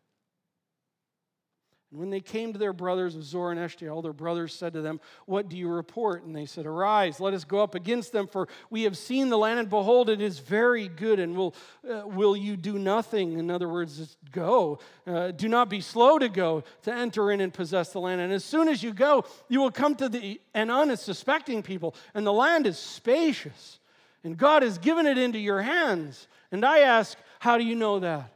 And 1.91 2.01
when 2.01 2.11
they 2.11 2.21
came 2.21 2.53
to 2.53 2.59
their 2.59 2.75
brothers 2.75 3.17
of 3.17 3.25
Zorah 3.25 3.57
and 3.57 3.61
Eshtaol, 3.61 4.03
their 4.03 4.13
brothers 4.13 4.53
said 4.53 4.75
to 4.75 4.83
them, 4.83 5.01
What 5.25 5.49
do 5.49 5.57
you 5.57 5.69
report? 5.69 6.23
And 6.23 6.37
they 6.37 6.45
said, 6.45 6.67
Arise, 6.67 7.19
let 7.19 7.33
us 7.33 7.45
go 7.45 7.63
up 7.63 7.75
against 7.75 8.13
them, 8.13 8.27
for 8.27 8.47
we 8.69 8.83
have 8.83 8.99
seen 8.99 9.31
the 9.31 9.39
land, 9.39 9.59
and 9.59 9.71
behold, 9.71 10.11
it 10.11 10.21
is 10.21 10.39
very 10.39 10.89
good, 10.89 11.19
and 11.19 11.35
will, 11.35 11.55
uh, 11.91 12.07
will 12.07 12.37
you 12.37 12.59
do 12.59 12.79
nothing? 12.79 13.39
In 13.39 13.51
other 13.51 13.71
words, 13.71 14.19
go. 14.31 14.81
Uh, 15.07 15.31
do 15.31 15.49
not 15.49 15.71
be 15.71 15.81
slow 15.81 16.19
to 16.19 16.29
go 16.29 16.63
to 16.83 16.93
enter 16.93 17.31
in 17.31 17.41
and 17.41 17.55
possess 17.55 17.91
the 17.91 18.01
land. 18.01 18.21
And 18.21 18.35
as 18.35 18.45
soon 18.45 18.69
as 18.69 18.83
you 18.83 18.93
go, 18.93 19.25
you 19.49 19.61
will 19.61 19.71
come 19.71 19.95
to 19.97 20.11
the 20.11 20.41
an 20.53 20.71
unsuspecting 20.71 21.63
people, 21.63 21.95
and 22.13 22.27
the 22.27 22.33
land 22.35 22.67
is 22.67 22.79
spacious, 22.79 23.79
and 24.25 24.37
God 24.37 24.63
has 24.63 24.77
given 24.77 25.07
it 25.07 25.17
into 25.17 25.39
your 25.39 25.63
hands. 25.63 26.29
And 26.53 26.67
I 26.67 26.81
ask, 26.81 27.17
How 27.39 27.57
do 27.57 27.65
you 27.65 27.77
know 27.77 28.01
that? 28.01 28.31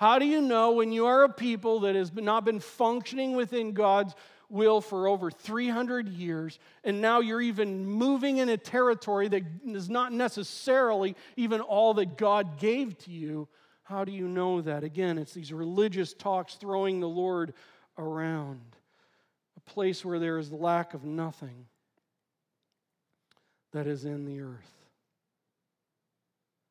How 0.00 0.18
do 0.18 0.24
you 0.24 0.40
know 0.40 0.72
when 0.72 0.92
you 0.92 1.04
are 1.04 1.24
a 1.24 1.28
people 1.28 1.80
that 1.80 1.94
has 1.94 2.10
not 2.14 2.46
been 2.46 2.58
functioning 2.58 3.36
within 3.36 3.74
God's 3.74 4.14
will 4.48 4.80
for 4.80 5.06
over 5.06 5.30
300 5.30 6.08
years, 6.08 6.58
and 6.84 7.02
now 7.02 7.20
you're 7.20 7.42
even 7.42 7.84
moving 7.84 8.38
in 8.38 8.48
a 8.48 8.56
territory 8.56 9.28
that 9.28 9.42
is 9.66 9.90
not 9.90 10.10
necessarily 10.10 11.16
even 11.36 11.60
all 11.60 11.92
that 11.92 12.16
God 12.16 12.58
gave 12.58 12.96
to 13.00 13.10
you? 13.10 13.46
How 13.82 14.06
do 14.06 14.10
you 14.10 14.26
know 14.26 14.62
that? 14.62 14.84
Again, 14.84 15.18
it's 15.18 15.34
these 15.34 15.52
religious 15.52 16.14
talks 16.14 16.54
throwing 16.54 17.00
the 17.00 17.06
Lord 17.06 17.52
around, 17.98 18.62
a 19.58 19.70
place 19.70 20.02
where 20.02 20.18
there 20.18 20.38
is 20.38 20.50
lack 20.50 20.94
of 20.94 21.04
nothing 21.04 21.66
that 23.72 23.86
is 23.86 24.06
in 24.06 24.24
the 24.24 24.40
earth. 24.40 24.72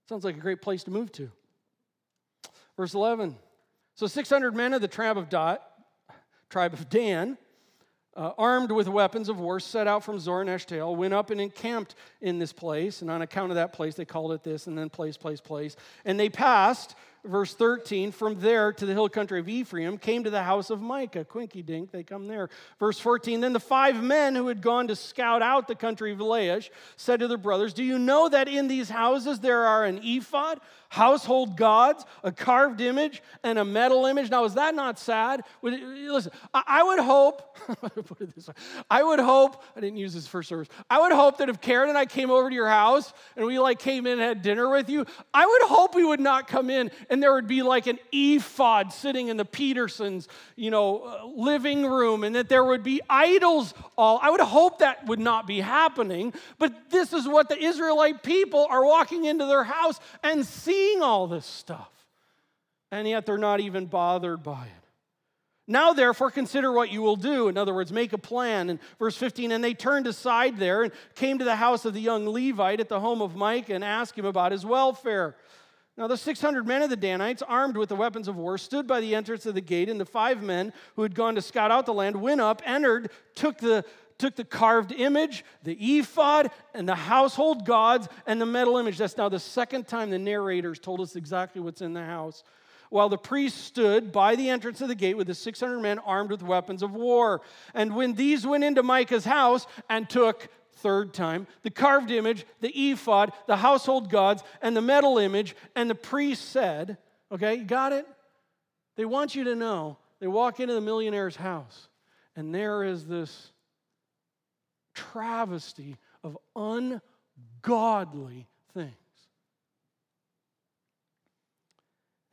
Sounds 0.07 0.25
like 0.25 0.36
a 0.36 0.39
great 0.39 0.63
place 0.63 0.84
to 0.86 0.89
move 0.89 1.11
to. 1.11 1.30
Verse 2.80 2.93
11. 2.93 3.36
So 3.95 4.07
600 4.07 4.55
men 4.55 4.71
of 4.73 4.80
the 4.80 4.88
tribe 4.88 5.17
of, 5.17 5.27
Dot, 5.27 5.61
tribe 6.49 6.71
of 6.71 6.88
Dan, 6.88 7.38
uh, 8.15 8.32
armed 8.38 8.71
with 8.71 8.88
weapons 8.88 9.27
of 9.27 9.38
war, 9.38 9.59
set 9.59 9.86
out 9.86 10.01
from 10.01 10.17
Zorah 10.17 10.47
and 10.47 10.49
Eshtaol, 10.49 10.95
went 10.95 11.13
up 11.13 11.30
and 11.30 11.41
encamped 11.41 11.95
in 12.21 12.39
this 12.39 12.53
place. 12.53 13.01
And 13.01 13.11
on 13.11 13.21
account 13.21 13.51
of 13.51 13.55
that 13.55 13.73
place, 13.73 13.95
they 13.95 14.05
called 14.05 14.32
it 14.32 14.45
this, 14.45 14.67
and 14.67 14.77
then 14.77 14.89
place, 14.89 15.17
place, 15.17 15.41
place. 15.41 15.75
And 16.05 16.17
they 16.17 16.30
passed 16.30 16.95
verse 17.26 17.53
13, 17.53 18.11
from 18.11 18.39
there 18.39 18.72
to 18.74 18.86
the 18.86 18.93
hill 18.93 19.09
country 19.09 19.39
of 19.39 19.49
Ephraim, 19.49 19.97
came 19.97 20.24
to 20.24 20.30
the 20.30 20.43
house 20.43 20.70
of 20.70 20.82
Micah. 20.82 21.26
Quinky 21.26 21.61
dink, 21.61 21.91
they 21.91 22.03
come 22.03 22.28
there. 22.28 22.49
Verse 22.80 22.99
14, 22.99 23.41
then 23.41 23.53
the 23.53 23.59
five 23.59 24.01
men 24.01 24.36
who 24.36 24.47
had 24.47 24.61
gone 24.61 24.88
to 24.88 24.95
scout 24.95 25.41
out 25.41 25.67
the 25.67 25.76
country 25.76 26.11
of 26.11 26.20
Laish 26.20 26.70
said 26.95 27.20
to 27.20 27.28
their 27.28 27.38
brothers, 27.38 27.74
Do 27.74 27.84
you 27.84 27.99
know 27.99 28.30
that 28.30 28.47
in 28.47 28.67
these 28.67 28.89
houses 28.89 29.39
there 29.39 29.65
are 29.65 29.86
an 29.86 29.99
ephod, 30.03 30.59
household 30.89 31.57
gods, 31.57 32.05
a 32.24 32.32
carved 32.32 32.82
image, 32.82 33.22
and 33.43 33.59
a 33.59 33.65
metal 33.65 34.05
image? 34.05 34.30
Now, 34.30 34.45
is 34.45 34.53
that 34.53 34.74
not 34.74 34.97
sad? 34.97 35.43
Listen, 35.61 36.32
I 36.53 36.84
would 36.84 36.99
hope, 36.99 37.57
put 38.05 38.22
it 38.22 38.34
this 38.34 38.47
way, 38.47 38.53
I 38.89 39.03
would 39.03 39.20
hope, 39.20 39.63
I 39.76 39.82
didn't 39.82 39.97
use 39.97 40.13
this 40.13 40.28
first 40.28 40.49
service, 40.49 40.70
I 40.89 40.99
would 41.01 41.11
hope 41.11 41.39
that 41.39 41.49
if 41.49 41.59
Karen 41.59 41.89
and 41.89 41.97
I 41.97 42.05
came 42.05 42.32
over 42.32 42.49
to 42.49 42.55
your 42.55 42.70
house 42.70 43.13
and 43.36 43.45
we 43.45 43.59
like 43.59 43.80
came 43.80 44.07
in 44.07 44.13
and 44.13 44.22
had 44.22 44.41
dinner 44.41 44.70
with 44.70 44.89
you, 44.89 45.05
I 45.34 45.45
would 45.45 45.70
hope 45.70 45.95
we 45.95 46.05
would 46.05 46.20
not 46.20 46.47
come 46.47 46.70
in 46.70 46.91
and 47.10 47.22
there 47.22 47.34
would 47.34 47.47
be 47.47 47.64
like 47.64 47.88
an 47.88 47.99
ephod 48.12 48.93
sitting 48.93 49.30
in 49.30 49.38
the 49.38 49.45
Petersons, 49.45 50.28
you 50.55 50.70
know, 50.70 50.99
uh, 50.99 51.26
living 51.26 51.86
room, 51.86 52.24
and 52.24 52.36
that 52.36 52.49
there 52.49 52.64
would 52.64 52.84
be 52.84 53.01
idols 53.10 53.74
all. 53.97 54.20
I 54.22 54.30
would 54.30 54.39
hope 54.39 54.80
that 54.80 55.05
would 55.07 55.20
not 55.20 55.47
be 55.47 55.60
happening, 55.60 56.34
but 56.57 56.89
this 56.89 57.12
is 57.14 57.28
what 57.28 57.49
the 57.49 57.57
Israelite 57.57 58.22
people 58.24 58.68
are 58.70 58.86
walking 58.86 59.26
into 59.26 59.45
their 59.45 59.64
house 59.64 59.99
and 60.24 60.45
seeing 60.45 61.01
all 61.01 61.28
this 61.28 61.45
stuff. 61.45 61.89
And 62.91 63.07
yet 63.07 63.26
they're 63.26 63.38
not 63.38 63.60
even 63.60 63.86
bothered 63.86 64.43
by 64.43 64.66
it. 64.66 64.80
Now, 65.72 65.93
therefore, 65.93 66.32
consider 66.32 66.72
what 66.72 66.91
you 66.91 67.03
will 67.03 67.16
do. 67.16 67.47
In 67.47 67.55
other 67.55 67.76
words, 67.76 67.93
make 67.93 68.12
a 68.12 68.18
plan. 68.18 68.72
In 68.72 68.80
verse 68.97 69.16
15, 69.16 69.51
and 69.51 69.64
they 69.64 69.76
turned 69.76 70.07
aside 70.07 70.57
there 70.57 70.82
and 70.82 70.91
came 71.14 71.38
to 71.38 71.45
the 71.45 71.55
house 71.55 71.86
of 71.86 71.93
the 71.93 72.01
young 72.01 72.28
Levite 72.28 72.80
at 72.80 72.89
the 72.89 72.99
home 72.99 73.22
of 73.22 73.36
Micah 73.36 73.76
and 73.76 73.84
asked 73.84 74.18
him 74.18 74.26
about 74.26 74.51
his 74.51 74.66
welfare. 74.66 75.36
Now, 75.99 76.07
the 76.07 76.15
600 76.15 76.65
men 76.65 76.81
of 76.81 76.89
the 76.89 76.95
Danites, 76.95 77.41
armed 77.41 77.75
with 77.75 77.89
the 77.89 77.95
weapons 77.95 78.29
of 78.29 78.37
war, 78.37 78.57
stood 78.57 78.87
by 78.87 79.01
the 79.01 79.13
entrance 79.13 79.45
of 79.45 79.53
the 79.53 79.59
gate, 79.59 79.89
and 79.89 79.99
the 79.99 80.05
five 80.05 80.41
men 80.41 80.71
who 80.95 81.01
had 81.01 81.13
gone 81.13 81.35
to 81.35 81.41
scout 81.41 81.71
out 81.71 81.85
the 81.85 81.93
land 81.93 82.15
went 82.15 82.39
up, 82.39 82.61
entered, 82.65 83.11
took 83.35 83.57
the 83.57 83.83
took 84.17 84.35
the 84.35 84.43
carved 84.43 84.91
image, 84.91 85.45
the 85.63 85.97
ephod, 85.97 86.51
and 86.73 86.87
the 86.87 86.95
household 86.95 87.65
gods, 87.65 88.07
and 88.27 88.39
the 88.39 88.45
metal 88.45 88.77
image. 88.77 88.97
That's 88.97 89.15
now 89.15 89.29
the 89.29 89.39
second 89.39 89.87
time 89.87 90.09
the 90.09 90.19
narrators 90.19 90.77
told 90.77 90.99
us 90.99 91.15
exactly 91.15 91.61
what's 91.61 91.81
in 91.81 91.93
the 91.93 92.03
house. 92.03 92.43
While 92.89 93.07
the 93.07 93.17
priests 93.17 93.61
stood 93.61 94.11
by 94.11 94.35
the 94.35 94.49
entrance 94.49 94.81
of 94.81 94.89
the 94.89 94.95
gate 94.95 95.15
with 95.15 95.27
the 95.27 95.35
600 95.35 95.79
men 95.79 95.99
armed 95.99 96.31
with 96.31 96.43
weapons 96.43 96.83
of 96.83 96.93
war. 96.93 97.41
And 97.73 97.95
when 97.95 98.13
these 98.13 98.45
went 98.45 98.65
into 98.65 98.83
Micah's 98.83 99.25
house 99.25 99.67
and 99.89 100.09
took 100.09 100.49
third 100.82 101.13
time, 101.13 101.47
the 101.63 101.69
carved 101.69 102.11
image, 102.11 102.45
the 102.61 102.91
ephod, 102.91 103.32
the 103.47 103.57
household 103.57 104.09
gods, 104.09 104.43
and 104.61 104.75
the 104.75 104.82
metal 104.82 105.17
image. 105.17 105.55
And 105.75 105.89
the 105.89 105.95
priest 105.95 106.49
said, 106.49 106.97
Okay, 107.32 107.55
you 107.55 107.63
got 107.65 107.93
it? 107.93 108.05
They 108.95 109.05
want 109.05 109.36
you 109.36 109.45
to 109.45 109.55
know. 109.55 109.97
They 110.19 110.27
walk 110.27 110.59
into 110.59 110.73
the 110.73 110.82
millionaire's 110.82 111.36
house, 111.36 111.88
and 112.36 112.53
there 112.53 112.84
is 112.84 113.05
this 113.05 113.51
travesty 114.93 115.97
of 116.23 116.38
ungodly 116.55 118.47
things. 118.73 118.93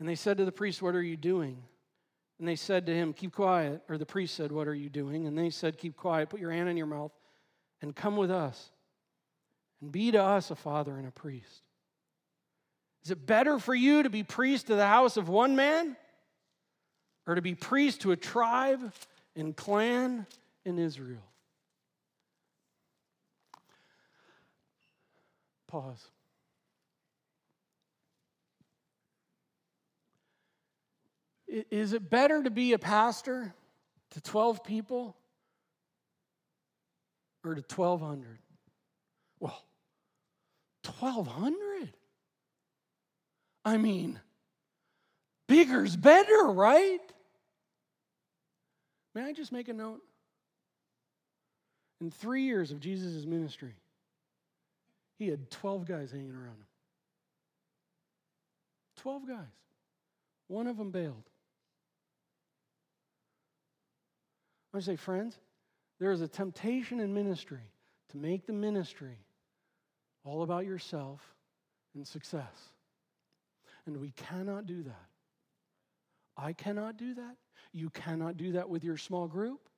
And 0.00 0.08
they 0.08 0.16
said 0.16 0.38
to 0.38 0.44
the 0.44 0.52
priest, 0.52 0.82
What 0.82 0.94
are 0.94 1.02
you 1.02 1.16
doing? 1.16 1.62
And 2.38 2.46
they 2.46 2.56
said 2.56 2.86
to 2.86 2.94
him, 2.94 3.12
Keep 3.12 3.32
quiet. 3.32 3.82
Or 3.88 3.96
the 3.96 4.06
priest 4.06 4.34
said, 4.34 4.50
What 4.50 4.66
are 4.66 4.74
you 4.74 4.88
doing? 4.88 5.26
And 5.26 5.38
they 5.38 5.50
said, 5.50 5.78
Keep 5.78 5.96
quiet, 5.96 6.28
put 6.28 6.40
your 6.40 6.50
hand 6.50 6.68
in 6.68 6.76
your 6.76 6.86
mouth 6.86 7.12
and 7.82 7.94
come 7.94 8.16
with 8.16 8.30
us 8.30 8.70
and 9.80 9.92
be 9.92 10.10
to 10.10 10.22
us 10.22 10.50
a 10.50 10.56
father 10.56 10.96
and 10.96 11.06
a 11.06 11.10
priest? 11.10 11.62
Is 13.04 13.10
it 13.10 13.24
better 13.24 13.58
for 13.58 13.74
you 13.74 14.02
to 14.02 14.10
be 14.10 14.22
priest 14.22 14.66
to 14.66 14.74
the 14.74 14.86
house 14.86 15.16
of 15.16 15.28
one 15.28 15.54
man 15.54 15.96
or 17.26 17.36
to 17.36 17.42
be 17.42 17.54
priest 17.54 18.00
to 18.02 18.12
a 18.12 18.16
tribe 18.16 18.92
and 19.36 19.54
clan 19.54 20.26
in 20.64 20.78
Israel? 20.78 21.22
Pause. 25.68 26.08
Is 31.70 31.92
it 31.92 32.10
better 32.10 32.42
to 32.42 32.50
be 32.50 32.72
a 32.72 32.78
pastor 32.78 33.54
to 34.10 34.20
12 34.20 34.64
people 34.64 35.16
or 37.46 37.54
to 37.54 37.62
1,200? 37.62 38.38
Well, 39.40 39.62
1,200? 40.84 41.92
I 43.64 43.76
mean, 43.76 44.20
bigger's 45.48 45.96
better, 45.96 46.44
right? 46.46 47.00
May 49.14 49.22
I 49.22 49.32
just 49.32 49.52
make 49.52 49.68
a 49.68 49.72
note? 49.72 50.00
In 52.00 52.10
three 52.10 52.42
years 52.42 52.70
of 52.70 52.80
Jesus' 52.80 53.24
ministry, 53.24 53.74
he 55.18 55.28
had 55.28 55.50
12 55.50 55.86
guys 55.86 56.10
hanging 56.10 56.32
around 56.32 56.56
him. 56.56 56.66
12 58.98 59.26
guys. 59.26 59.38
One 60.48 60.66
of 60.66 60.76
them 60.76 60.90
bailed. 60.90 61.24
I 64.74 64.80
say, 64.80 64.96
friends, 64.96 65.38
there 65.98 66.12
is 66.12 66.20
a 66.20 66.28
temptation 66.28 67.00
in 67.00 67.14
ministry 67.14 67.72
to 68.10 68.16
make 68.16 68.46
the 68.46 68.52
ministry 68.52 69.18
all 70.24 70.42
about 70.42 70.66
yourself 70.66 71.20
and 71.94 72.06
success. 72.06 72.74
And 73.86 73.98
we 73.98 74.10
cannot 74.10 74.66
do 74.66 74.82
that. 74.82 75.06
I 76.36 76.52
cannot 76.52 76.96
do 76.96 77.14
that. 77.14 77.36
You 77.72 77.90
cannot 77.90 78.36
do 78.36 78.52
that 78.52 78.68
with 78.68 78.84
your 78.84 78.96
small 78.96 79.26
group. 79.26 79.68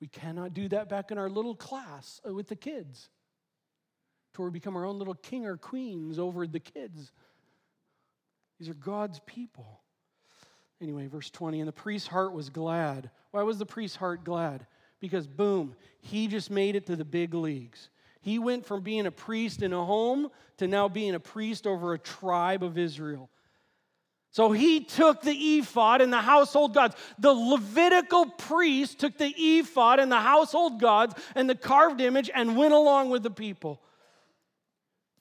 We 0.00 0.08
cannot 0.08 0.54
do 0.54 0.68
that 0.68 0.88
back 0.88 1.10
in 1.10 1.18
our 1.18 1.28
little 1.28 1.54
class 1.54 2.20
with 2.24 2.48
the 2.48 2.56
kids. 2.56 3.08
To 4.34 4.42
where 4.42 4.50
we 4.50 4.58
become 4.58 4.76
our 4.76 4.84
own 4.84 4.98
little 4.98 5.14
king 5.14 5.46
or 5.46 5.56
queens 5.56 6.18
over 6.18 6.46
the 6.46 6.60
kids. 6.60 7.12
These 8.58 8.68
are 8.68 8.74
God's 8.74 9.20
people. 9.26 9.80
Anyway, 10.80 11.06
verse 11.06 11.30
20, 11.30 11.60
and 11.60 11.68
the 11.68 11.72
priest's 11.72 12.08
heart 12.08 12.32
was 12.32 12.50
glad. 12.50 13.10
Why 13.30 13.42
was 13.42 13.58
the 13.58 13.66
priest's 13.66 13.96
heart 13.96 14.24
glad? 14.24 14.66
Because, 15.04 15.26
boom, 15.26 15.76
he 16.00 16.28
just 16.28 16.50
made 16.50 16.76
it 16.76 16.86
to 16.86 16.96
the 16.96 17.04
big 17.04 17.34
leagues. 17.34 17.90
He 18.22 18.38
went 18.38 18.64
from 18.64 18.80
being 18.80 19.04
a 19.04 19.10
priest 19.10 19.60
in 19.60 19.74
a 19.74 19.84
home 19.84 20.30
to 20.56 20.66
now 20.66 20.88
being 20.88 21.14
a 21.14 21.20
priest 21.20 21.66
over 21.66 21.92
a 21.92 21.98
tribe 21.98 22.62
of 22.62 22.78
Israel. 22.78 23.28
So 24.30 24.50
he 24.50 24.80
took 24.80 25.20
the 25.20 25.58
ephod 25.58 26.00
and 26.00 26.10
the 26.10 26.22
household 26.22 26.72
gods. 26.72 26.96
The 27.18 27.34
Levitical 27.34 28.24
priest 28.30 28.98
took 28.98 29.18
the 29.18 29.28
ephod 29.28 30.00
and 30.00 30.10
the 30.10 30.20
household 30.20 30.80
gods 30.80 31.14
and 31.34 31.50
the 31.50 31.54
carved 31.54 32.00
image 32.00 32.30
and 32.34 32.56
went 32.56 32.72
along 32.72 33.10
with 33.10 33.22
the 33.22 33.30
people. 33.30 33.82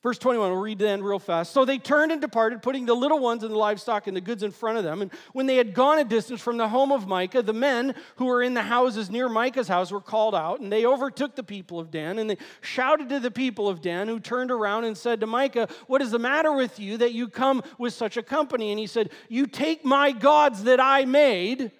Verse 0.03 0.17
21, 0.17 0.51
we'll 0.51 0.59
read 0.59 0.79
that 0.79 1.01
real 1.01 1.17
fast. 1.17 1.53
So 1.53 1.63
they 1.63 1.77
turned 1.77 2.11
and 2.11 2.19
departed, 2.19 2.61
putting 2.61 2.85
the 2.85 2.93
little 2.93 3.19
ones 3.19 3.41
and 3.41 3.53
the 3.53 3.57
livestock 3.57 4.05
and 4.05 4.17
the 4.17 4.21
goods 4.21 4.43
in 4.43 4.51
front 4.51 4.77
of 4.77 4.83
them. 4.83 5.01
And 5.01 5.09
when 5.31 5.45
they 5.45 5.55
had 5.55 5.73
gone 5.73 5.97
a 5.97 6.03
distance 6.03 6.41
from 6.41 6.57
the 6.57 6.67
home 6.67 6.91
of 6.91 7.07
Micah, 7.07 7.41
the 7.41 7.53
men 7.53 7.95
who 8.17 8.25
were 8.25 8.43
in 8.43 8.53
the 8.53 8.63
houses 8.63 9.09
near 9.09 9.29
Micah's 9.29 9.69
house 9.69 9.93
were 9.93 10.01
called 10.01 10.35
out, 10.35 10.59
and 10.59 10.69
they 10.69 10.85
overtook 10.85 11.37
the 11.37 11.43
people 11.43 11.79
of 11.79 11.89
Dan. 11.89 12.19
And 12.19 12.29
they 12.29 12.37
shouted 12.59 13.07
to 13.09 13.21
the 13.21 13.31
people 13.31 13.69
of 13.69 13.81
Dan, 13.81 14.09
who 14.09 14.19
turned 14.19 14.51
around 14.51 14.83
and 14.83 14.97
said 14.97 15.21
to 15.21 15.25
Micah, 15.25 15.69
What 15.87 16.01
is 16.01 16.11
the 16.11 16.19
matter 16.19 16.51
with 16.51 16.81
you 16.81 16.97
that 16.97 17.13
you 17.13 17.29
come 17.29 17.63
with 17.77 17.93
such 17.93 18.17
a 18.17 18.23
company? 18.23 18.71
And 18.71 18.79
he 18.79 18.87
said, 18.87 19.09
You 19.29 19.47
take 19.47 19.85
my 19.85 20.11
gods 20.11 20.65
that 20.65 20.81
I 20.81 21.05
made 21.05 21.71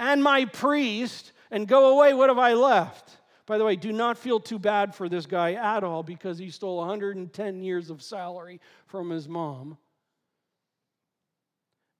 and 0.00 0.22
my 0.22 0.46
priest, 0.46 1.32
and 1.50 1.68
go 1.68 1.94
away. 1.94 2.14
What 2.14 2.30
have 2.30 2.38
I 2.38 2.54
left? 2.54 3.18
By 3.52 3.58
the 3.58 3.66
way, 3.66 3.76
do 3.76 3.92
not 3.92 4.16
feel 4.16 4.40
too 4.40 4.58
bad 4.58 4.94
for 4.94 5.10
this 5.10 5.26
guy 5.26 5.52
at 5.52 5.84
all 5.84 6.02
because 6.02 6.38
he 6.38 6.48
stole 6.48 6.78
110 6.78 7.62
years 7.62 7.90
of 7.90 8.02
salary 8.02 8.62
from 8.86 9.10
his 9.10 9.28
mom. 9.28 9.76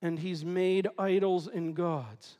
And 0.00 0.18
he's 0.18 0.46
made 0.46 0.88
idols 0.98 1.48
and 1.48 1.74
gods. 1.76 2.38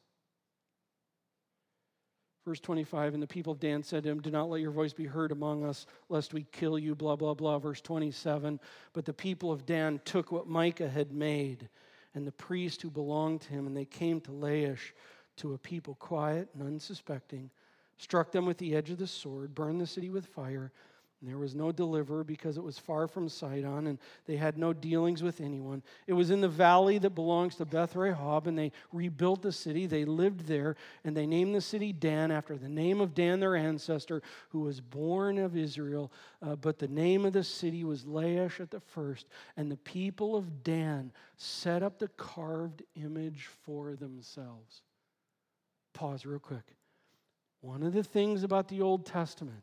Verse 2.47 2.59
25, 2.61 3.13
and 3.13 3.23
the 3.23 3.27
people 3.27 3.53
of 3.53 3.61
Dan 3.61 3.83
said 3.83 4.05
to 4.05 4.09
him, 4.09 4.23
Do 4.23 4.31
not 4.31 4.49
let 4.49 4.63
your 4.63 4.71
voice 4.71 4.95
be 4.95 5.05
heard 5.05 5.31
among 5.31 5.63
us, 5.63 5.85
lest 6.09 6.33
we 6.33 6.47
kill 6.51 6.79
you, 6.79 6.95
blah, 6.95 7.15
blah, 7.15 7.35
blah. 7.35 7.59
Verse 7.59 7.83
27, 7.83 8.59
but 8.95 9.05
the 9.05 9.13
people 9.13 9.53
of 9.53 9.67
Dan 9.67 10.01
took 10.07 10.33
what 10.33 10.49
Micah 10.49 10.89
had 10.89 11.13
made 11.13 11.69
and 12.15 12.27
the 12.27 12.33
priest 12.33 12.81
who 12.81 12.89
belonged 12.89 13.43
to 13.43 13.51
him, 13.51 13.67
and 13.67 13.77
they 13.77 13.85
came 13.85 14.23
to 14.23 14.31
Laish 14.31 14.95
to 15.37 15.53
a 15.53 15.59
people 15.59 15.97
quiet 15.97 16.49
and 16.55 16.63
unsuspecting 16.63 17.51
struck 18.03 18.33
them 18.33 18.47
with 18.47 18.59
the 18.59 18.75
edge 18.75 18.91
of 18.91 18.99
the 18.99 19.07
sword, 19.07 19.55
burned 19.55 19.81
the 19.81 19.87
city 19.87 20.11
with 20.11 20.27
fire. 20.27 20.73
And 21.21 21.31
there 21.31 21.39
was 21.39 21.55
no 21.55 21.71
deliverer 21.71 22.25
because 22.25 22.57
it 22.57 22.65
was 22.65 22.81
far 22.81 23.07
from 23.07 23.29
Sidon, 23.29 23.87
and 23.87 23.97
they 24.27 24.35
had 24.35 24.59
no 24.59 24.73
dealings 24.73 25.23
with 25.23 25.41
anyone. 25.41 25.85
It 26.09 26.15
was 26.15 26.33
in 26.33 26.41
the 26.41 26.49
valley 26.49 26.99
that 26.99 27.11
belongs 27.11 27.55
to 27.57 27.65
Beth 27.65 27.95
Rehob, 27.95 28.49
and 28.49 28.59
they 28.59 28.73
rebuilt 28.93 29.41
the 29.41 29.53
city. 29.53 29.87
They 29.87 30.05
lived 30.05 30.49
there, 30.49 30.75
and 31.05 31.17
they 31.17 31.27
named 31.27 31.55
the 31.55 31.61
city 31.61 31.93
Dan 31.93 32.33
after 32.33 32.57
the 32.57 32.69
name 32.69 33.01
of 33.01 33.15
Dan, 33.15 33.39
their 33.39 33.55
ancestor, 33.55 34.21
who 34.49 34.63
was 34.63 34.81
born 34.81 35.39
of 35.39 35.57
Israel. 35.57 36.11
Uh, 36.45 36.57
but 36.57 36.81
the 36.81 36.89
name 36.89 37.25
of 37.25 37.33
the 37.33 37.45
city 37.45 37.85
was 37.85 38.03
Laish 38.03 38.59
at 38.59 38.73
the 38.73 38.81
first. 38.81 39.29
And 39.57 39.71
the 39.71 39.77
people 39.77 40.35
of 40.35 40.65
Dan 40.65 41.13
set 41.37 41.85
up 41.85 42.01
the 42.01 42.09
carved 42.09 42.83
image 42.97 43.49
for 43.63 43.95
themselves. 43.95 44.83
Pause 45.93 46.27
real 46.27 46.41
quick. 46.41 46.65
One 47.63 47.85
of 47.85 47.93
the 47.93 48.03
things 48.03 48.43
about 48.43 48.69
the 48.69 48.83
Old 48.83 49.07
Testament, 49.07 49.63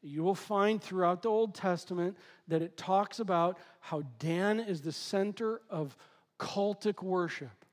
you 0.00 0.22
will 0.22 0.36
find 0.36 0.80
throughout 0.80 1.22
the 1.22 1.28
Old 1.28 1.54
Testament 1.54 2.16
that 2.48 2.62
it 2.62 2.76
talks 2.76 3.18
about 3.18 3.58
how 3.80 4.02
Dan 4.18 4.60
is 4.60 4.80
the 4.80 4.92
center 4.92 5.60
of 5.68 5.96
cultic 6.38 7.02
worship. 7.02 7.64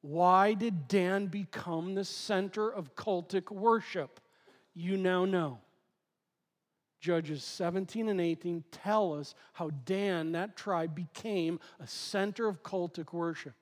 Why 0.00 0.54
did 0.54 0.88
Dan 0.88 1.26
become 1.26 1.94
the 1.94 2.04
center 2.04 2.72
of 2.72 2.96
cultic 2.96 3.50
worship? 3.50 4.20
You 4.74 4.96
now 4.96 5.26
know. 5.26 5.58
Judges 6.98 7.44
17 7.44 8.08
and 8.08 8.20
18 8.20 8.64
tell 8.72 9.12
us 9.12 9.34
how 9.52 9.70
Dan, 9.84 10.32
that 10.32 10.56
tribe, 10.56 10.94
became 10.94 11.60
a 11.78 11.86
center 11.86 12.48
of 12.48 12.62
cultic 12.62 13.12
worship. 13.12 13.54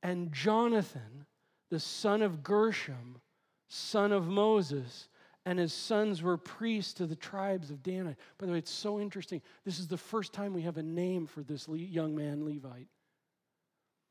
And 0.00 0.32
Jonathan 0.32 1.26
the 1.70 1.80
son 1.80 2.22
of 2.22 2.42
Gershom, 2.42 3.20
son 3.68 4.12
of 4.12 4.28
Moses, 4.28 5.08
and 5.44 5.58
his 5.58 5.72
sons 5.72 6.22
were 6.22 6.36
priests 6.36 6.92
to 6.94 7.06
the 7.06 7.16
tribes 7.16 7.70
of 7.70 7.82
Dan. 7.82 8.16
By 8.38 8.46
the 8.46 8.52
way, 8.52 8.58
it's 8.58 8.70
so 8.70 9.00
interesting. 9.00 9.40
This 9.64 9.78
is 9.78 9.88
the 9.88 9.96
first 9.96 10.32
time 10.32 10.52
we 10.52 10.62
have 10.62 10.76
a 10.76 10.82
name 10.82 11.26
for 11.26 11.42
this 11.42 11.66
young 11.68 12.14
man, 12.14 12.44
Levite. 12.44 12.88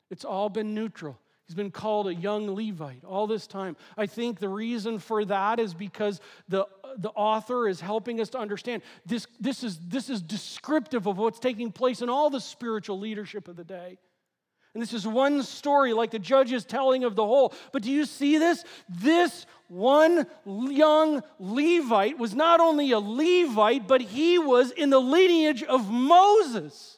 It's 0.10 0.26
all 0.26 0.50
been 0.50 0.74
neutral. 0.74 1.20
He's 1.46 1.56
been 1.56 1.72
called 1.72 2.08
a 2.08 2.14
young 2.14 2.54
Levite 2.54 3.06
all 3.06 3.26
this 3.26 3.48
time. 3.48 3.78
I 3.96 4.06
think 4.06 4.40
the 4.40 4.50
reason 4.50 5.00
for 5.00 5.24
that 5.26 5.60
is 5.60 5.74
because 5.74 6.20
the, 6.50 6.68
the 6.98 7.10
author 7.12 7.70
is 7.70 7.80
helping 7.80 8.20
us 8.20 8.30
to 8.32 8.38
understand 8.38 8.82
this, 9.06 9.28
this, 9.40 9.64
is, 9.64 9.80
this 9.88 10.10
is 10.10 10.22
descriptive 10.22 11.08
of 11.08 11.18
what's 11.18 11.40
taking 11.40 11.72
place 11.72 12.02
in 12.02 12.10
all 12.10 12.30
the 12.30 12.42
spiritual 12.42 13.00
leadership 13.00 13.48
of 13.48 13.56
the 13.56 13.64
day. 13.64 13.98
And 14.74 14.82
this 14.84 14.94
is 14.94 15.08
one 15.08 15.42
story, 15.44 15.94
like 15.94 16.12
the 16.12 16.20
judge 16.20 16.52
is 16.52 16.66
telling 16.66 17.04
of 17.04 17.16
the 17.16 17.26
whole. 17.26 17.54
But 17.72 17.82
do 17.82 17.92
you 17.92 18.06
see 18.06 18.38
this? 18.38 18.64
This 18.88 19.46
one 19.68 20.28
young 20.46 21.24
Levite 21.40 22.18
was 22.18 22.36
not 22.36 22.60
only 22.60 22.92
a 22.92 23.00
Levite, 23.00 23.88
but 23.88 24.02
he 24.02 24.38
was 24.38 24.72
in 24.72 24.90
the 24.90 25.00
lineage 25.00 25.64
of 25.64 25.90
Moses. 25.90 26.97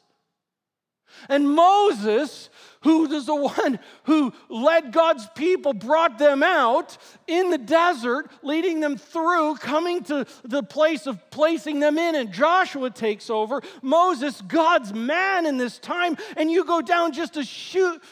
And 1.28 1.50
Moses 1.50 2.50
who 2.82 3.12
is 3.12 3.26
the 3.26 3.34
one 3.34 3.78
who 4.04 4.32
led 4.48 4.92
God's 4.92 5.26
people, 5.34 5.74
brought 5.74 6.18
them 6.18 6.42
out 6.42 6.96
in 7.26 7.50
the 7.50 7.58
desert, 7.58 8.30
leading 8.42 8.80
them 8.80 8.96
through, 8.96 9.56
coming 9.56 10.02
to 10.04 10.26
the 10.44 10.62
place 10.62 11.06
of 11.06 11.30
placing 11.30 11.80
them 11.80 11.98
in. 11.98 12.14
And 12.14 12.32
Joshua 12.32 12.90
takes 12.90 13.28
over. 13.28 13.60
Moses, 13.82 14.40
God's 14.40 14.94
man 14.94 15.44
in 15.44 15.58
this 15.58 15.78
time. 15.78 16.16
And 16.36 16.50
you 16.50 16.64
go 16.64 16.80
down 16.80 17.12
just 17.12 17.36
a, 17.36 17.44
shoot, 17.44 18.02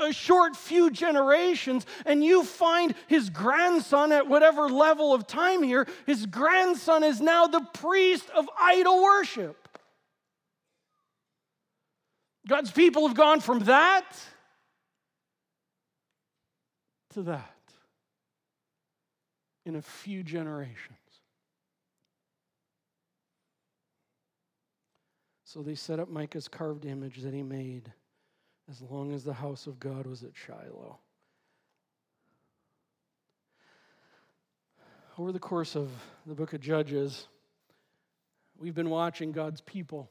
a 0.00 0.12
short 0.12 0.54
few 0.54 0.90
generations, 0.90 1.86
and 2.04 2.22
you 2.22 2.44
find 2.44 2.94
his 3.06 3.30
grandson 3.30 4.12
at 4.12 4.28
whatever 4.28 4.68
level 4.68 5.14
of 5.14 5.26
time 5.26 5.62
here. 5.62 5.86
His 6.04 6.26
grandson 6.26 7.04
is 7.04 7.22
now 7.22 7.46
the 7.46 7.66
priest 7.72 8.28
of 8.30 8.48
idol 8.58 9.02
worship. 9.02 9.69
God's 12.48 12.70
people 12.70 13.06
have 13.06 13.16
gone 13.16 13.40
from 13.40 13.60
that 13.60 14.06
to 17.14 17.22
that 17.22 17.54
in 19.66 19.76
a 19.76 19.82
few 19.82 20.22
generations. 20.22 20.96
So 25.44 25.62
they 25.62 25.74
set 25.74 25.98
up 25.98 26.08
Micah's 26.08 26.48
carved 26.48 26.84
image 26.84 27.18
that 27.22 27.34
he 27.34 27.42
made 27.42 27.92
as 28.70 28.80
long 28.82 29.12
as 29.12 29.24
the 29.24 29.32
house 29.32 29.66
of 29.66 29.80
God 29.80 30.06
was 30.06 30.22
at 30.22 30.30
Shiloh. 30.34 30.98
Over 35.18 35.32
the 35.32 35.40
course 35.40 35.74
of 35.74 35.90
the 36.24 36.34
book 36.34 36.52
of 36.52 36.60
Judges, 36.60 37.26
we've 38.56 38.76
been 38.76 38.90
watching 38.90 39.32
God's 39.32 39.60
people 39.60 40.08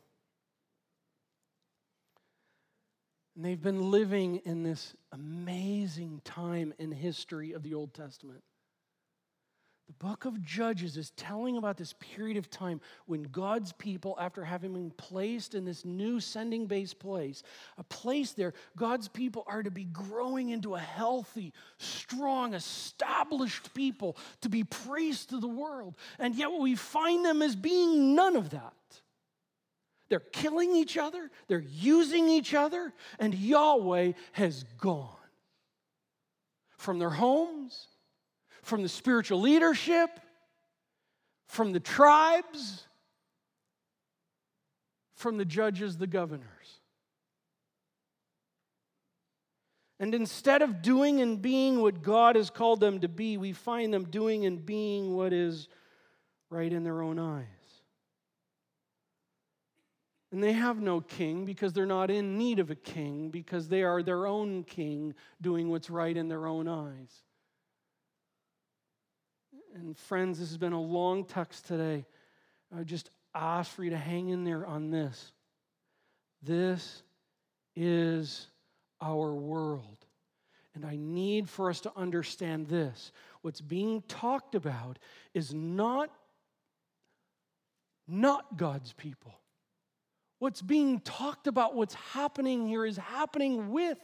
And 3.36 3.46
they've 3.46 3.62
been 3.62 3.92
living 3.92 4.38
in 4.46 4.64
this 4.64 4.96
amazing 5.12 6.22
time 6.26 6.74
in 6.78 6.92
history 6.92 7.54
of 7.54 7.64
the 7.64 7.74
Old 7.74 7.94
Testament. 7.94 8.44
The 9.90 10.06
book 10.06 10.26
of 10.26 10.40
Judges 10.44 10.98
is 10.98 11.10
telling 11.12 11.58
about 11.58 11.76
this 11.76 11.96
period 12.00 12.38
of 12.38 12.52
time 12.52 12.80
when 13.08 13.24
God's 13.24 13.72
people, 13.74 14.16
after 14.20 14.46
having 14.46 14.74
been 14.74 14.92
placed 14.92 15.56
in 15.56 15.66
this 15.66 15.84
new 15.84 16.20
sending 16.20 16.68
base 16.68 16.94
place, 16.94 17.42
a 17.80 17.84
place 17.86 18.34
there, 18.34 18.54
God's 18.78 19.08
people 19.08 19.44
are 19.48 19.64
to 19.64 19.72
be 19.72 19.86
growing 19.86 20.50
into 20.50 20.76
a 20.76 20.80
healthy, 20.80 21.54
strong, 21.80 22.54
established 22.54 23.74
people 23.74 24.16
to 24.42 24.50
be 24.50 24.64
priests 24.64 25.26
to 25.28 25.40
the 25.40 25.48
world. 25.48 25.96
And 26.20 26.36
yet 26.36 26.52
what 26.52 26.62
we 26.62 26.76
find 26.76 27.26
them 27.26 27.42
as 27.42 27.56
being 27.56 28.14
none 28.14 28.36
of 28.36 28.52
that. 28.52 28.74
They're 30.10 30.20
killing 30.20 30.76
each 30.76 30.98
other, 30.98 31.30
they're 31.48 31.60
using 31.60 32.30
each 32.30 32.54
other, 32.54 32.94
and 33.20 33.34
Yahweh 33.34 34.14
has 34.34 34.64
gone 34.80 35.08
from 36.78 37.00
their 37.00 37.12
homes 37.12 37.88
from 38.70 38.84
the 38.84 38.90
spiritual 38.90 39.42
leadership, 39.42 40.10
from 41.48 41.74
the 41.74 41.80
tribes, 41.80 42.84
from 45.16 45.38
the 45.38 45.46
judges, 45.46 45.98
the 45.98 46.08
governors. 46.08 46.46
And 50.00 50.16
instead 50.16 50.62
of 50.62 50.82
doing 50.82 51.20
and 51.20 51.42
being 51.42 51.82
what 51.82 52.02
God 52.02 52.38
has 52.38 52.50
called 52.50 52.80
them 52.80 53.02
to 53.02 53.10
be, 53.10 53.38
we 53.38 53.52
find 53.52 53.94
them 53.94 54.06
doing 54.06 54.46
and 54.46 54.66
being 54.66 55.14
what 55.14 55.34
is 55.34 55.68
right 56.50 56.72
in 56.72 56.84
their 56.84 57.02
own 57.02 57.20
eyes. 57.20 57.46
And 60.32 60.44
they 60.44 60.54
have 60.54 60.80
no 60.80 61.02
king 61.02 61.46
because 61.46 61.74
they're 61.74 61.88
not 61.88 62.12
in 62.12 62.38
need 62.38 62.60
of 62.60 62.70
a 62.70 62.76
king, 62.76 63.30
because 63.30 63.68
they 63.68 63.82
are 63.82 64.04
their 64.04 64.28
own 64.28 64.64
king 64.64 65.16
doing 65.42 65.70
what's 65.70 65.90
right 65.90 66.16
in 66.16 66.28
their 66.28 66.46
own 66.46 66.68
eyes. 66.68 67.24
And 69.74 69.98
friends, 69.98 70.40
this 70.40 70.50
has 70.50 70.58
been 70.58 70.74
a 70.74 70.82
long 70.82 71.26
text 71.26 71.66
today. 71.68 72.06
I 72.78 72.84
just 72.84 73.10
ask 73.34 73.72
for 73.72 73.84
you 73.84 73.90
to 73.90 73.98
hang 73.98 74.30
in 74.30 74.44
there 74.44 74.66
on 74.66 74.92
this. 74.92 75.32
This 76.44 77.02
is 77.76 78.48
our 79.02 79.34
world. 79.34 80.06
And 80.76 80.86
I 80.86 80.96
need 80.96 81.50
for 81.50 81.70
us 81.70 81.82
to 81.82 81.92
understand 81.96 82.68
this. 82.68 83.12
What's 83.42 83.62
being 83.62 84.04
talked 84.08 84.54
about 84.54 85.00
is 85.34 85.54
not, 85.54 86.12
not 88.08 88.58
God's 88.58 88.94
people. 88.94 89.34
What's 90.40 90.62
being 90.62 91.02
talked 91.02 91.48
about, 91.48 91.76
what's 91.76 91.94
happening 91.94 92.68
here, 92.68 92.86
is 92.86 92.98
happening 92.98 93.72
with 93.72 93.98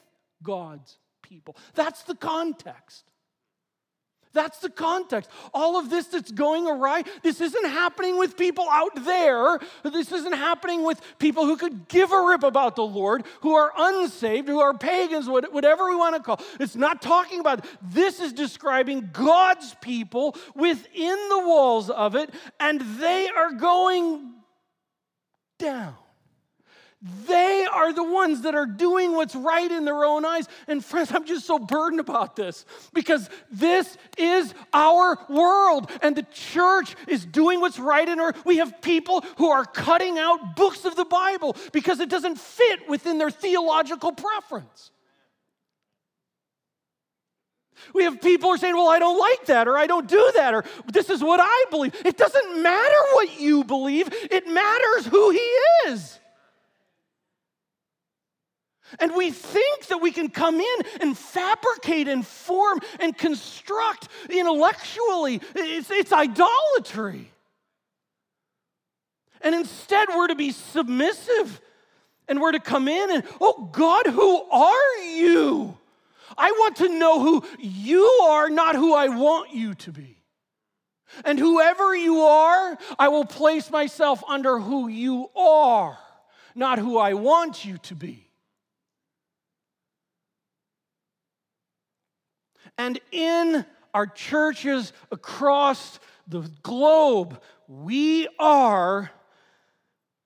God's 0.44 0.98
people. 1.22 1.56
That's 1.74 2.04
the 2.04 2.16
context. 2.16 3.06
That's 4.34 4.60
the 4.60 4.70
context. 4.70 5.30
All 5.54 5.80
of 5.80 5.90
this 5.90 6.08
that's 6.08 6.30
going 6.30 6.68
awry, 6.68 7.04
this 7.24 7.40
isn't 7.40 7.66
happening 7.68 8.20
with 8.20 8.36
people 8.36 8.68
out 8.70 9.06
there. 9.06 9.60
This 9.84 10.12
isn't 10.12 10.34
happening 10.34 10.84
with 10.84 11.00
people 11.20 11.46
who 11.46 11.56
could 11.56 11.88
give 11.88 12.12
a 12.12 12.22
rip 12.22 12.44
about 12.44 12.76
the 12.76 12.86
Lord, 12.86 13.24
who 13.40 13.54
are 13.54 13.72
unsaved, 13.78 14.50
who 14.50 14.60
are 14.60 14.78
pagans, 14.78 15.30
whatever 15.30 15.90
we 15.90 15.96
want 15.96 16.18
to 16.18 16.22
call. 16.22 16.42
It's 16.60 16.76
not 16.76 17.02
talking 17.02 17.40
about. 17.40 17.66
This 17.82 18.20
is 18.20 18.34
describing 18.34 19.10
God's 19.14 19.74
people 19.80 20.36
within 20.54 21.30
the 21.30 21.44
walls 21.48 21.90
of 21.90 22.16
it, 22.16 22.30
and 22.60 22.82
they 23.00 23.30
are 23.30 23.54
going 23.54 24.34
down. 25.60 25.96
They 27.02 27.68
are 27.72 27.94
the 27.94 28.04
ones 28.04 28.42
that 28.44 28.56
are 28.56 28.66
doing 28.66 29.12
what's 29.12 29.36
right 29.36 29.70
in 29.70 29.86
their 29.86 30.06
own 30.06 30.26
eyes. 30.26 30.48
And 30.68 30.84
friends, 30.84 31.12
I'm 31.12 31.26
just 31.26 31.46
so 31.46 31.60
burdened 31.60 32.00
about 32.00 32.36
this 32.36 32.66
because 32.94 33.30
this 33.52 33.98
is 34.18 34.54
our 34.74 35.20
world 35.30 35.92
and 36.02 36.16
the 36.16 36.26
church 36.32 36.96
is 37.08 37.26
doing 37.26 37.60
what's 37.60 37.78
right 37.78 38.08
in 38.08 38.20
our 38.20 38.34
we 38.46 38.58
have 38.58 38.82
people 38.82 39.24
who 39.38 39.50
are 39.50 39.66
cutting 39.66 40.18
out 40.18 40.56
books 40.56 40.86
of 40.86 40.96
the 40.96 41.06
Bible 41.06 41.56
because 41.74 42.00
it 42.00 42.10
doesn't 42.10 42.40
fit 42.40 42.90
within 42.90 43.18
their 43.18 43.32
theological 43.32 44.12
preference. 44.12 44.92
We 47.94 48.04
have 48.04 48.22
people 48.22 48.50
who 48.50 48.56
are 48.56 48.58
saying, 48.58 48.76
Well, 48.76 48.90
I 48.90 49.00
don't 49.00 49.20
like 49.20 49.46
that, 49.46 49.68
or 49.68 49.78
I 49.78 49.86
don't 49.86 50.08
do 50.08 50.32
that, 50.36 50.54
or 50.54 50.64
this 50.92 51.10
is 51.10 51.22
what 51.22 51.40
I 51.44 51.66
believe. 51.70 51.94
It 52.06 52.18
doesn't 52.18 52.64
matter 52.64 52.98
what 53.14 53.40
you 53.40 53.64
believe, 53.64 54.10
it 54.32 54.48
matters 54.48 55.06
who 55.06 55.30
He 55.32 55.90
is. 55.90 56.20
And 59.00 59.16
we 59.16 59.32
think 59.32 59.88
that 59.88 59.98
we 59.98 60.12
can 60.12 60.30
come 60.30 60.60
in 60.60 60.82
and 61.02 61.18
fabricate 61.18 62.08
and 62.08 62.26
form 62.26 62.80
and 63.00 63.18
construct 63.18 64.08
intellectually. 64.30 65.42
It's, 65.56 65.90
it's 65.92 66.14
idolatry. 66.14 67.32
And 69.42 69.54
instead, 69.56 70.08
we're 70.10 70.28
to 70.28 70.36
be 70.36 70.52
submissive 70.52 71.62
and 72.28 72.42
we're 72.42 72.54
to 72.54 72.60
come 72.60 72.88
in 72.88 73.12
and, 73.12 73.24
oh 73.40 73.70
God, 73.72 74.08
who 74.08 74.42
are 74.50 74.98
you? 75.04 75.78
I 76.38 76.52
want 76.52 76.78
to 76.78 76.90
know 76.90 77.22
who 77.22 77.46
you 77.60 78.06
are, 78.24 78.50
not 78.50 78.76
who 78.76 78.94
I 78.96 79.10
want 79.10 79.54
you 79.54 79.74
to 79.76 79.92
be. 79.92 80.18
And 81.24 81.40
whoever 81.40 81.96
you 81.96 82.22
are, 82.22 82.78
I 82.98 83.08
will 83.08 83.26
place 83.26 83.70
myself 83.72 84.24
under 84.28 84.60
who 84.60 84.88
you 84.88 85.30
are, 85.36 85.98
not 86.56 86.80
who 86.80 86.98
I 86.98 87.14
want 87.14 87.64
you 87.64 87.78
to 87.80 87.96
be. 87.96 88.25
And 92.78 93.00
in 93.12 93.66
our 93.94 94.08
churches 94.08 94.92
across 95.12 96.00
the 96.28 96.42
globe, 96.64 97.42
we 97.68 98.28
are 98.40 99.12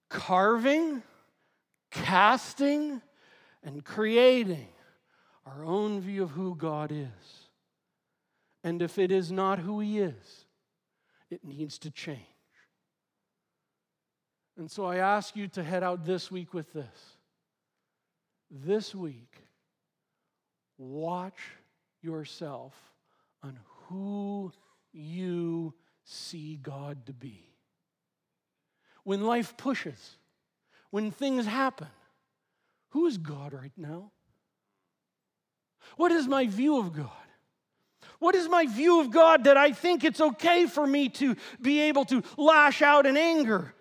carving, 0.10 1.04
casting, 1.92 3.02
and 3.64 3.84
creating 3.84 4.68
our 5.46 5.64
own 5.64 6.02
view 6.02 6.24
of 6.24 6.32
who 6.32 6.56
God 6.56 6.92
is. 6.92 7.50
And 8.64 8.82
if 8.82 8.98
it 8.98 9.12
is 9.12 9.32
not 9.32 9.60
who 9.60 9.80
He 9.80 10.00
is, 10.00 10.46
it 11.30 11.44
needs 11.44 11.78
to 11.80 11.92
change. 11.92 12.20
And 14.58 14.70
so 14.70 14.86
I 14.86 14.98
ask 14.98 15.36
you 15.36 15.48
to 15.50 15.64
head 15.64 15.84
out 15.84 16.06
this 16.06 16.30
week 16.30 16.54
with 16.54 16.74
this. 16.74 17.18
This 18.52 18.94
week, 18.96 19.34
watch 20.78 21.38
yourself 22.02 22.74
on 23.44 23.60
who 23.88 24.52
you 24.92 25.74
see 26.04 26.58
God 26.62 27.06
to 27.06 27.14
be. 27.14 27.44
When 29.04 29.26
life 29.26 29.56
pushes, 29.58 30.18
when 30.90 31.12
things 31.12 31.46
happen, 31.46 31.88
who 32.90 33.08
is 33.08 33.18
God 33.18 33.54
right 33.54 33.72
now? 33.78 34.12
What 35.98 36.12
is 36.12 36.28
my 36.28 36.48
view 36.48 36.78
of 36.80 36.94
God? 36.94 37.10
What 38.20 38.36
is 38.36 38.50
my 38.50 38.66
view 38.66 39.00
of 39.02 39.12
God 39.12 39.46
that 39.46 39.58
I 39.58 39.72
think 39.72 40.04
it's 40.04 40.20
okay 40.20 40.66
for 40.66 40.86
me 40.86 41.10
to 41.10 41.36
be 41.62 41.82
able 41.82 42.06
to 42.06 42.24
lash 42.38 42.82
out 42.82 43.06
in 43.06 43.16
anger? 43.16 43.74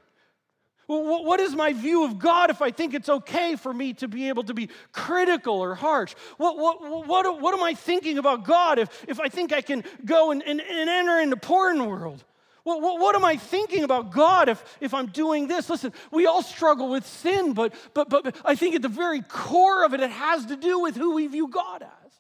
What 0.89 1.39
is 1.39 1.55
my 1.55 1.75
view 1.75 2.05
of 2.05 2.19
God 2.19 2.49
if 2.49 2.63
I 2.63 2.71
think 2.71 2.95
it's 2.95 3.11
okay 3.11 3.57
for 3.57 3.75
me 3.75 3.93
to 3.95 4.09
be 4.09 4.31
able 4.31 4.45
to 4.45 4.55
be 4.55 4.71
critical 4.91 5.61
or 5.61 5.75
harsh? 5.75 6.15
What, 6.39 6.57
what, 6.57 7.07
what, 7.07 7.43
what 7.43 7.55
am 7.55 7.63
I 7.63 7.75
thinking 7.75 8.17
about 8.17 8.45
God 8.45 8.79
if, 8.79 9.05
if 9.07 9.21
I 9.21 9.29
think 9.29 9.53
I 9.53 9.61
can 9.61 9.85
go 10.07 10.31
and, 10.31 10.43
and, 10.43 10.63
and 10.63 10.89
enter 10.89 11.21
into 11.21 11.37
porn 11.37 11.85
world? 11.85 12.25
What, 12.65 12.81
what, 12.81 13.01
what, 13.01 13.15
am 13.15 13.25
I 13.25 13.37
thinking 13.37 13.85
about 13.85 14.13
God 14.13 14.49
if, 14.49 14.65
if 14.81 14.95
I'm 14.95 15.09
doing 15.09 15.47
this? 15.47 15.69
Listen, 15.69 15.93
we 16.11 16.25
all 16.25 16.43
struggle 16.43 16.89
with 16.89 17.07
sin, 17.07 17.53
but, 17.53 17.75
but, 17.93 18.09
but 18.09 18.35
I 18.43 18.55
think 18.55 18.75
at 18.75 18.81
the 18.81 18.89
very 18.89 19.21
core 19.21 19.85
of 19.85 19.93
it, 19.93 20.01
it 20.01 20.11
has 20.11 20.47
to 20.47 20.57
do 20.57 20.81
with 20.81 20.97
who 20.97 21.15
we 21.15 21.27
view 21.27 21.49
God 21.49 21.83
as. 21.83 22.13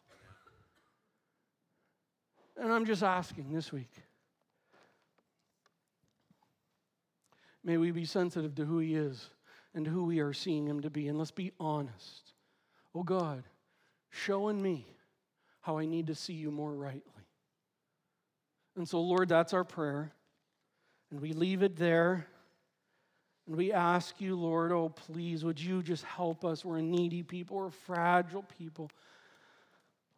And 2.61 2.71
I'm 2.71 2.85
just 2.85 3.03
asking 3.03 3.51
this 3.51 3.73
week 3.73 3.91
May 7.69 7.77
we 7.77 7.91
be 7.91 8.07
sensitive 8.07 8.55
to 8.55 8.64
who 8.64 8.79
He 8.79 8.95
is 8.95 9.29
and 9.75 9.87
who 9.87 10.05
we 10.05 10.21
are 10.21 10.33
seeing 10.33 10.66
Him 10.66 10.81
to 10.81 10.89
be. 10.89 11.07
And 11.07 11.19
let's 11.19 11.31
be 11.31 11.53
honest. 11.61 12.33
Oh 12.95 13.03
God, 13.03 13.45
show 14.09 14.49
in 14.49 14.62
me 14.62 14.87
how 15.61 15.77
I 15.77 15.85
need 15.85 16.07
to 16.07 16.14
see 16.14 16.33
you 16.33 16.51
more 16.51 16.73
rightly. 16.73 17.03
And 18.75 18.89
so, 18.89 19.03
Lord, 19.03 19.29
that's 19.29 19.53
our 19.53 19.64
prayer. 19.64 20.14
And 21.11 21.21
we 21.21 21.35
leave 21.35 21.62
it 21.62 21.77
there. 21.77 22.27
And 23.47 23.55
we 23.55 23.71
ask 23.71 24.19
you, 24.19 24.35
Lord, 24.35 24.73
oh, 24.73 24.89
please, 24.89 25.45
would 25.45 25.61
you 25.61 25.83
just 25.83 26.05
help 26.05 26.47
us? 26.47 26.64
We're 26.64 26.81
needy 26.81 27.23
people, 27.23 27.59
we're 27.59 27.71
fragile 27.71 28.47
people. 28.57 28.91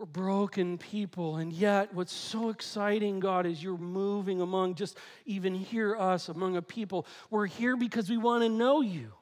We're 0.00 0.06
broken 0.06 0.78
people. 0.78 1.36
And 1.36 1.52
yet, 1.52 1.92
what's 1.92 2.14
so 2.14 2.48
exciting, 2.48 3.20
God, 3.20 3.44
is 3.44 3.62
you're 3.62 3.76
moving 3.76 4.40
among 4.40 4.76
just 4.76 4.96
even 5.26 5.54
here 5.54 5.94
us 5.94 6.30
among 6.30 6.56
a 6.56 6.62
people. 6.62 7.06
We're 7.28 7.44
here 7.44 7.76
because 7.76 8.08
we 8.08 8.16
want 8.16 8.42
to 8.42 8.48
know 8.48 8.80
you, 8.80 9.12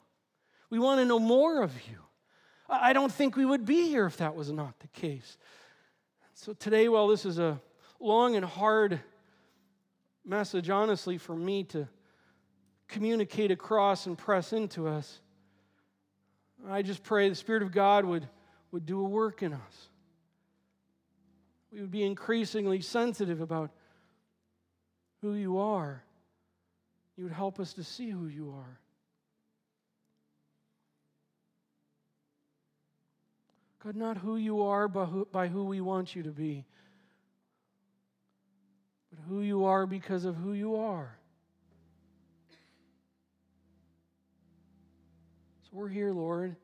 we 0.71 0.79
want 0.79 1.01
to 1.01 1.05
know 1.05 1.19
more 1.19 1.63
of 1.65 1.73
you. 1.91 1.99
I 2.69 2.93
don't 2.93 3.11
think 3.11 3.35
we 3.35 3.45
would 3.45 3.65
be 3.65 3.89
here 3.89 4.07
if 4.07 4.19
that 4.19 4.37
was 4.37 4.53
not 4.53 4.79
the 4.79 4.87
case. 4.89 5.37
So 6.35 6.53
today, 6.53 6.89
while 6.89 7.09
this 7.09 7.25
is 7.25 7.41
a 7.41 7.61
long 7.99 8.37
and 8.37 8.45
hard 8.45 9.01
message, 10.25 10.71
honestly, 10.71 11.19
for 11.19 11.35
me 11.35 11.65
to 11.65 11.89
communicate 12.87 13.51
across 13.51 14.07
and 14.07 14.17
press 14.17 14.53
into 14.53 14.87
us, 14.87 15.19
I 16.69 16.83
just 16.83 17.03
pray 17.03 17.29
the 17.29 17.35
Spirit 17.35 17.65
of 17.65 17.73
God 17.73 18.05
would, 18.05 18.29
would 18.71 18.87
do 18.87 19.01
a 19.01 19.09
work 19.09 19.43
in 19.43 19.55
us. 19.55 19.89
We 21.73 21.81
would 21.81 21.91
be 21.91 22.05
increasingly 22.05 22.81
sensitive 22.81 23.41
about 23.41 23.71
who 25.21 25.35
you 25.35 25.59
are. 25.59 26.03
You 27.17 27.25
would 27.25 27.33
help 27.33 27.61
us 27.61 27.75
to 27.75 27.85
see 27.85 28.11
who 28.11 28.29
you 28.29 28.55
are. 28.57 28.79
God, 33.85 33.97
not 33.97 34.17
who 34.17 34.37
you 34.37 34.63
are, 34.63 34.89
but 34.89 35.07
who, 35.07 35.27
by 35.31 35.49
who 35.49 35.65
we 35.65 35.81
want 35.81 36.15
you 36.17 36.23
to 36.25 36.31
be, 36.31 36.65
but 39.11 39.21
who 39.29 39.41
you 39.41 39.65
are 39.65 39.87
because 39.87 40.25
of 40.25 40.35
who 40.37 40.53
you 40.53 40.77
are. 40.77 41.17
So 45.63 45.71
we're 45.73 45.89
here, 45.89 46.13
Lord. 46.13 46.57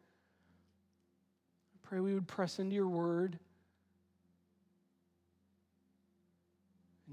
I 1.74 1.88
pray 1.88 2.00
we 2.00 2.14
would 2.14 2.26
press 2.26 2.58
into 2.58 2.74
your 2.74 2.88
word. 2.88 3.38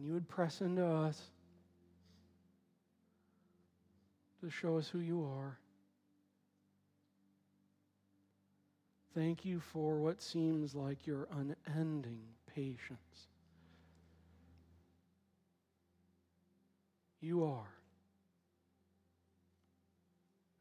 And 0.01 0.07
you 0.07 0.15
would 0.15 0.27
press 0.27 0.61
into 0.61 0.83
us 0.83 1.21
to 4.39 4.49
show 4.49 4.77
us 4.79 4.89
who 4.89 4.97
you 4.97 5.23
are. 5.23 5.59
Thank 9.13 9.45
you 9.45 9.59
for 9.59 9.99
what 9.99 10.19
seems 10.19 10.73
like 10.73 11.05
your 11.05 11.27
unending 11.31 12.21
patience. 12.55 13.27
You 17.19 17.43
are 17.43 17.69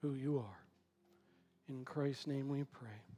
who 0.03 0.13
you 0.13 0.37
are. 0.37 0.61
In 1.71 1.83
Christ's 1.87 2.27
name 2.27 2.51
we 2.51 2.65
pray. 2.65 3.10